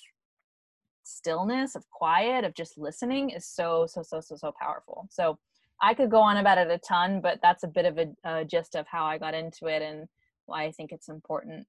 stillness 1.02 1.74
of 1.74 1.88
quiet 1.90 2.44
of 2.44 2.54
just 2.54 2.78
listening 2.78 3.30
is 3.30 3.46
so 3.46 3.86
so 3.88 4.02
so 4.02 4.20
so 4.20 4.36
so 4.36 4.52
powerful. 4.60 5.06
So 5.10 5.38
i 5.82 5.94
could 5.94 6.10
go 6.10 6.20
on 6.20 6.36
about 6.36 6.58
it 6.58 6.70
a 6.70 6.78
ton 6.78 7.20
but 7.20 7.38
that's 7.42 7.64
a 7.64 7.68
bit 7.68 7.86
of 7.86 7.98
a, 7.98 8.06
a 8.24 8.44
gist 8.44 8.76
of 8.76 8.86
how 8.86 9.04
i 9.04 9.18
got 9.18 9.34
into 9.34 9.66
it 9.66 9.82
and 9.82 10.06
why 10.50 10.64
i 10.64 10.70
think 10.70 10.92
it's 10.92 11.08
important 11.08 11.66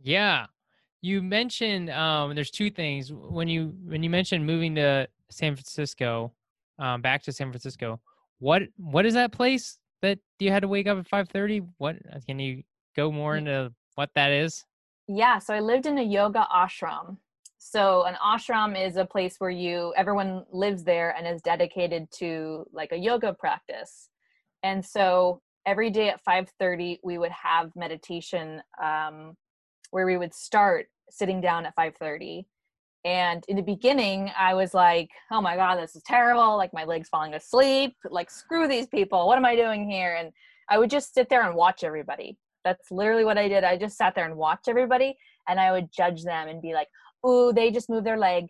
yeah 0.00 0.46
you 1.00 1.22
mentioned 1.22 1.90
um 1.90 2.34
there's 2.34 2.50
two 2.50 2.70
things 2.70 3.12
when 3.12 3.48
you 3.48 3.74
when 3.84 4.02
you 4.02 4.10
mentioned 4.10 4.44
moving 4.44 4.74
to 4.74 5.06
san 5.30 5.54
francisco 5.54 6.32
um 6.78 7.00
back 7.00 7.22
to 7.22 7.32
san 7.32 7.50
francisco 7.50 8.00
what 8.42 8.62
what 8.76 9.06
is 9.06 9.14
that 9.14 9.30
place 9.30 9.78
that 10.02 10.18
you 10.40 10.50
had 10.50 10.62
to 10.62 10.68
wake 10.68 10.86
up 10.86 10.98
at 10.98 11.08
5:30? 11.08 11.66
What 11.78 11.96
uh, 12.12 12.18
can 12.26 12.38
you 12.38 12.62
go 12.94 13.10
more 13.10 13.36
into 13.36 13.72
what 13.94 14.10
that 14.14 14.32
is? 14.32 14.64
Yeah, 15.06 15.38
so 15.38 15.54
I 15.54 15.60
lived 15.60 15.86
in 15.86 15.98
a 15.98 16.02
yoga 16.02 16.46
ashram. 16.52 17.16
So 17.58 18.02
an 18.02 18.14
ashram 18.14 18.76
is 18.76 18.96
a 18.96 19.04
place 19.04 19.36
where 19.38 19.50
you 19.50 19.94
everyone 19.96 20.44
lives 20.52 20.82
there 20.82 21.14
and 21.16 21.26
is 21.26 21.40
dedicated 21.40 22.10
to 22.18 22.66
like 22.72 22.90
a 22.90 22.96
yoga 22.96 23.32
practice. 23.32 24.08
And 24.64 24.84
so 24.84 25.40
every 25.66 25.90
day 25.90 26.08
at 26.08 26.20
5:30 26.24 26.98
we 27.02 27.18
would 27.18 27.32
have 27.32 27.70
meditation 27.76 28.62
um, 28.82 29.34
where 29.90 30.06
we 30.06 30.16
would 30.16 30.34
start 30.34 30.86
sitting 31.10 31.40
down 31.40 31.66
at 31.66 31.76
5:30 31.76 32.44
and 33.04 33.44
in 33.48 33.56
the 33.56 33.62
beginning, 33.62 34.30
I 34.38 34.54
was 34.54 34.74
like, 34.74 35.10
oh 35.32 35.40
my 35.40 35.56
God, 35.56 35.76
this 35.76 35.96
is 35.96 36.02
terrible. 36.04 36.56
Like, 36.56 36.72
my 36.72 36.84
leg's 36.84 37.08
falling 37.08 37.34
asleep. 37.34 37.96
Like, 38.08 38.30
screw 38.30 38.68
these 38.68 38.86
people. 38.86 39.26
What 39.26 39.38
am 39.38 39.44
I 39.44 39.56
doing 39.56 39.90
here? 39.90 40.14
And 40.14 40.30
I 40.68 40.78
would 40.78 40.90
just 40.90 41.12
sit 41.12 41.28
there 41.28 41.42
and 41.46 41.56
watch 41.56 41.82
everybody. 41.82 42.38
That's 42.64 42.92
literally 42.92 43.24
what 43.24 43.38
I 43.38 43.48
did. 43.48 43.64
I 43.64 43.76
just 43.76 43.96
sat 43.96 44.14
there 44.14 44.26
and 44.26 44.36
watched 44.36 44.68
everybody 44.68 45.16
and 45.48 45.58
I 45.58 45.72
would 45.72 45.92
judge 45.92 46.22
them 46.22 46.46
and 46.46 46.62
be 46.62 46.74
like, 46.74 46.86
ooh, 47.26 47.52
they 47.52 47.72
just 47.72 47.90
moved 47.90 48.06
their 48.06 48.18
leg. 48.18 48.46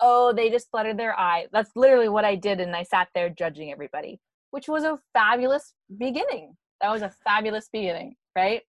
Oh, 0.00 0.32
they 0.32 0.50
just 0.50 0.68
fluttered 0.70 0.98
their 0.98 1.18
eye. 1.18 1.46
That's 1.52 1.70
literally 1.76 2.08
what 2.08 2.24
I 2.24 2.34
did. 2.34 2.58
And 2.58 2.74
I 2.74 2.82
sat 2.82 3.06
there 3.14 3.30
judging 3.30 3.70
everybody, 3.70 4.18
which 4.52 4.68
was 4.68 4.84
a 4.84 4.98
fabulous 5.12 5.74
beginning. 5.98 6.56
That 6.80 6.90
was 6.90 7.02
a 7.02 7.12
fabulous 7.24 7.68
beginning, 7.72 8.14
right? 8.36 8.62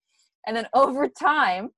And 0.47 0.57
then 0.57 0.67
over 0.73 1.09
time, 1.09 1.71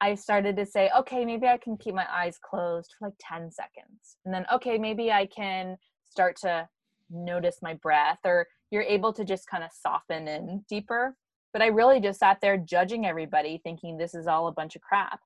I 0.00 0.14
started 0.14 0.56
to 0.56 0.66
say, 0.66 0.90
okay, 0.96 1.24
maybe 1.24 1.46
I 1.46 1.56
can 1.56 1.76
keep 1.76 1.94
my 1.94 2.06
eyes 2.10 2.38
closed 2.38 2.94
for 2.98 3.08
like 3.08 3.16
10 3.18 3.50
seconds. 3.50 4.18
And 4.24 4.32
then, 4.32 4.44
okay, 4.52 4.78
maybe 4.78 5.10
I 5.10 5.26
can 5.26 5.76
start 6.04 6.36
to 6.42 6.68
notice 7.10 7.58
my 7.62 7.74
breath, 7.74 8.18
or 8.24 8.46
you're 8.70 8.82
able 8.82 9.12
to 9.14 9.24
just 9.24 9.48
kind 9.48 9.64
of 9.64 9.70
soften 9.72 10.28
in 10.28 10.64
deeper. 10.68 11.16
But 11.52 11.62
I 11.62 11.66
really 11.66 12.00
just 12.00 12.20
sat 12.20 12.38
there 12.42 12.58
judging 12.58 13.06
everybody, 13.06 13.60
thinking 13.64 13.96
this 13.96 14.14
is 14.14 14.26
all 14.26 14.48
a 14.48 14.52
bunch 14.52 14.76
of 14.76 14.82
crap. 14.82 15.20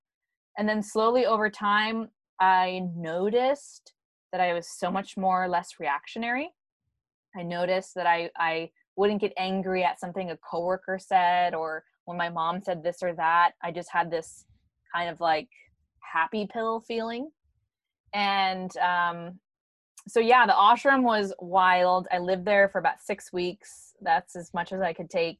And 0.57 0.69
then 0.69 0.83
slowly 0.83 1.27
over 1.27 1.51
time, 1.51 2.11
I 2.39 2.83
noticed 2.95 3.93
that 4.31 4.41
I 4.41 4.53
was 4.53 4.69
so 4.69 4.91
much 4.91 5.17
more 5.17 5.49
less 5.49 5.81
reactionary. 5.81 6.51
I 7.37 7.43
noticed 7.43 7.95
that 7.95 8.07
I, 8.07 8.31
I 8.37 8.71
wouldn't 8.97 9.21
get 9.21 9.33
angry 9.39 9.85
at 9.85 10.01
something 10.01 10.31
a 10.31 10.37
coworker 10.39 10.99
said 10.99 11.55
or 11.55 11.85
when 12.05 12.17
my 12.19 12.29
mom 12.29 12.61
said 12.63 12.83
this 12.83 13.03
or 13.03 13.15
that. 13.15 13.53
I 13.63 13.71
just 13.71 13.91
had 13.91 14.11
this 14.11 14.45
kind 14.95 15.09
of 15.09 15.21
like 15.21 15.49
happy 16.01 16.49
pill 16.53 16.81
feeling. 16.81 17.31
And 18.13 18.77
um, 18.79 19.39
so, 20.09 20.21
yeah, 20.21 20.47
the 20.47 20.53
ashram 20.53 21.03
was 21.03 21.33
wild. 21.39 22.09
I 22.11 22.19
lived 22.19 22.45
there 22.45 22.69
for 22.69 22.79
about 22.79 23.01
six 23.01 23.33
weeks. 23.33 23.95
That's 24.01 24.35
as 24.35 24.53
much 24.53 24.73
as 24.73 24.81
I 24.81 24.93
could 24.93 25.11
take. 25.11 25.39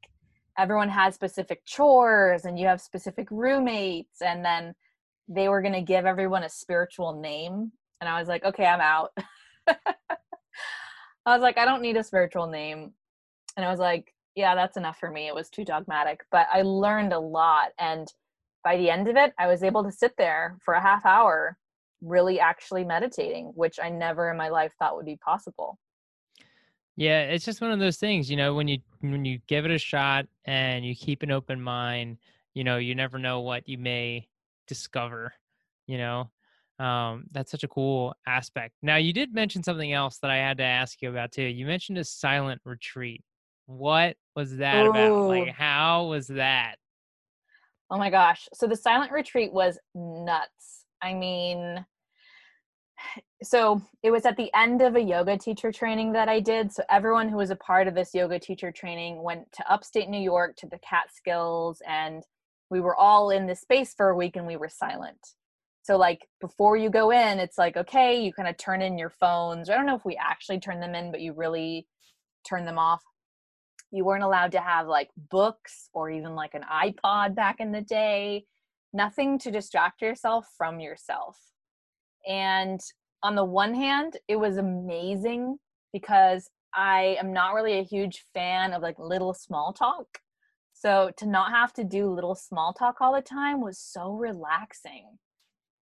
Everyone 0.59 0.89
has 0.89 1.15
specific 1.15 1.65
chores, 1.65 2.45
and 2.45 2.59
you 2.59 2.67
have 2.67 2.81
specific 2.81 3.29
roommates. 3.31 4.21
And 4.21 4.45
then 4.45 4.75
they 5.29 5.49
were 5.49 5.63
going 5.63 5.75
to 5.75 5.81
give 5.81 6.07
everyone 6.07 6.45
a 6.45 6.49
spiritual 6.49 7.21
name. 7.21 7.73
And 8.01 8.09
I 8.09 8.19
was 8.19 8.29
like, 8.29 8.45
okay, 8.45 8.67
I'm 8.67 8.81
out. 8.81 9.13
I 11.27 11.35
was 11.35 11.43
like, 11.43 11.59
I 11.59 11.65
don't 11.65 11.83
need 11.83 11.97
a 11.97 12.05
spiritual 12.05 12.47
name. 12.47 12.93
And 13.57 13.65
I 13.65 13.71
was 13.71 13.81
like, 13.81 14.15
yeah, 14.35 14.55
that's 14.55 14.77
enough 14.77 14.99
for 14.99 15.11
me. 15.11 15.27
It 15.27 15.35
was 15.35 15.51
too 15.51 15.65
dogmatic. 15.65 16.25
But 16.31 16.47
I 16.53 16.63
learned 16.63 17.13
a 17.13 17.19
lot. 17.19 17.71
And 17.79 18.09
by 18.65 18.77
the 18.77 18.91
end 18.91 19.09
of 19.09 19.17
it, 19.17 19.33
I 19.39 19.47
was 19.47 19.63
able 19.63 19.85
to 19.85 19.93
sit 19.93 20.17
there 20.17 20.57
for 20.65 20.75
a 20.75 20.81
half 20.81 21.05
hour, 21.05 21.57
really 22.01 22.41
actually 22.41 22.85
meditating, 22.85 23.53
which 23.55 23.79
I 23.83 23.91
never 23.91 24.31
in 24.31 24.37
my 24.37 24.49
life 24.49 24.73
thought 24.79 24.97
would 24.97 25.07
be 25.07 25.17
possible. 25.17 25.79
Yeah, 26.97 27.23
it's 27.23 27.45
just 27.45 27.61
one 27.61 27.71
of 27.71 27.79
those 27.79 27.97
things, 27.97 28.31
you 28.31 28.37
know, 28.37 28.55
when 28.55 28.69
you 28.69 28.79
when 29.01 29.25
you 29.25 29.41
give 29.47 29.65
it 29.65 29.71
a 29.71 29.79
shot 29.79 30.27
and 30.45 30.85
you 30.85 30.95
keep 30.95 31.23
an 31.23 31.31
open 31.31 31.61
mind, 31.61 32.19
you 32.53 32.63
know, 32.63 32.77
you 32.77 32.95
never 32.95 33.19
know 33.19 33.41
what 33.41 33.67
you 33.67 33.79
may 33.79 34.29
discover, 34.67 35.33
you 35.87 35.97
know. 35.97 36.31
Um, 36.81 37.25
that's 37.33 37.51
such 37.51 37.63
a 37.63 37.69
cool 37.69 38.15
aspect. 38.27 38.75
Now, 38.83 38.97
you 38.97 39.13
did 39.13 39.35
mention 39.35 39.63
something 39.63 39.93
else 39.93 40.19
that 40.23 40.31
I 40.31 40.39
had 40.39 40.57
to 40.59 40.65
ask 40.65 41.03
you 41.03 41.11
about 41.11 41.31
too. 41.31 41.43
You 41.43 41.67
mentioned 41.67 41.99
a 41.99 42.05
silent 42.05 42.61
retreat. 42.65 43.23
What 43.67 44.17
was 44.35 44.57
that 44.57 44.87
Ooh. 44.87 44.91
about? 44.91 45.29
Like, 45.29 45.51
how 45.51 46.07
was 46.07 46.27
that? 46.29 46.77
Oh 47.91 47.99
my 47.99 48.09
gosh. 48.09 48.49
So 48.55 48.67
the 48.67 48.77
silent 48.77 49.13
retreat 49.13 49.53
was 49.53 49.79
nuts. 49.95 50.87
I 51.03 51.13
mean, 51.13 51.85
so 53.43 53.83
it 54.03 54.11
was 54.11 54.25
at 54.25 54.39
the 54.39 54.51
end 54.55 54.81
of 54.81 54.97
a 54.97 55.03
yoga 55.03 55.37
teacher 55.37 55.71
training 55.71 56.13
that 56.13 56.31
I 56.31 56.41
did. 56.41 56.73
So 56.73 56.83
everyone 56.89 57.29
who 57.29 57.37
was 57.37 57.51
a 57.51 57.57
part 57.57 57.89
of 57.89 57.95
this 57.95 58.15
yoga 58.15 58.39
teacher 58.39 58.73
training 58.73 59.23
went 59.23 59.53
to 59.53 59.71
upstate 59.71 60.09
New 60.09 60.21
York 60.21 60.57
to 60.57 60.67
the 60.67 60.79
Catskills 60.79 61.83
and 61.87 62.23
we 62.71 62.81
were 62.81 62.97
all 62.97 63.31
in 63.31 63.47
this 63.47 63.61
space 63.61 63.93
for 63.93 64.09
a 64.09 64.17
week 64.17 64.37
and 64.37 64.47
we 64.47 64.57
were 64.57 64.69
silent. 64.69 65.35
So 65.83 65.97
like 65.97 66.29
before 66.41 66.77
you 66.77 66.91
go 66.91 67.11
in, 67.11 67.39
it's 67.39 67.59
like 67.59 67.77
okay, 67.77 68.23
you 68.23 68.33
kind 68.33 68.49
of 68.49 68.57
turn 68.57 68.83
in 68.83 68.99
your 68.99 69.11
phones. 69.11 69.71
I 69.71 69.77
don't 69.77 69.87
know 69.87 69.97
if 69.97 70.05
we 70.05 70.17
actually 70.17 70.61
turn 70.61 70.81
them 70.81 70.95
in, 70.95 71.11
but 71.11 71.21
you 71.21 71.33
really 71.33 71.87
turn 72.45 72.65
them 72.65 72.79
off 72.79 73.03
you 73.91 74.05
weren't 74.05 74.23
allowed 74.23 74.53
to 74.53 74.61
have 74.61 74.87
like 74.87 75.11
books 75.31 75.89
or 75.93 76.11
even 76.11 76.35
like 76.35 76.55
an 76.55 76.65
iPod 76.71 77.35
back 77.35 77.61
in 77.61 77.73
the 77.73 77.81
day. 77.81 78.45
Nothing 78.93 79.39
to 79.41 79.51
distract 79.51 80.03
yourself 80.03 80.47
from 80.57 80.81
yourself. 80.81 81.39
And 82.29 82.81
on 83.23 83.35
the 83.35 83.45
one 83.45 83.75
hand, 83.75 84.17
it 84.29 84.37
was 84.37 84.57
amazing 84.57 85.59
because 85.93 86.49
I 86.75 87.17
am 87.21 87.33
not 87.33 87.55
really 87.55 87.79
a 87.79 87.85
huge 87.85 88.25
fan 88.33 88.73
of 88.73 88.83
like 88.83 88.99
little 88.99 89.35
small 89.35 89.73
talk. 89.73 90.19
So 90.73 91.11
to 91.19 91.27
not 91.27 91.51
have 91.51 91.73
to 91.75 91.85
do 91.85 92.11
little 92.11 92.35
small 92.35 92.73
talk 92.73 92.97
all 93.01 93.15
the 93.15 93.21
time 93.21 93.61
was 93.61 93.79
so 93.79 94.13
relaxing. 94.13 95.19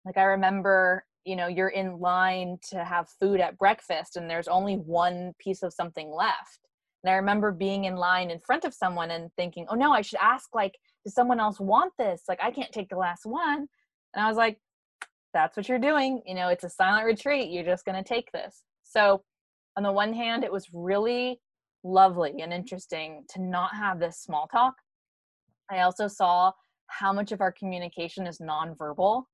Like 0.05 0.17
I 0.17 0.25
remember, 0.25 1.05
you 1.25 1.37
know, 1.37 1.47
you're 1.47 1.69
in 1.69 1.99
line 1.99 2.59
to 2.71 2.85
have 2.85 3.09
food 3.09 3.41
at 3.41 3.59
breakfast 3.59 4.17
and 4.17 4.29
there's 4.29 4.49
only 4.49 4.75
one 4.75 5.33
piece 5.39 5.63
of 5.63 5.73
something 5.73 6.11
left. 6.13 6.61
And 7.03 7.11
I 7.11 7.17
remember 7.17 7.53
being 7.53 7.85
in 7.85 7.97
line 7.97 8.31
in 8.31 8.41
front 8.41 8.65
of 8.65 8.73
someone 8.73 9.11
and 9.11 9.31
thinking, 9.37 9.67
oh 9.69 9.75
no, 9.75 9.93
I 9.93 10.01
should 10.01 10.19
ask, 10.23 10.55
like, 10.55 10.75
does 11.05 11.15
someone 11.15 11.39
else 11.39 11.61
want 11.61 11.93
this? 11.99 12.23
Like, 12.29 12.39
I 12.43 12.51
can't 12.51 12.73
take 12.73 12.89
the 12.89 12.97
last 12.97 13.27
one. 13.27 13.67
And 14.15 14.25
I 14.25 14.29
was 14.29 14.39
like, 14.39 14.59
that's 15.35 15.57
what 15.57 15.69
you're 15.69 15.79
doing. 15.79 16.23
You 16.25 16.35
know, 16.35 16.49
it's 16.49 16.65
a 16.65 16.71
silent 16.71 17.05
retreat. 17.05 17.51
You're 17.51 17.65
just 17.65 17.85
going 17.85 18.03
to 18.03 18.09
take 18.09 18.33
this. 18.33 18.63
So, 18.85 19.23
on 19.77 19.83
the 19.83 19.93
one 19.93 20.15
hand, 20.15 20.45
it 20.45 20.53
was 20.53 20.69
really 20.73 21.41
lovely 21.83 22.41
and 22.41 22.53
interesting 22.53 23.25
to 23.31 23.43
not 23.43 23.75
have 23.75 23.99
this 23.99 24.19
small 24.19 24.47
talk. 24.47 24.75
I 25.71 25.81
also 25.81 26.09
saw 26.09 26.53
how 26.87 27.13
much 27.13 27.33
of 27.33 27.41
our 27.41 27.53
communication 27.53 28.27
is 28.27 28.39
nonverbal. 28.39 29.25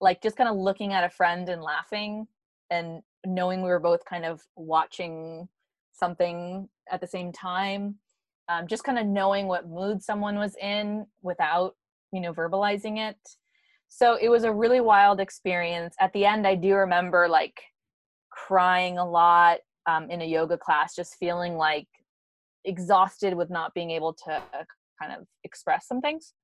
Like, 0.00 0.22
just 0.22 0.36
kind 0.36 0.48
of 0.48 0.56
looking 0.56 0.92
at 0.92 1.04
a 1.04 1.10
friend 1.10 1.48
and 1.48 1.62
laughing 1.62 2.26
and 2.70 3.02
knowing 3.26 3.62
we 3.62 3.68
were 3.68 3.80
both 3.80 4.04
kind 4.04 4.24
of 4.24 4.42
watching 4.56 5.48
something 5.92 6.68
at 6.90 7.00
the 7.00 7.06
same 7.06 7.32
time 7.32 7.96
um, 8.48 8.66
just 8.66 8.84
kind 8.84 8.98
of 8.98 9.06
knowing 9.06 9.46
what 9.46 9.68
mood 9.68 10.02
someone 10.02 10.36
was 10.36 10.56
in 10.60 11.06
without 11.22 11.74
you 12.12 12.20
know 12.20 12.32
verbalizing 12.32 12.98
it. 12.98 13.16
So 13.88 14.18
it 14.20 14.28
was 14.28 14.44
a 14.44 14.52
really 14.52 14.80
wild 14.80 15.20
experience. 15.20 15.94
At 16.00 16.12
the 16.12 16.24
end 16.24 16.46
i 16.46 16.54
do 16.54 16.74
remember 16.74 17.28
like 17.28 17.60
crying 18.30 18.98
a 18.98 19.08
lot 19.08 19.58
um, 19.86 20.10
in 20.10 20.22
a 20.22 20.24
yoga 20.24 20.58
class 20.58 20.94
just 20.94 21.16
feeling 21.16 21.56
like 21.56 21.86
exhausted 22.64 23.34
with 23.34 23.50
not 23.50 23.74
being 23.74 23.90
able 23.90 24.12
to 24.12 24.42
kind 25.00 25.12
of 25.12 25.26
express 25.44 25.86
some 25.86 26.00
things. 26.00 26.34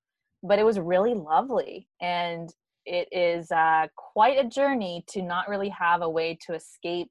But 0.42 0.58
it 0.58 0.64
was 0.64 0.78
really 0.78 1.14
lovely 1.14 1.88
and 2.00 2.50
it 2.90 3.08
is 3.12 3.50
uh, 3.52 3.86
quite 3.96 4.38
a 4.38 4.48
journey 4.48 5.04
to 5.08 5.22
not 5.22 5.48
really 5.48 5.68
have 5.68 6.02
a 6.02 6.10
way 6.10 6.36
to 6.46 6.54
escape 6.54 7.10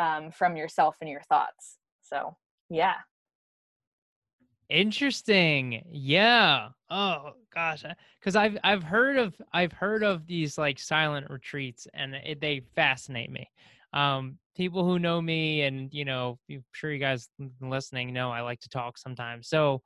um, 0.00 0.30
from 0.30 0.56
yourself 0.56 0.96
and 1.00 1.10
your 1.10 1.22
thoughts 1.28 1.78
so 2.02 2.36
yeah 2.70 2.94
Interesting. 4.70 5.82
Yeah. 5.90 6.68
Oh 6.90 7.32
gosh, 7.52 7.84
because 8.20 8.36
I've 8.36 8.56
I've 8.62 8.84
heard 8.84 9.16
of 9.16 9.34
I've 9.52 9.72
heard 9.72 10.04
of 10.04 10.28
these 10.28 10.56
like 10.56 10.78
silent 10.78 11.28
retreats, 11.28 11.88
and 11.92 12.14
it, 12.14 12.40
they 12.40 12.62
fascinate 12.76 13.30
me. 13.32 13.50
Um, 13.92 14.38
people 14.56 14.84
who 14.84 15.00
know 15.00 15.20
me, 15.20 15.62
and 15.62 15.92
you 15.92 16.04
know, 16.04 16.38
I'm 16.48 16.64
sure 16.70 16.92
you 16.92 17.00
guys 17.00 17.28
listening 17.60 18.12
know 18.12 18.30
I 18.30 18.42
like 18.42 18.60
to 18.60 18.68
talk 18.68 18.96
sometimes. 18.96 19.48
So 19.48 19.82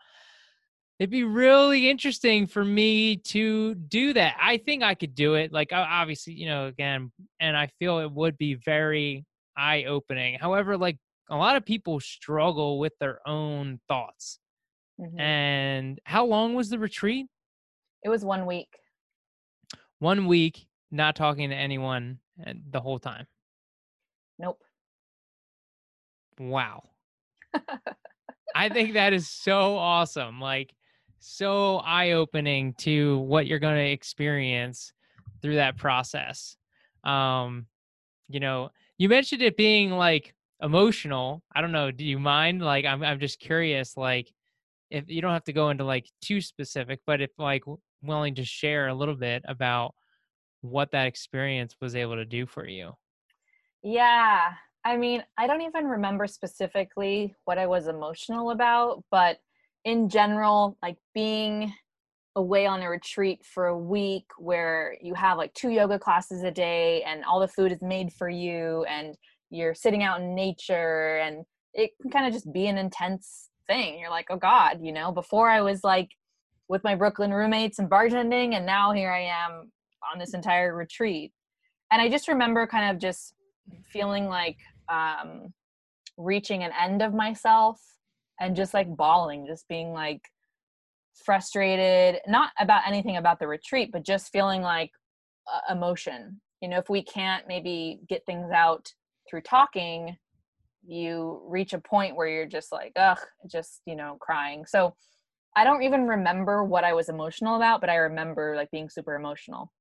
it'd 0.98 1.10
be 1.10 1.24
really 1.24 1.90
interesting 1.90 2.46
for 2.46 2.64
me 2.64 3.16
to 3.16 3.74
do 3.74 4.12
that. 4.12 4.36
I 4.40 4.58
think 4.58 4.82
I 4.82 4.94
could 4.94 5.14
do 5.14 5.34
it. 5.34 5.52
Like 5.52 5.72
obviously, 5.72 6.34
you 6.34 6.46
know, 6.46 6.66
again, 6.66 7.12
and 7.40 7.56
I 7.56 7.68
feel 7.78 7.98
it 7.98 8.10
would 8.12 8.38
be 8.38 8.54
very 8.54 9.24
eye 9.56 9.84
opening. 9.84 10.38
However, 10.38 10.76
like 10.76 10.98
a 11.30 11.36
lot 11.36 11.56
of 11.56 11.64
people 11.64 12.00
struggle 12.00 12.78
with 12.78 12.92
their 13.00 13.20
own 13.26 13.80
thoughts 13.88 14.38
Mm-hmm. 15.00 15.20
And 15.20 16.00
how 16.04 16.26
long 16.26 16.54
was 16.54 16.70
the 16.70 16.78
retreat? 16.78 17.26
It 18.02 18.08
was 18.08 18.24
one 18.24 18.46
week. 18.46 18.68
One 19.98 20.26
week, 20.26 20.66
not 20.90 21.16
talking 21.16 21.50
to 21.50 21.56
anyone 21.56 22.18
the 22.70 22.80
whole 22.80 22.98
time. 22.98 23.26
Nope. 24.38 24.60
Wow. 26.38 26.82
I 28.54 28.68
think 28.68 28.94
that 28.94 29.12
is 29.12 29.28
so 29.28 29.76
awesome. 29.76 30.40
Like, 30.40 30.74
so 31.24 31.78
eye 31.78 32.12
opening 32.12 32.74
to 32.74 33.18
what 33.18 33.46
you're 33.46 33.58
going 33.58 33.76
to 33.76 33.90
experience 33.90 34.92
through 35.40 35.56
that 35.56 35.76
process. 35.76 36.56
Um, 37.02 37.66
you 38.28 38.40
know, 38.40 38.70
you 38.98 39.08
mentioned 39.08 39.42
it 39.42 39.56
being 39.56 39.90
like 39.90 40.34
emotional. 40.60 41.42
I 41.54 41.60
don't 41.60 41.72
know. 41.72 41.90
Do 41.90 42.04
you 42.04 42.18
mind? 42.18 42.62
Like, 42.62 42.84
I'm, 42.84 43.02
I'm 43.02 43.20
just 43.20 43.40
curious. 43.40 43.96
Like, 43.96 44.32
if 44.90 45.04
you 45.08 45.22
don't 45.22 45.32
have 45.32 45.44
to 45.44 45.52
go 45.52 45.70
into 45.70 45.84
like 45.84 46.06
too 46.20 46.40
specific, 46.40 47.00
but 47.06 47.20
if 47.20 47.30
like 47.38 47.64
willing 48.02 48.34
to 48.36 48.44
share 48.44 48.88
a 48.88 48.94
little 48.94 49.16
bit 49.16 49.42
about 49.48 49.94
what 50.60 50.90
that 50.92 51.06
experience 51.06 51.74
was 51.80 51.96
able 51.96 52.16
to 52.16 52.24
do 52.24 52.46
for 52.46 52.66
you. 52.66 52.92
Yeah. 53.82 54.52
I 54.84 54.96
mean, 54.96 55.22
I 55.38 55.46
don't 55.46 55.62
even 55.62 55.86
remember 55.86 56.26
specifically 56.26 57.34
what 57.44 57.58
I 57.58 57.66
was 57.66 57.86
emotional 57.86 58.50
about, 58.50 59.02
but 59.10 59.38
in 59.84 60.08
general, 60.08 60.76
like 60.82 60.96
being 61.14 61.72
away 62.36 62.66
on 62.66 62.82
a 62.82 62.88
retreat 62.88 63.44
for 63.44 63.66
a 63.66 63.78
week 63.78 64.26
where 64.38 64.96
you 65.00 65.14
have 65.14 65.38
like 65.38 65.54
two 65.54 65.70
yoga 65.70 65.98
classes 65.98 66.42
a 66.42 66.50
day 66.50 67.02
and 67.02 67.24
all 67.24 67.38
the 67.38 67.48
food 67.48 67.70
is 67.70 67.80
made 67.80 68.12
for 68.12 68.28
you 68.28 68.84
and 68.88 69.16
you're 69.50 69.74
sitting 69.74 70.02
out 70.02 70.20
in 70.20 70.34
nature 70.34 71.18
and 71.18 71.44
it 71.74 71.90
can 72.02 72.10
kind 72.10 72.26
of 72.26 72.32
just 72.32 72.52
be 72.52 72.66
an 72.66 72.76
intense 72.76 73.50
thing. 73.66 73.98
You're 73.98 74.10
like, 74.10 74.26
oh 74.30 74.36
God, 74.36 74.78
you 74.82 74.92
know, 74.92 75.12
before 75.12 75.48
I 75.48 75.60
was 75.60 75.84
like 75.84 76.08
with 76.68 76.82
my 76.82 76.94
Brooklyn 76.94 77.32
roommates 77.32 77.78
and 77.78 77.90
bartending, 77.90 78.54
and 78.54 78.66
now 78.66 78.92
here 78.92 79.12
I 79.12 79.22
am 79.22 79.70
on 80.12 80.18
this 80.18 80.34
entire 80.34 80.74
retreat. 80.74 81.32
And 81.92 82.00
I 82.00 82.08
just 82.08 82.26
remember 82.26 82.66
kind 82.66 82.90
of 82.90 83.00
just 83.00 83.34
feeling 83.92 84.26
like 84.26 84.56
um, 84.88 85.52
reaching 86.16 86.64
an 86.64 86.72
end 86.80 87.02
of 87.02 87.14
myself 87.14 87.80
and 88.40 88.56
just 88.56 88.74
like 88.74 88.96
bawling, 88.96 89.46
just 89.46 89.68
being 89.68 89.92
like 89.92 90.22
frustrated, 91.24 92.20
not 92.26 92.50
about 92.58 92.82
anything 92.86 93.16
about 93.16 93.38
the 93.38 93.46
retreat, 93.46 93.90
but 93.92 94.04
just 94.04 94.32
feeling 94.32 94.62
like 94.62 94.90
uh, 95.52 95.72
emotion. 95.72 96.40
You 96.60 96.68
know, 96.68 96.78
if 96.78 96.88
we 96.88 97.02
can't 97.02 97.46
maybe 97.46 98.00
get 98.08 98.24
things 98.26 98.50
out 98.50 98.92
through 99.28 99.42
talking, 99.42 100.16
you 100.86 101.42
reach 101.46 101.72
a 101.72 101.78
point 101.78 102.16
where 102.16 102.28
you're 102.28 102.46
just 102.46 102.72
like, 102.72 102.92
ugh, 102.96 103.18
just, 103.50 103.80
you 103.86 103.96
know, 103.96 104.16
crying. 104.20 104.64
So 104.66 104.94
I 105.56 105.64
don't 105.64 105.82
even 105.82 106.06
remember 106.06 106.64
what 106.64 106.84
I 106.84 106.92
was 106.92 107.08
emotional 107.08 107.56
about, 107.56 107.80
but 107.80 107.90
I 107.90 107.96
remember 107.96 108.54
like 108.56 108.70
being 108.70 108.88
super 108.88 109.14
emotional. 109.14 109.72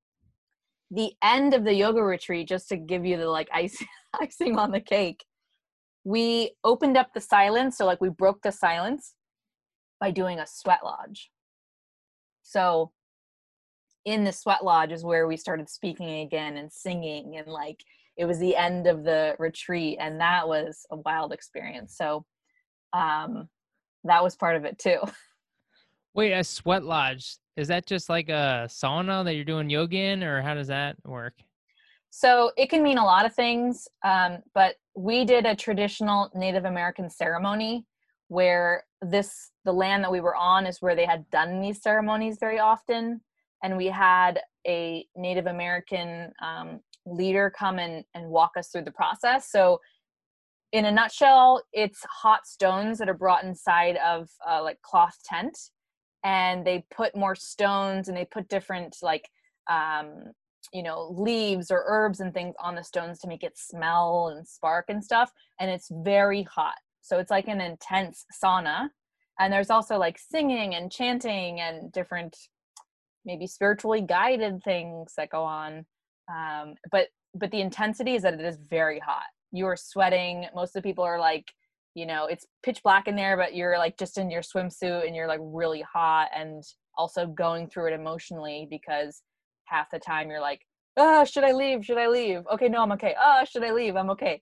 The 0.91 1.11
end 1.23 1.53
of 1.53 1.63
the 1.63 1.73
yoga 1.73 2.03
retreat, 2.03 2.47
just 2.47 2.69
to 2.69 2.77
give 2.77 3.05
you 3.05 3.17
the 3.17 3.27
like 3.27 3.49
icing, 3.51 3.87
icing 4.21 4.57
on 4.57 4.71
the 4.71 4.81
cake, 4.81 5.25
we 6.03 6.51
opened 6.63 6.97
up 6.97 7.13
the 7.13 7.21
silence. 7.21 7.77
So, 7.77 7.85
like, 7.85 8.01
we 8.01 8.09
broke 8.09 8.41
the 8.41 8.51
silence 8.51 9.13
by 9.99 10.11
doing 10.11 10.39
a 10.39 10.47
sweat 10.47 10.79
lodge. 10.83 11.31
So, 12.41 12.91
in 14.05 14.23
the 14.23 14.33
sweat 14.33 14.63
lodge 14.63 14.91
is 14.91 15.03
where 15.03 15.27
we 15.27 15.37
started 15.37 15.69
speaking 15.69 16.21
again 16.21 16.57
and 16.57 16.71
singing 16.71 17.37
and 17.37 17.47
like 17.47 17.83
it 18.17 18.25
was 18.25 18.39
the 18.39 18.55
end 18.55 18.85
of 18.85 19.03
the 19.03 19.35
retreat 19.39 19.97
and 19.99 20.19
that 20.19 20.47
was 20.47 20.85
a 20.91 20.97
wild 20.97 21.31
experience 21.31 21.95
so 21.95 22.25
um 22.93 23.47
that 24.03 24.23
was 24.23 24.35
part 24.35 24.55
of 24.55 24.65
it 24.65 24.77
too 24.77 24.99
wait 26.13 26.33
a 26.33 26.43
sweat 26.43 26.83
lodge 26.83 27.37
is 27.55 27.67
that 27.67 27.85
just 27.85 28.09
like 28.09 28.29
a 28.29 28.65
sauna 28.67 29.23
that 29.23 29.35
you're 29.35 29.45
doing 29.45 29.69
yoga 29.69 29.97
in 29.97 30.23
or 30.23 30.41
how 30.41 30.53
does 30.53 30.67
that 30.67 30.95
work 31.05 31.33
so 32.15 32.51
it 32.57 32.69
can 32.69 32.83
mean 32.83 32.97
a 32.97 33.03
lot 33.03 33.25
of 33.25 33.33
things 33.33 33.87
um, 34.03 34.37
but 34.53 34.75
we 34.95 35.25
did 35.25 35.45
a 35.45 35.55
traditional 35.55 36.29
native 36.35 36.65
american 36.65 37.09
ceremony 37.09 37.85
where 38.27 38.83
this 39.01 39.51
the 39.65 39.71
land 39.71 40.03
that 40.03 40.11
we 40.11 40.21
were 40.21 40.35
on 40.35 40.65
is 40.65 40.81
where 40.81 40.95
they 40.95 41.05
had 41.05 41.29
done 41.29 41.59
these 41.59 41.81
ceremonies 41.81 42.37
very 42.39 42.59
often 42.59 43.19
and 43.63 43.77
we 43.77 43.87
had 43.87 44.39
a 44.67 45.05
native 45.15 45.47
american 45.47 46.31
um, 46.41 46.79
leader 47.05 47.51
come 47.57 47.79
and, 47.79 48.03
and 48.13 48.29
walk 48.29 48.51
us 48.57 48.69
through 48.69 48.83
the 48.83 48.91
process. 48.91 49.49
So, 49.51 49.79
in 50.71 50.85
a 50.85 50.91
nutshell, 50.91 51.61
it's 51.71 52.03
hot 52.09 52.47
stones 52.47 52.97
that 52.97 53.07
are 53.07 53.13
brought 53.13 53.43
inside 53.43 53.97
of 53.97 54.29
a 54.47 54.61
like 54.61 54.81
cloth 54.81 55.17
tent, 55.23 55.57
and 56.23 56.65
they 56.65 56.83
put 56.89 57.15
more 57.15 57.35
stones 57.35 58.07
and 58.07 58.17
they 58.17 58.25
put 58.25 58.49
different 58.49 58.97
like 59.03 59.29
um, 59.69 60.31
you 60.71 60.83
know 60.83 61.13
leaves 61.17 61.71
or 61.71 61.83
herbs 61.87 62.19
and 62.19 62.33
things 62.33 62.55
on 62.59 62.75
the 62.75 62.83
stones 62.83 63.19
to 63.19 63.27
make 63.27 63.43
it 63.43 63.57
smell 63.57 64.33
and 64.35 64.47
spark 64.47 64.85
and 64.89 65.03
stuff. 65.03 65.31
And 65.59 65.69
it's 65.69 65.89
very 65.91 66.43
hot, 66.43 66.77
so 67.01 67.19
it's 67.19 67.31
like 67.31 67.47
an 67.47 67.61
intense 67.61 68.25
sauna. 68.43 68.89
And 69.39 69.51
there's 69.51 69.71
also 69.71 69.97
like 69.97 70.19
singing 70.19 70.75
and 70.75 70.91
chanting 70.91 71.59
and 71.59 71.91
different 71.91 72.37
maybe 73.25 73.47
spiritually 73.47 74.01
guided 74.01 74.63
things 74.63 75.13
that 75.17 75.29
go 75.29 75.43
on 75.43 75.85
um, 76.33 76.75
but 76.91 77.07
but 77.35 77.51
the 77.51 77.61
intensity 77.61 78.15
is 78.15 78.23
that 78.23 78.33
it 78.33 78.41
is 78.41 78.57
very 78.69 78.99
hot 78.99 79.23
you 79.51 79.65
are 79.65 79.77
sweating 79.77 80.45
most 80.55 80.75
of 80.75 80.81
the 80.81 80.87
people 80.87 81.03
are 81.03 81.19
like 81.19 81.51
you 81.95 82.05
know 82.05 82.25
it's 82.25 82.45
pitch 82.63 82.81
black 82.83 83.07
in 83.07 83.15
there 83.15 83.37
but 83.37 83.55
you're 83.55 83.77
like 83.77 83.97
just 83.97 84.17
in 84.17 84.29
your 84.29 84.41
swimsuit 84.41 85.05
and 85.05 85.15
you're 85.15 85.27
like 85.27 85.39
really 85.41 85.81
hot 85.81 86.29
and 86.35 86.63
also 86.97 87.25
going 87.25 87.67
through 87.67 87.87
it 87.87 87.93
emotionally 87.93 88.67
because 88.69 89.21
half 89.65 89.89
the 89.89 89.99
time 89.99 90.29
you're 90.29 90.41
like 90.41 90.61
oh 90.97 91.23
should 91.25 91.43
i 91.43 91.51
leave 91.51 91.85
should 91.85 91.97
i 91.97 92.07
leave 92.07 92.41
okay 92.51 92.69
no 92.69 92.81
i'm 92.81 92.91
okay 92.91 93.15
oh 93.19 93.43
should 93.45 93.63
i 93.63 93.71
leave 93.71 93.95
i'm 93.95 94.09
okay 94.09 94.41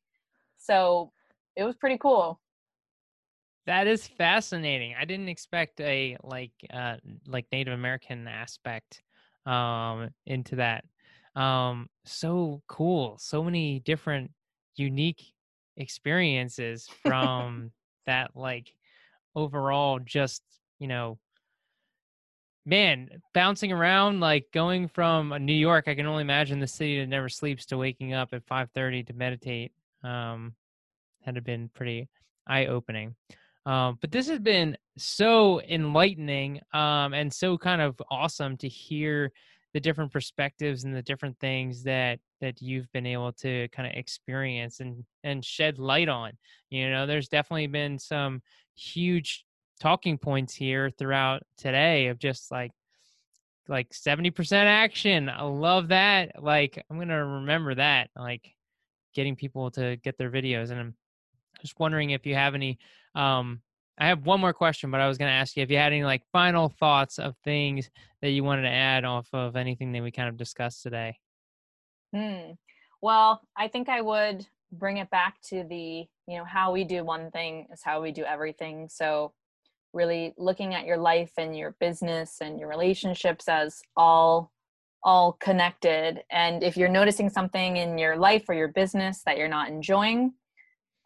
so 0.58 1.12
it 1.56 1.64
was 1.64 1.76
pretty 1.76 1.98
cool. 1.98 2.40
That 3.66 3.88
is 3.88 4.08
fascinating. 4.08 4.96
I 5.00 5.06
didn't 5.06 5.30
expect 5.30 5.80
a 5.82 6.18
like 6.24 6.52
uh 6.74 6.98
like 7.28 7.46
Native 7.52 7.74
American 7.74 8.28
aspect 8.28 9.02
um 9.46 10.10
into 10.26 10.56
that. 10.58 10.86
Um 11.36 11.88
so 12.06 12.62
cool. 12.68 13.18
So 13.20 13.44
many 13.44 13.80
different 13.80 14.32
unique 14.76 15.24
experiences 15.78 16.88
from 17.04 17.72
that 18.06 18.32
like 18.36 18.74
overall 19.36 20.00
just, 20.00 20.42
you 20.80 20.88
know, 20.88 21.18
man, 22.66 23.10
bouncing 23.34 23.72
around 23.72 24.20
like 24.20 24.48
going 24.54 24.88
from 24.88 25.34
New 25.46 25.54
York, 25.54 25.88
I 25.88 25.96
can 25.96 26.06
only 26.06 26.22
imagine 26.22 26.60
the 26.60 26.68
city 26.68 27.00
that 27.00 27.08
never 27.08 27.30
sleeps 27.30 27.66
to 27.68 27.78
waking 27.78 28.14
up 28.14 28.30
at 28.34 28.46
5:30 28.46 29.08
to 29.08 29.14
meditate. 29.14 29.72
Um 30.04 30.56
had 31.24 31.44
been 31.44 31.70
pretty 31.70 32.10
eye 32.48 32.66
opening. 32.66 33.16
Um, 33.66 33.98
but 34.02 34.12
this 34.12 34.28
has 34.28 34.40
been 34.40 34.76
so 34.98 35.62
enlightening 35.62 36.62
um, 36.74 37.14
and 37.14 37.32
so 37.32 37.58
kind 37.58 37.82
of 37.82 38.02
awesome 38.10 38.58
to 38.58 38.68
hear 38.68 39.32
the 39.74 39.80
different 39.80 40.12
perspectives 40.12 40.84
and 40.84 40.96
the 40.96 41.04
different 41.04 41.40
things 41.40 41.84
that 41.84 42.20
that 42.42 42.62
you've 42.62 42.92
been 42.92 43.06
able 43.06 43.32
to 43.32 43.68
kind 43.70 43.88
of 43.88 43.94
experience 43.96 44.80
and 44.80 45.06
and 45.24 45.46
shed 45.46 45.78
light 45.78 46.10
on. 46.10 46.32
You 46.70 46.90
know, 46.90 47.06
there's 47.06 47.30
definitely 47.30 47.68
been 47.68 48.00
some 48.00 48.42
huge 48.76 49.46
talking 49.82 50.16
points 50.16 50.54
here 50.54 50.92
throughout 50.92 51.42
today 51.58 52.08
of 52.08 52.20
just 52.20 52.52
like 52.52 52.72
like 53.68 53.90
70% 53.92 54.52
action. 54.54 55.28
I 55.28 55.44
love 55.44 55.88
that. 55.88 56.42
Like 56.42 56.84
I'm 56.90 56.98
going 56.98 57.08
to 57.08 57.16
remember 57.16 57.74
that 57.76 58.10
like 58.16 58.54
getting 59.16 59.36
people 59.36 59.72
to 59.72 59.96
get 59.98 60.18
their 60.18 60.30
videos 60.30 60.70
and 60.70 60.80
I'm 60.80 60.96
just 61.62 61.80
wondering 61.80 62.12
if 62.12 62.26
you 62.28 62.36
have 62.36 62.54
any 62.54 62.78
um, 63.16 63.62
I 63.98 64.08
have 64.08 64.26
one 64.26 64.40
more 64.40 64.54
question, 64.54 64.92
but 64.92 65.02
I 65.02 65.08
was 65.08 65.18
going 65.18 65.30
to 65.30 65.36
ask 65.36 65.58
you 65.58 65.64
if 65.64 65.72
you 65.72 65.78
had 65.78 65.94
any 65.94 66.04
like 66.04 66.24
final 66.32 66.70
thoughts 66.70 67.18
of 67.18 67.36
things 67.44 67.90
that 68.22 68.30
you 68.30 68.44
wanted 68.44 68.64
to 68.64 68.70
add 68.70 69.04
off 69.04 69.28
of 69.34 69.56
anything 69.56 69.92
that 69.94 70.04
we 70.04 70.12
kind 70.12 70.30
of 70.30 70.38
discussed 70.38 70.84
today. 70.84 71.18
Hmm. 72.16 72.52
Well, 73.02 73.42
I 73.58 73.68
think 73.68 73.90
I 73.90 74.02
would 74.02 74.46
bring 74.72 74.98
it 74.98 75.10
back 75.10 75.42
to 75.50 75.64
the, 75.64 76.06
you 76.28 76.38
know, 76.38 76.46
how 76.46 76.72
we 76.72 76.84
do 76.84 77.04
one 77.04 77.32
thing 77.32 77.68
is 77.74 77.82
how 77.84 78.02
we 78.02 78.12
do 78.12 78.24
everything. 78.24 78.90
So, 78.90 79.34
really 79.94 80.34
looking 80.38 80.74
at 80.74 80.86
your 80.86 80.98
life 80.98 81.32
and 81.38 81.56
your 81.56 81.76
business 81.80 82.38
and 82.42 82.60
your 82.60 82.70
relationships 82.70 83.48
as 83.48 83.82
all 83.96 84.52
all 85.04 85.34
connected. 85.42 86.22
And 86.32 86.64
if 86.64 86.78
you're 86.78 86.88
noticing 86.88 87.30
something 87.30 87.78
in 87.78 87.98
your 87.98 88.18
life 88.18 88.48
or 88.48 88.54
your 88.54 88.68
business 88.68 89.24
that 89.26 89.38
you're 89.38 89.48
not 89.48 89.68
enjoying 89.68 90.34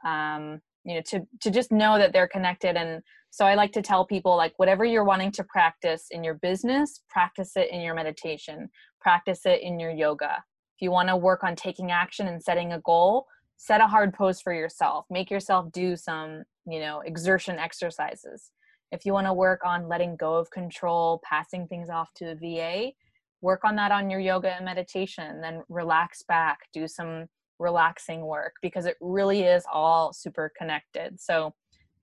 um, 0.06 0.62
you 0.84 0.96
know 0.96 1.02
to 1.08 1.26
to 1.42 1.52
just 1.52 1.72
know 1.72 1.98
that 1.98 2.14
they're 2.14 2.28
connected. 2.28 2.76
And 2.78 3.02
so 3.32 3.46
i 3.46 3.56
like 3.56 3.74
to 3.74 3.82
tell 3.82 4.06
people 4.06 4.38
like 4.38 4.54
whatever 4.58 4.86
you're 4.86 5.04
wanting 5.04 5.32
to 5.32 5.44
practice 5.44 6.08
in 6.12 6.24
your 6.24 6.36
business 6.36 7.02
practice 7.10 7.52
it 7.58 7.70
in 7.70 7.82
your 7.82 7.94
meditation 7.94 8.70
practice 9.02 9.46
it 9.46 9.62
in 9.62 9.80
your 9.80 9.92
yoga. 9.92 10.44
If 10.78 10.82
you 10.82 10.92
want 10.92 11.10
to 11.10 11.18
work 11.18 11.44
on 11.44 11.56
taking 11.56 11.92
action 11.92 12.28
and 12.28 12.42
setting 12.42 12.74
a 12.74 12.80
goal 12.80 13.28
set 13.58 13.82
a 13.82 13.88
hard 13.88 14.14
pose 14.14 14.42
for 14.42 14.54
yourself. 14.54 15.06
Make 15.10 15.32
yourself 15.32 15.72
do 15.72 15.96
some 15.96 16.44
you 16.68 16.80
know 16.80 17.02
exertion 17.02 17.58
exercises 17.60 18.52
if 18.92 19.06
you 19.06 19.14
want 19.14 19.28
to 19.28 19.34
work 19.34 19.62
on 19.66 19.88
letting 19.88 20.16
go 20.16 20.36
of 20.36 20.50
control 20.52 21.22
passing 21.24 21.68
things 21.68 21.90
off 21.90 22.14
to 22.16 22.32
a 22.32 22.36
va 22.36 22.92
work 23.42 23.62
on 23.64 23.76
that 23.76 23.92
on 23.92 24.10
your 24.10 24.20
yoga 24.20 24.56
and 24.56 24.66
meditation 24.66 25.42
then 25.42 25.62
relax 25.70 26.24
back 26.28 26.60
do 26.74 26.88
some 26.88 27.28
relaxing 27.60 28.26
work 28.26 28.56
because 28.62 28.86
it 28.86 28.98
really 29.02 29.44
is 29.44 29.64
all 29.72 30.14
super 30.14 30.52
connected. 30.58 31.20
So, 31.20 31.54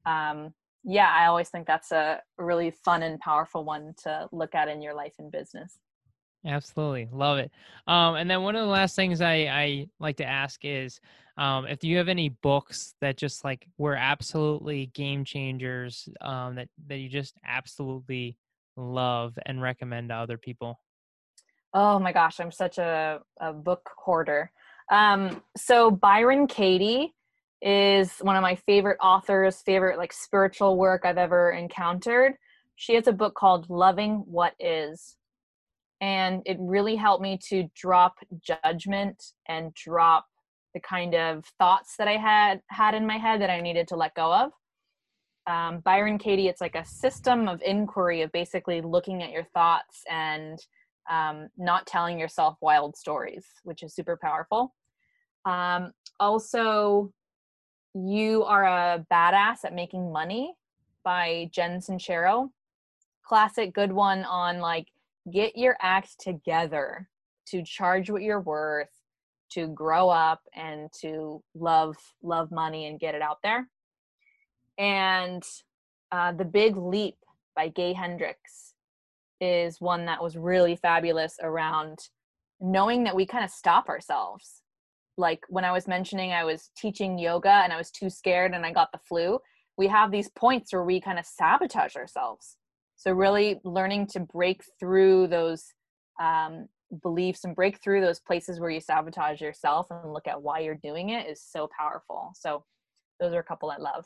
um, 0.06 0.52
yeah, 0.84 1.10
I 1.10 1.26
always 1.26 1.48
think 1.48 1.66
that's 1.66 1.92
a 1.92 2.20
really 2.38 2.70
fun 2.70 3.02
and 3.02 3.20
powerful 3.20 3.64
one 3.64 3.94
to 4.02 4.28
look 4.32 4.54
at 4.54 4.68
in 4.68 4.82
your 4.82 4.94
life 4.94 5.14
and 5.18 5.30
business. 5.30 5.78
Absolutely. 6.44 7.08
Love 7.12 7.38
it. 7.38 7.52
Um, 7.86 8.16
and 8.16 8.28
then 8.28 8.42
one 8.42 8.56
of 8.56 8.62
the 8.62 8.72
last 8.72 8.96
things 8.96 9.20
I, 9.20 9.46
I 9.46 9.86
like 10.00 10.16
to 10.16 10.26
ask 10.26 10.60
is 10.64 11.00
um, 11.36 11.66
if 11.66 11.84
you 11.84 11.98
have 11.98 12.08
any 12.08 12.30
books 12.30 12.94
that 13.00 13.16
just 13.16 13.44
like 13.44 13.66
were 13.78 13.94
absolutely 13.94 14.86
game 14.86 15.24
changers 15.24 16.08
um, 16.20 16.56
that, 16.56 16.68
that 16.88 16.98
you 16.98 17.08
just 17.08 17.34
absolutely 17.46 18.36
love 18.76 19.38
and 19.46 19.62
recommend 19.62 20.08
to 20.08 20.16
other 20.16 20.36
people. 20.36 20.80
Oh 21.74 21.98
my 21.98 22.12
gosh, 22.12 22.38
I'm 22.38 22.52
such 22.52 22.78
a, 22.78 23.20
a 23.40 23.52
book 23.52 23.88
hoarder. 23.96 24.50
Um, 24.90 25.42
so 25.56 25.90
Byron 25.90 26.46
Katie 26.46 27.14
is 27.62 28.18
one 28.18 28.36
of 28.36 28.42
my 28.42 28.56
favorite 28.56 28.98
authors, 29.00 29.62
favorite 29.62 29.96
like 29.96 30.12
spiritual 30.12 30.76
work 30.76 31.02
I've 31.04 31.18
ever 31.18 31.52
encountered. 31.52 32.34
She 32.76 32.94
has 32.94 33.06
a 33.06 33.12
book 33.12 33.34
called 33.34 33.70
Loving 33.70 34.24
What 34.26 34.54
Is. 34.58 35.16
And 36.02 36.42
it 36.44 36.56
really 36.60 36.96
helped 36.96 37.22
me 37.22 37.38
to 37.48 37.70
drop 37.74 38.16
judgment 38.42 39.22
and 39.48 39.72
drop 39.72 40.26
the 40.74 40.80
kind 40.80 41.14
of 41.14 41.44
thoughts 41.58 41.96
that 41.96 42.08
I 42.08 42.16
had 42.16 42.60
had 42.68 42.94
in 42.94 43.06
my 43.06 43.18
head 43.18 43.40
that 43.40 43.50
I 43.50 43.60
needed 43.60 43.86
to 43.88 43.96
let 43.96 44.14
go 44.14 44.32
of. 44.34 44.50
Um, 45.46 45.80
Byron 45.80 46.18
Katie, 46.18 46.48
it's 46.48 46.60
like 46.60 46.74
a 46.74 46.84
system 46.84 47.46
of 47.46 47.62
inquiry 47.62 48.22
of 48.22 48.32
basically 48.32 48.80
looking 48.80 49.22
at 49.22 49.30
your 49.30 49.44
thoughts 49.54 50.02
and 50.10 50.58
um, 51.10 51.48
not 51.56 51.86
telling 51.86 52.18
yourself 52.18 52.56
wild 52.60 52.96
stories, 52.96 53.46
which 53.62 53.82
is 53.82 53.94
super 53.94 54.18
powerful. 54.20 54.74
Um, 55.44 55.92
also, 56.18 57.12
You 57.94 58.42
Are 58.44 58.64
a 58.64 59.06
Badass 59.12 59.64
at 59.64 59.74
Making 59.74 60.12
Money 60.12 60.54
by 61.04 61.48
Jen 61.52 61.78
Sincero. 61.78 62.50
Classic 63.24 63.72
good 63.72 63.92
one 63.92 64.24
on 64.24 64.58
like 64.58 64.88
get 65.30 65.56
your 65.56 65.76
act 65.80 66.20
together 66.20 67.08
to 67.46 67.62
charge 67.62 68.10
what 68.10 68.22
you're 68.22 68.40
worth, 68.40 68.90
to 69.52 69.68
grow 69.68 70.08
up 70.08 70.40
and 70.54 70.90
to 71.00 71.42
love 71.54 71.96
love 72.22 72.50
money 72.50 72.86
and 72.86 73.00
get 73.00 73.14
it 73.14 73.22
out 73.22 73.38
there. 73.42 73.68
And 74.78 75.42
uh, 76.10 76.32
The 76.32 76.44
Big 76.44 76.76
Leap 76.76 77.16
by 77.54 77.68
Gay 77.68 77.92
Hendricks 77.92 78.74
is 79.40 79.80
one 79.80 80.06
that 80.06 80.22
was 80.22 80.36
really 80.36 80.76
fabulous 80.76 81.36
around 81.42 81.98
knowing 82.60 83.04
that 83.04 83.16
we 83.16 83.26
kind 83.26 83.44
of 83.44 83.50
stop 83.50 83.88
ourselves. 83.88 84.62
Like 85.18 85.40
when 85.48 85.64
I 85.64 85.72
was 85.72 85.88
mentioning 85.88 86.32
I 86.32 86.44
was 86.44 86.70
teaching 86.76 87.18
yoga 87.18 87.50
and 87.50 87.72
I 87.72 87.76
was 87.76 87.90
too 87.90 88.08
scared 88.08 88.54
and 88.54 88.64
I 88.64 88.72
got 88.72 88.92
the 88.92 89.00
flu, 89.06 89.38
we 89.76 89.88
have 89.88 90.10
these 90.10 90.30
points 90.30 90.72
where 90.72 90.84
we 90.84 91.00
kind 91.00 91.18
of 91.18 91.26
sabotage 91.26 91.96
ourselves. 91.96 92.56
So, 93.02 93.10
really 93.10 93.58
learning 93.64 94.06
to 94.12 94.20
break 94.20 94.62
through 94.78 95.26
those 95.26 95.72
um, 96.20 96.68
beliefs 97.02 97.42
and 97.42 97.56
break 97.56 97.82
through 97.82 98.00
those 98.00 98.20
places 98.20 98.60
where 98.60 98.70
you 98.70 98.80
sabotage 98.80 99.40
yourself 99.40 99.88
and 99.90 100.12
look 100.12 100.28
at 100.28 100.40
why 100.40 100.60
you're 100.60 100.78
doing 100.80 101.08
it 101.08 101.28
is 101.28 101.42
so 101.42 101.68
powerful. 101.76 102.30
So, 102.36 102.64
those 103.18 103.32
are 103.32 103.40
a 103.40 103.44
couple 103.44 103.72
I 103.72 103.78
love. 103.78 104.04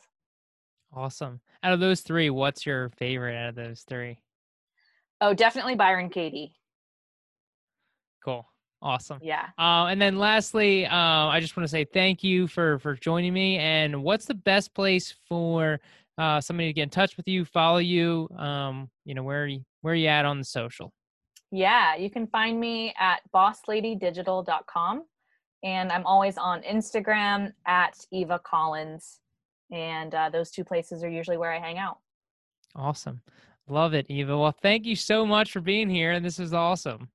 Awesome. 0.91 1.41
Out 1.61 1.73
of 1.73 1.79
those 1.79 2.01
three, 2.01 2.31
what's 2.31 2.65
your 2.65 2.89
favorite 2.97 3.35
out 3.35 3.49
of 3.49 3.55
those 3.55 3.83
three? 3.87 4.17
Oh, 5.21 5.35
definitely 5.35 5.75
Byron 5.75 6.09
Katie. 6.09 6.55
Cool. 8.25 8.47
Awesome. 8.81 9.19
Yeah. 9.21 9.49
Uh, 9.59 9.85
and 9.85 10.01
then 10.01 10.17
lastly, 10.17 10.87
uh, 10.87 10.95
I 10.95 11.39
just 11.39 11.55
want 11.55 11.65
to 11.65 11.71
say 11.71 11.85
thank 11.85 12.23
you 12.23 12.47
for 12.47 12.79
for 12.79 12.95
joining 12.95 13.33
me. 13.33 13.59
And 13.59 14.01
what's 14.03 14.25
the 14.25 14.33
best 14.33 14.73
place 14.73 15.13
for 15.29 15.79
uh, 16.17 16.41
somebody 16.41 16.69
to 16.69 16.73
get 16.73 16.83
in 16.83 16.89
touch 16.89 17.17
with 17.17 17.27
you, 17.27 17.45
follow 17.45 17.77
you? 17.77 18.27
Um, 18.37 18.89
you 19.05 19.13
know, 19.13 19.23
where 19.23 19.43
are 19.43 19.47
you, 19.47 19.61
where 19.81 19.93
are 19.93 19.97
you 19.97 20.07
at 20.07 20.25
on 20.25 20.39
the 20.39 20.45
social? 20.45 20.91
Yeah, 21.51 21.95
you 21.95 22.09
can 22.09 22.27
find 22.27 22.59
me 22.59 22.93
at 22.99 23.21
bossladydigital.com. 23.33 25.03
And 25.63 25.91
I'm 25.91 26.05
always 26.05 26.37
on 26.37 26.61
Instagram 26.61 27.51
at 27.65 27.97
Eva 28.11 28.39
Collins. 28.43 29.19
And 29.71 30.13
uh, 30.13 30.29
those 30.29 30.51
two 30.51 30.63
places 30.63 31.03
are 31.03 31.09
usually 31.09 31.37
where 31.37 31.51
I 31.51 31.59
hang 31.59 31.77
out. 31.77 31.97
Awesome. 32.75 33.21
Love 33.67 33.93
it, 33.93 34.05
Eva. 34.09 34.37
Well, 34.37 34.55
thank 34.61 34.85
you 34.85 34.95
so 34.95 35.25
much 35.25 35.51
for 35.51 35.61
being 35.61 35.89
here. 35.89 36.11
And 36.11 36.25
this 36.25 36.39
is 36.39 36.53
awesome. 36.53 37.09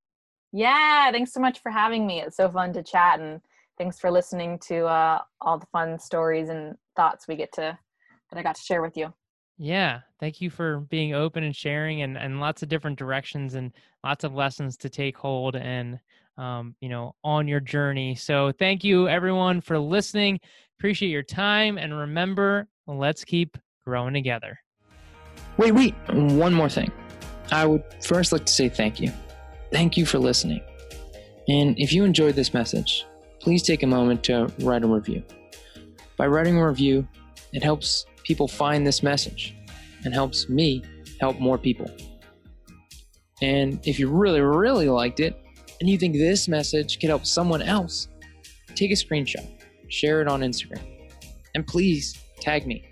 Yeah, 0.53 1.11
thanks 1.11 1.33
so 1.33 1.41
much 1.41 1.61
for 1.61 1.71
having 1.71 2.07
me. 2.07 2.21
It's 2.21 2.37
so 2.37 2.51
fun 2.51 2.75
to 2.75 2.83
chat, 2.83 3.21
and 3.21 3.41
thanks 3.79 3.99
for 3.99 4.11
listening 4.11 4.59
to 4.67 4.85
uh, 4.85 5.23
all 5.41 5.59
the 5.59 5.67
fun 5.73 5.99
stories 5.99 6.51
and 6.51 6.77
thoughts 6.95 7.27
we 7.27 7.37
get 7.37 7.53
to 7.53 7.79
that 8.33 8.39
I 8.39 8.43
got 8.43 8.57
to 8.57 8.63
share 8.63 8.83
with 8.83 8.97
you. 8.97 9.13
Yeah, 9.59 10.01
thank 10.19 10.41
you 10.41 10.51
for 10.51 10.81
being 10.81 11.15
open 11.15 11.45
and 11.45 11.55
sharing, 11.55 12.03
and 12.03 12.17
and 12.17 12.41
lots 12.41 12.63
of 12.63 12.69
different 12.69 12.99
directions 12.99 13.55
and 13.55 13.73
lots 14.03 14.25
of 14.25 14.35
lessons 14.35 14.77
to 14.79 14.89
take 14.89 15.17
hold 15.17 15.55
and 15.55 16.01
um, 16.39 16.75
you 16.81 16.89
know 16.89 17.15
on 17.23 17.47
your 17.47 17.61
journey. 17.61 18.15
So 18.15 18.53
thank 18.59 18.83
you 18.83 19.09
everyone 19.09 19.61
for 19.61 19.79
listening. 19.79 20.41
Appreciate 20.79 21.11
your 21.11 21.23
time, 21.23 21.79
and 21.79 21.97
remember, 21.97 22.67
let's 22.87 23.25
keep 23.25 23.59
growing 23.85 24.15
together. 24.15 24.59
Wait, 25.59 25.73
wait, 25.73 25.95
one 26.09 26.55
more 26.55 26.69
thing. 26.69 26.91
I 27.51 27.67
would 27.67 27.85
first 28.03 28.33
like 28.33 28.47
to 28.47 28.53
say 28.53 28.69
thank 28.69 29.01
you. 29.01 29.13
Thank 29.71 29.97
you 29.97 30.07
for 30.07 30.19
listening. 30.19 30.63
And 31.49 31.79
if 31.79 31.93
you 31.93 32.05
enjoyed 32.05 32.35
this 32.35 32.55
message, 32.55 33.05
please 33.39 33.63
take 33.63 33.83
a 33.83 33.87
moment 33.87 34.25
to 34.25 34.51
write 34.61 34.83
a 34.83 34.87
review. 34.87 35.23
By 36.17 36.27
writing 36.27 36.57
a 36.57 36.67
review, 36.67 37.07
it 37.53 37.63
helps 37.63 38.07
people 38.25 38.49
find 38.49 38.87
this 38.87 39.03
message 39.03 39.55
and 40.05 40.13
helps 40.13 40.49
me 40.49 40.83
help 41.21 41.39
more 41.39 41.59
people. 41.59 41.91
And 43.41 43.81
if 43.87 43.99
you 43.99 44.09
really, 44.09 44.41
really 44.41 44.89
liked 44.89 45.21
it 45.21 45.37
and 45.81 45.89
you 45.91 45.99
think 45.99 46.15
this 46.15 46.49
message 46.49 47.01
could 47.01 47.09
help 47.09 47.27
someone 47.27 47.63
else, 47.63 48.09
take 48.75 48.91
a 48.91 48.95
screenshot, 48.95 49.47
share 49.89 50.21
it 50.21 50.29
on 50.29 50.41
Instagram, 50.41 50.83
and 51.55 51.67
please 51.67 52.19
tag 52.41 52.67
me 52.67 52.89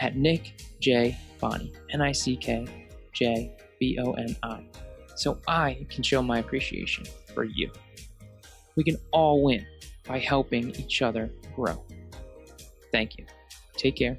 at 0.00 0.16
Nick 0.16 0.60
J. 0.80 1.16
Boni, 1.40 1.72
N 1.90 2.00
I 2.00 2.12
C 2.12 2.36
K 2.36 2.66
J 3.12 3.52
B 3.78 3.98
O 4.00 4.12
N 4.12 4.36
I, 4.42 4.64
so 5.16 5.38
I 5.46 5.86
can 5.88 6.02
show 6.02 6.22
my 6.22 6.38
appreciation 6.38 7.04
for 7.34 7.44
you. 7.44 7.70
We 8.76 8.84
can 8.84 8.96
all 9.12 9.42
win 9.42 9.66
by 10.06 10.18
helping 10.18 10.70
each 10.76 11.02
other 11.02 11.30
grow. 11.54 11.84
Thank 12.90 13.18
you. 13.18 13.26
Take 13.76 13.96
care, 13.96 14.18